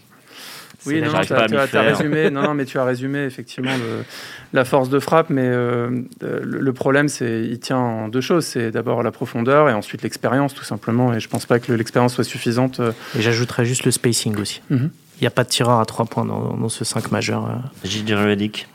Oui, 0.88 1.00
non, 1.02 1.20
tu 1.20 1.32
as, 1.32 1.82
résumé, 1.82 2.30
non, 2.30 2.42
non, 2.42 2.54
mais 2.54 2.64
tu 2.64 2.78
as 2.78 2.84
résumé 2.84 3.24
effectivement 3.24 3.76
le, 3.76 4.04
la 4.52 4.64
force 4.64 4.88
de 4.88 4.98
frappe, 4.98 5.30
mais 5.30 5.44
euh, 5.44 6.02
le, 6.22 6.72
problème, 6.72 7.08
c'est 7.08 7.42
il 7.42 7.58
tient 7.58 7.78
en 7.78 8.08
deux 8.08 8.20
choses. 8.20 8.46
C'est 8.46 8.70
d'abord 8.70 9.02
la 9.02 9.10
profondeur 9.10 9.68
et 9.68 9.72
ensuite 9.72 10.02
l'expérience, 10.02 10.54
tout 10.54 10.64
simplement. 10.64 11.12
Et 11.12 11.20
je 11.20 11.28
pense 11.28 11.46
pas 11.46 11.58
que 11.58 11.72
l'expérience 11.72 12.14
soit 12.14 12.24
suffisante. 12.24 12.80
Euh. 12.80 12.92
Et 13.16 13.22
j'ajouterais 13.22 13.64
juste 13.64 13.84
le 13.84 13.90
spacing 13.90 14.36
aussi. 14.38 14.62
Mhm. 14.70 14.90
Il 15.20 15.22
n'y 15.22 15.26
a 15.26 15.32
pas 15.32 15.44
de 15.44 15.48
tireur 15.48 15.80
à 15.80 15.84
trois 15.84 16.06
points 16.06 16.24
dans, 16.24 16.56
dans 16.56 16.68
ce 16.68 16.84
5 16.84 17.10
majeur. 17.10 17.44
Euh. 17.44 17.54
J.J. 17.84 18.14
Redick. 18.14 18.68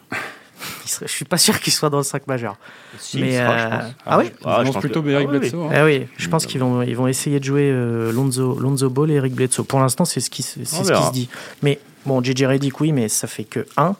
Je 0.86 1.08
suis 1.08 1.26
pas 1.26 1.38
sûr 1.38 1.60
qu'il 1.60 1.74
soit 1.74 1.90
dans 1.90 1.98
le 1.98 2.04
5 2.04 2.28
majeur. 2.28 2.58
Si, 3.00 3.20
mais 3.20 3.38
sera, 3.38 3.58
je 3.58 3.64
pense. 3.68 3.84
Ah, 4.06 4.18
oui 4.20 4.32
ah, 4.46 4.62
Je 4.66 4.72
pense 4.72 4.82
plutôt 4.82 5.02
que... 5.02 5.10
Eric 5.10 5.28
ah, 5.30 5.38
Bledsoe. 5.38 5.56
Hein. 5.56 5.70
Ah, 5.74 5.86
oui, 5.86 6.08
je 6.18 6.30
pense 6.30 6.46
qu'ils 6.46 6.60
vont, 6.60 6.82
ils 6.82 6.96
vont 6.96 7.08
essayer 7.08 7.40
de 7.40 7.44
jouer 7.44 7.72
Lonzo, 8.14 8.60
Lonzo 8.60 8.90
Ball 8.90 9.12
et 9.12 9.16
Eric 9.16 9.34
Bledsoe. 9.34 9.64
Pour 9.64 9.80
l'instant, 9.80 10.06
c'est 10.06 10.20
ce 10.20 10.30
qui, 10.30 10.44
c'est 10.44 10.64
ce 10.66 10.78
qui 10.78 10.86
se 10.86 11.12
dit. 11.12 11.30
Mais 11.64 11.80
Bon, 12.06 12.22
JJ 12.22 12.44
Redick, 12.44 12.80
oui, 12.82 12.92
mais 12.92 13.08
ça 13.08 13.28
fait 13.28 13.44
que 13.44 13.66
1. 13.78 13.96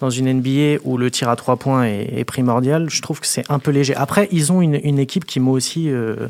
Dans 0.00 0.10
une 0.10 0.32
NBA 0.32 0.80
où 0.84 0.96
le 0.96 1.10
tir 1.10 1.28
à 1.28 1.34
3 1.34 1.56
points 1.56 1.84
est, 1.84 2.24
primordial, 2.24 2.88
je 2.88 3.02
trouve 3.02 3.18
que 3.18 3.26
c'est 3.26 3.44
un 3.50 3.58
peu 3.58 3.72
léger. 3.72 3.96
Après, 3.96 4.28
ils 4.30 4.52
ont 4.52 4.62
une, 4.62 4.98
équipe 4.98 5.24
qui, 5.24 5.40
moi 5.40 5.54
aussi, 5.54 5.90
euh, 5.90 6.28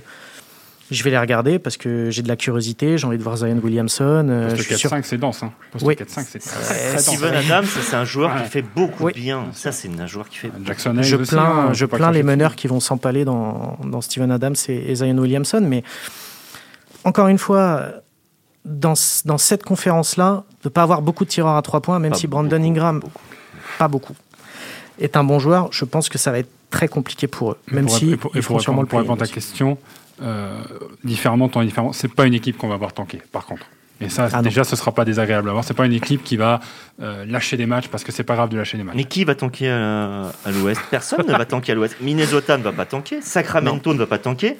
je 0.90 1.02
vais 1.02 1.10
les 1.10 1.18
regarder 1.18 1.58
parce 1.58 1.76
que 1.76 2.10
j'ai 2.10 2.22
de 2.22 2.28
la 2.28 2.36
curiosité, 2.36 2.96
j'ai 2.96 3.06
envie 3.06 3.18
de 3.18 3.22
voir 3.22 3.36
Zion 3.36 3.60
Williamson. 3.62 4.26
Euh, 4.30 4.50
Poste 4.56 4.70
4-5, 4.70 5.02
c'est 5.02 5.18
dense. 5.18 5.42
Hein. 5.42 5.52
Poste 5.70 5.84
oui. 5.84 5.94
4-5, 5.96 6.24
c'est 6.30 6.38
très, 6.38 6.92
dense. 6.94 7.02
Steven 7.02 7.34
Adams, 7.34 7.66
c'est 7.66 7.96
un 7.96 8.06
joueur 8.06 8.42
qui 8.42 8.48
fait 8.48 8.62
beaucoup 8.62 9.10
bien. 9.10 9.48
Ça, 9.52 9.70
c'est 9.70 9.90
un 10.00 10.06
joueur 10.06 10.30
qui 10.30 10.38
fait. 10.38 10.50
Jackson 10.64 10.96
je 11.02 11.16
plains, 11.16 11.42
hein, 11.42 11.72
je 11.74 11.84
plains 11.84 12.10
les 12.10 12.22
meneurs 12.22 12.56
qui 12.56 12.68
vont 12.68 12.80
s'empaler 12.80 13.26
dans, 13.26 13.76
dans 13.84 14.00
Steven 14.00 14.30
Adams 14.30 14.56
et, 14.68 14.90
et 14.90 14.94
Zion 14.94 15.18
Williamson, 15.18 15.60
mais 15.60 15.84
encore 17.04 17.28
une 17.28 17.38
fois, 17.38 18.02
dans, 18.64 18.94
dans 19.24 19.38
cette 19.38 19.64
conférence-là, 19.64 20.44
de 20.62 20.68
ne 20.68 20.70
pas 20.70 20.82
avoir 20.82 21.02
beaucoup 21.02 21.24
de 21.24 21.30
tireurs 21.30 21.56
à 21.56 21.62
trois 21.62 21.80
points, 21.80 21.98
même 21.98 22.14
si 22.14 22.26
Brandon 22.26 22.62
Ingram, 22.62 23.02
pas 23.78 23.88
beaucoup, 23.88 24.14
est 24.98 25.16
un 25.16 25.24
bon 25.24 25.38
joueur, 25.38 25.68
je 25.72 25.84
pense 25.84 26.08
que 26.08 26.18
ça 26.18 26.30
va 26.30 26.38
être 26.38 26.50
très 26.70 26.88
compliqué 26.88 27.26
pour 27.26 27.52
eux. 27.52 27.58
Même 27.70 27.88
si 27.88 28.16
pour, 28.16 28.32
ils 28.34 28.42
pour, 28.42 28.60
sûrement 28.60 28.84
pour 28.84 28.98
répondre 28.98 29.22
à 29.22 29.26
ta 29.26 29.32
question, 29.32 29.78
euh, 30.22 30.60
différemment, 31.04 31.48
ton 31.48 31.62
différent, 31.62 31.92
c'est 31.92 32.12
pas 32.12 32.26
une 32.26 32.34
équipe 32.34 32.58
qu'on 32.58 32.68
va 32.68 32.76
voir 32.76 32.92
tanker, 32.92 33.22
par 33.32 33.46
contre. 33.46 33.66
Et 34.00 34.08
ça, 34.08 34.28
ah 34.32 34.42
déjà, 34.42 34.62
ce 34.62 34.76
sera 34.76 34.92
pas 34.92 35.04
désagréable 35.04 35.48
à 35.48 35.52
voir. 35.52 35.64
C'est 35.64 35.74
pas 35.74 35.84
une 35.84 35.92
équipe 35.92 36.22
qui 36.22 36.36
va 36.36 36.60
euh, 37.02 37.24
lâcher 37.24 37.56
des 37.56 37.66
matchs 37.66 37.88
parce 37.88 38.04
que 38.04 38.12
c'est 38.12 38.22
pas 38.22 38.36
grave 38.36 38.48
de 38.48 38.56
lâcher 38.56 38.78
des 38.78 38.84
matchs. 38.84 38.94
Mais 38.94 39.04
qui 39.04 39.24
va 39.24 39.34
tanker 39.34 39.68
à, 39.68 40.30
l'Ouest? 40.52 40.80
Personne 40.88 41.26
ne 41.26 41.32
va 41.32 41.44
tanker 41.44 41.72
à 41.72 41.74
l'Ouest. 41.74 41.96
Minnesota 42.00 42.56
ne 42.56 42.62
va 42.62 42.70
pas 42.70 42.84
tanker. 42.84 43.20
Sacramento 43.22 43.92
ne 43.92 43.98
va 43.98 44.06
pas 44.06 44.18
tanker. 44.18 44.56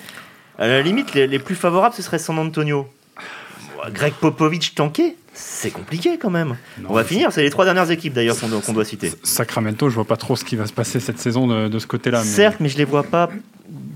À 0.59 0.67
la 0.67 0.83
limite, 0.83 1.15
les, 1.15 1.29
les 1.29 1.39
plus 1.39 1.55
favorables, 1.55 1.95
ce 1.95 2.03
serait 2.03 2.19
San 2.19 2.37
Antonio. 2.37 2.89
Greg 3.93 4.15
Popovich 4.15 4.75
tanké 4.75 5.17
c'est 5.41 5.71
compliqué 5.71 6.19
quand 6.19 6.31
même. 6.31 6.57
on 6.89 6.95
va 6.95 7.05
finir, 7.05 7.31
c'est 7.31 7.43
les 7.43 7.51
trois 7.51 7.65
dernières 7.65 7.91
équipes 7.91 8.13
d'ailleurs 8.13 8.37
qu'on 8.39 8.73
doit 8.73 8.85
citer. 8.85 9.13
Sacramento, 9.23 9.89
je 9.89 9.95
vois 9.95 10.05
pas 10.05 10.17
trop 10.17 10.35
ce 10.35 10.45
qui 10.45 10.57
va 10.57 10.67
se 10.67 10.73
passer 10.73 10.99
cette 10.99 11.19
saison 11.19 11.47
de, 11.47 11.79
ce 11.79 11.87
côté-là. 11.87 12.23
Certes, 12.25 12.57
mais 12.61 12.69
je 12.69 12.77
les 12.77 12.85
vois 12.85 13.05
pas. 13.05 13.29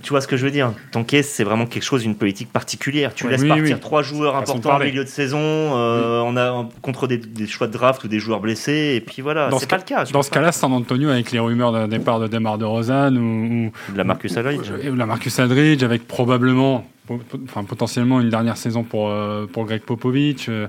Tu 0.03 0.11
vois 0.11 0.21
ce 0.21 0.29
que 0.29 0.37
je 0.37 0.45
veux 0.45 0.51
dire 0.51 0.73
Tanker, 0.91 1.23
c'est 1.23 1.45
vraiment 1.45 1.65
quelque 1.65 1.85
chose, 1.85 2.05
une 2.05 2.15
politique 2.15 2.53
particulière. 2.53 3.15
Tu 3.15 3.29
laisses 3.29 3.45
partir 3.45 3.81
trois 3.81 4.03
joueurs 4.03 4.37
importants 4.37 4.77
au 4.77 4.85
milieu 4.85 5.05
de 5.05 5.09
saison, 5.09 5.39
euh, 5.41 6.21
on 6.21 6.37
a 6.37 6.69
contre 6.83 7.07
des, 7.07 7.47
choix 7.47 7.67
de 7.67 7.73
draft 7.73 8.05
ou 8.05 8.09
des 8.09 8.19
joueurs 8.19 8.41
blessés, 8.41 8.95
et 8.97 9.01
puis 9.01 9.23
voilà. 9.23 9.49
C'est 9.59 9.69
pas 9.69 9.79
le 9.79 9.83
cas. 9.83 10.05
Dans 10.05 10.23
ce 10.23 10.31
cas-là, 10.31 10.53
San 10.53 10.73
Antonio 10.73 11.09
avec 11.09 11.33
les 11.33 11.39
rumeurs 11.39 11.73
d'un 11.73 11.89
départ 11.89 12.21
de 12.21 12.29
Demar 12.29 12.59
de 12.59 12.65
Rosanne 12.65 13.17
ou, 13.19 13.73
de 13.93 13.99
la 13.99 14.05
Marcus 14.05 14.37
Aldridge, 14.37 14.71
ou 14.91 14.95
la 14.95 15.07
Marcus 15.07 15.39
Aldridge 15.39 15.83
avec 15.83 16.07
probablement, 16.07 16.85
enfin 17.45 17.65
potentiellement 17.65 18.21
une 18.21 18.31
dernière 18.31 18.57
saison 18.57 18.85
pour 18.85 19.11
euh, 19.11 19.47
pour 19.47 19.65
Greg 19.65 19.83
Popovich. 19.83 20.49
Euh, 20.49 20.69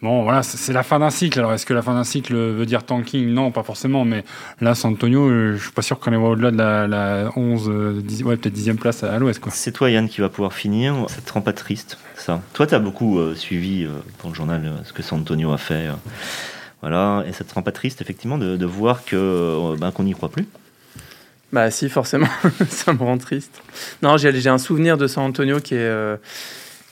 Bon, 0.00 0.22
voilà, 0.22 0.44
c'est 0.44 0.72
la 0.72 0.84
fin 0.84 1.00
d'un 1.00 1.10
cycle. 1.10 1.40
Alors, 1.40 1.52
est-ce 1.52 1.66
que 1.66 1.74
la 1.74 1.82
fin 1.82 1.92
d'un 1.92 2.04
cycle 2.04 2.32
veut 2.36 2.66
dire 2.66 2.84
tanking? 2.84 3.28
Non, 3.30 3.50
pas 3.50 3.64
forcément. 3.64 4.04
Mais 4.04 4.24
là, 4.60 4.76
San 4.76 4.92
Antonio, 4.92 5.28
euh, 5.28 5.56
je 5.56 5.62
suis 5.64 5.72
pas 5.72 5.82
sûr 5.82 5.98
qu'on 5.98 6.12
est 6.12 6.16
au-delà 6.16 6.52
de 6.52 6.56
la, 6.56 7.32
11, 7.34 8.00
10, 8.04 8.22
euh, 8.22 8.24
ouais, 8.24 8.36
peut-être 8.36 8.56
10e 8.56 8.76
place 8.76 9.02
à, 9.02 9.18
l'ouest. 9.18 9.42
C'est 9.50 9.72
toi, 9.72 9.90
Yann, 9.90 10.08
qui 10.08 10.20
va 10.20 10.28
pouvoir 10.28 10.52
finir. 10.52 11.06
Ça 11.08 11.20
te 11.20 11.32
rend 11.32 11.40
pas 11.40 11.52
triste, 11.52 11.98
ça? 12.14 12.40
Toi, 12.52 12.68
tu 12.68 12.76
as 12.76 12.78
beaucoup 12.78 13.18
suivi 13.34 13.88
dans 14.22 14.28
le 14.28 14.34
journal 14.36 14.72
ce 14.84 14.92
que 14.92 15.02
San 15.02 15.18
Antonio 15.18 15.50
a 15.50 15.58
fait. 15.58 15.88
voilà, 16.80 17.24
et 17.26 17.32
ça 17.32 17.42
te 17.42 17.52
rend 17.52 17.62
pas 17.62 17.72
triste, 17.72 18.00
effectivement, 18.00 18.38
de, 18.38 18.66
voir 18.66 19.04
que 19.04 19.74
ben, 19.78 19.90
qu'on 19.90 20.04
n'y 20.04 20.12
croit 20.12 20.28
plus? 20.28 20.46
Bah 21.52 21.70
si, 21.70 21.88
forcément, 21.88 22.28
ça 22.68 22.92
me 22.92 22.98
rend 22.98 23.18
triste. 23.18 23.62
Non, 24.02 24.16
j'ai 24.16 24.48
un 24.48 24.58
souvenir 24.58 24.98
de 24.98 25.06
San 25.06 25.24
Antonio 25.24 25.60
qui 25.60 25.74
est, 25.74 26.18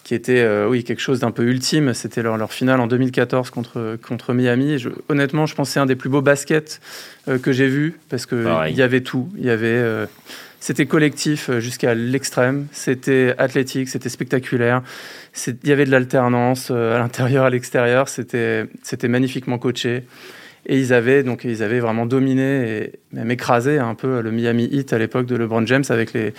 qui 0.07 0.15
était 0.15 0.39
euh, 0.39 0.69
oui, 0.69 0.85
quelque 0.85 1.01
chose 1.01 1.19
d'un 1.19 1.33
peu 1.33 1.43
ultime. 1.43 1.93
C'était 1.93 2.23
leur, 2.23 2.37
leur, 2.37 2.53
finale 2.53 2.79
en 2.79 2.87
2014 2.87 3.51
contre, 3.51 3.99
contre 4.01 4.35
Miami. 4.35 4.79
je, 4.79 4.89
honnêtement, 5.09 5.47
je 5.47 5.57
pense 5.57 5.69
que 5.69 5.73
c'est 5.73 5.81
un 5.81 5.87
des 5.87 5.97
plus 5.97 6.09
beaux 6.09 6.23
baskets 6.23 6.81
euh, 7.27 7.41
que 7.41 7.51
j'ai 7.51 7.67
vu 7.67 7.99
parce 8.09 8.25
qu'il 8.25 8.47
y 8.69 8.83
avait 8.83 9.01
tout. 9.01 9.29
Il 9.37 9.45
y 9.45 9.51
avait, 9.51 9.67
euh, 9.67 10.07
c'était 10.61 10.87
collectif 10.87 11.51
jusqu'à 11.59 11.93
l'extrême. 11.95 12.69
C'était 12.71 13.35
athlétique, 13.37 13.89
c'était 13.89 14.09
spectaculaire. 14.09 14.81
Il 15.45 15.69
y 15.69 15.73
avait 15.73 15.87
de 15.87 15.91
l'alternance 15.91 16.71
à 16.71 17.01
l'intérieur, 17.01 17.45
à 17.45 17.51
l'extérieur. 17.51 18.09
C'était, 18.09 18.67
c'était 18.85 19.09
magnifiquement 19.09 19.59
coaché. 19.59 20.05
Et 20.67 20.79
ils 20.79 20.93
avaient, 20.93 21.23
donc, 21.23 21.45
ils 21.45 21.63
avaient 21.63 21.81
vraiment 21.81 22.07
dominé 22.07 22.43
et 22.69 22.93
même 23.13 23.31
écrasé 23.31 23.79
un 23.79 23.95
peu 23.95 24.21
le 24.21 24.31
Miami 24.33 24.69
Heat 24.71 24.93
à 24.93 24.99
l'époque 24.99 25.27
de 25.27 25.37
LeBron 25.37 25.65
James 25.67 25.85
avec 25.89 26.13
les, 26.13 26.35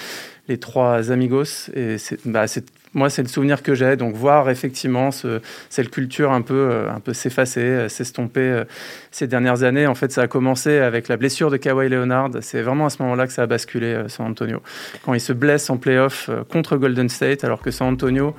les 0.47 0.57
trois 0.57 1.11
amigos. 1.11 1.69
Et 1.73 1.97
c'est, 1.97 2.19
bah, 2.25 2.45
moi, 2.93 3.09
c'est 3.09 3.21
le 3.21 3.27
souvenir 3.27 3.63
que 3.63 3.75
j'ai. 3.75 3.95
Donc, 3.95 4.15
voir 4.15 4.49
effectivement 4.49 5.11
ce, 5.11 5.39
cette 5.69 5.89
culture 5.89 6.31
un 6.31 6.41
peu, 6.41 6.55
euh, 6.55 6.91
un 6.91 6.99
peu 6.99 7.13
s'effacer, 7.13 7.61
euh, 7.61 7.89
s'estomper 7.89 8.41
euh, 8.41 8.63
ces 9.11 9.27
dernières 9.27 9.63
années. 9.63 9.87
En 9.87 9.95
fait, 9.95 10.11
ça 10.11 10.23
a 10.23 10.27
commencé 10.27 10.77
avec 10.77 11.07
la 11.07 11.17
blessure 11.17 11.51
de 11.51 11.57
Kawhi 11.57 11.89
Leonard. 11.89 12.31
C'est 12.41 12.61
vraiment 12.61 12.87
à 12.87 12.89
ce 12.89 13.01
moment-là 13.03 13.27
que 13.27 13.33
ça 13.33 13.43
a 13.43 13.45
basculé 13.45 14.03
San 14.07 14.27
Antonio. 14.27 14.61
Quand 15.05 15.13
il 15.13 15.21
se 15.21 15.33
blesse 15.33 15.69
en 15.69 15.77
playoff 15.77 16.29
contre 16.51 16.77
Golden 16.77 17.09
State, 17.09 17.43
alors 17.43 17.61
que 17.61 17.71
San 17.71 17.93
Antonio 17.93 18.35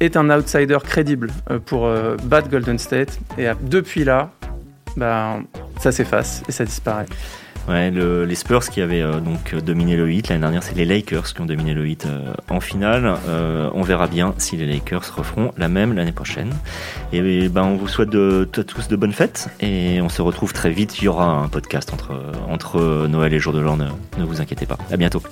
est 0.00 0.16
un 0.16 0.28
outsider 0.30 0.78
crédible 0.84 1.30
pour 1.64 1.90
battre 2.24 2.50
Golden 2.50 2.78
State. 2.78 3.18
Et 3.38 3.46
depuis 3.62 4.04
là, 4.04 4.30
ben, 4.96 5.44
ça 5.80 5.92
s'efface 5.92 6.42
et 6.48 6.52
ça 6.52 6.64
disparaît. 6.64 7.06
Ouais, 7.68 7.90
les 7.90 8.34
Spurs 8.36 8.68
qui 8.70 8.80
avaient 8.80 9.02
euh, 9.02 9.18
donc 9.18 9.54
dominé 9.56 9.96
le 9.96 10.06
8 10.06 10.28
l'année 10.28 10.40
dernière, 10.40 10.62
c'est 10.62 10.76
les 10.76 10.84
Lakers 10.84 11.34
qui 11.34 11.40
ont 11.40 11.46
dominé 11.46 11.74
le 11.74 11.82
8 11.82 12.06
euh, 12.06 12.32
en 12.48 12.60
finale. 12.60 13.16
Euh, 13.28 13.68
on 13.74 13.82
verra 13.82 14.06
bien 14.06 14.34
si 14.38 14.56
les 14.56 14.66
Lakers 14.66 15.16
referont 15.16 15.50
la 15.56 15.68
même 15.68 15.94
l'année 15.94 16.12
prochaine. 16.12 16.50
Et 17.12 17.48
ben, 17.48 17.64
on 17.64 17.76
vous 17.76 17.88
souhaite 17.88 18.10
de, 18.10 18.48
tous 18.52 18.86
de 18.86 18.96
bonnes 18.96 19.12
fêtes 19.12 19.48
et 19.60 20.00
on 20.00 20.08
se 20.08 20.22
retrouve 20.22 20.52
très 20.52 20.70
vite. 20.70 20.98
Il 21.00 21.04
y 21.04 21.08
aura 21.08 21.28
un 21.28 21.48
podcast 21.48 21.92
entre, 21.92 22.14
entre 22.48 23.06
Noël 23.08 23.34
et 23.34 23.40
Jour 23.40 23.52
de 23.52 23.60
l'An, 23.60 23.76
ne, 23.76 23.88
ne 24.18 24.24
vous 24.24 24.40
inquiétez 24.40 24.66
pas. 24.66 24.78
À 24.92 24.96
bientôt. 24.96 25.22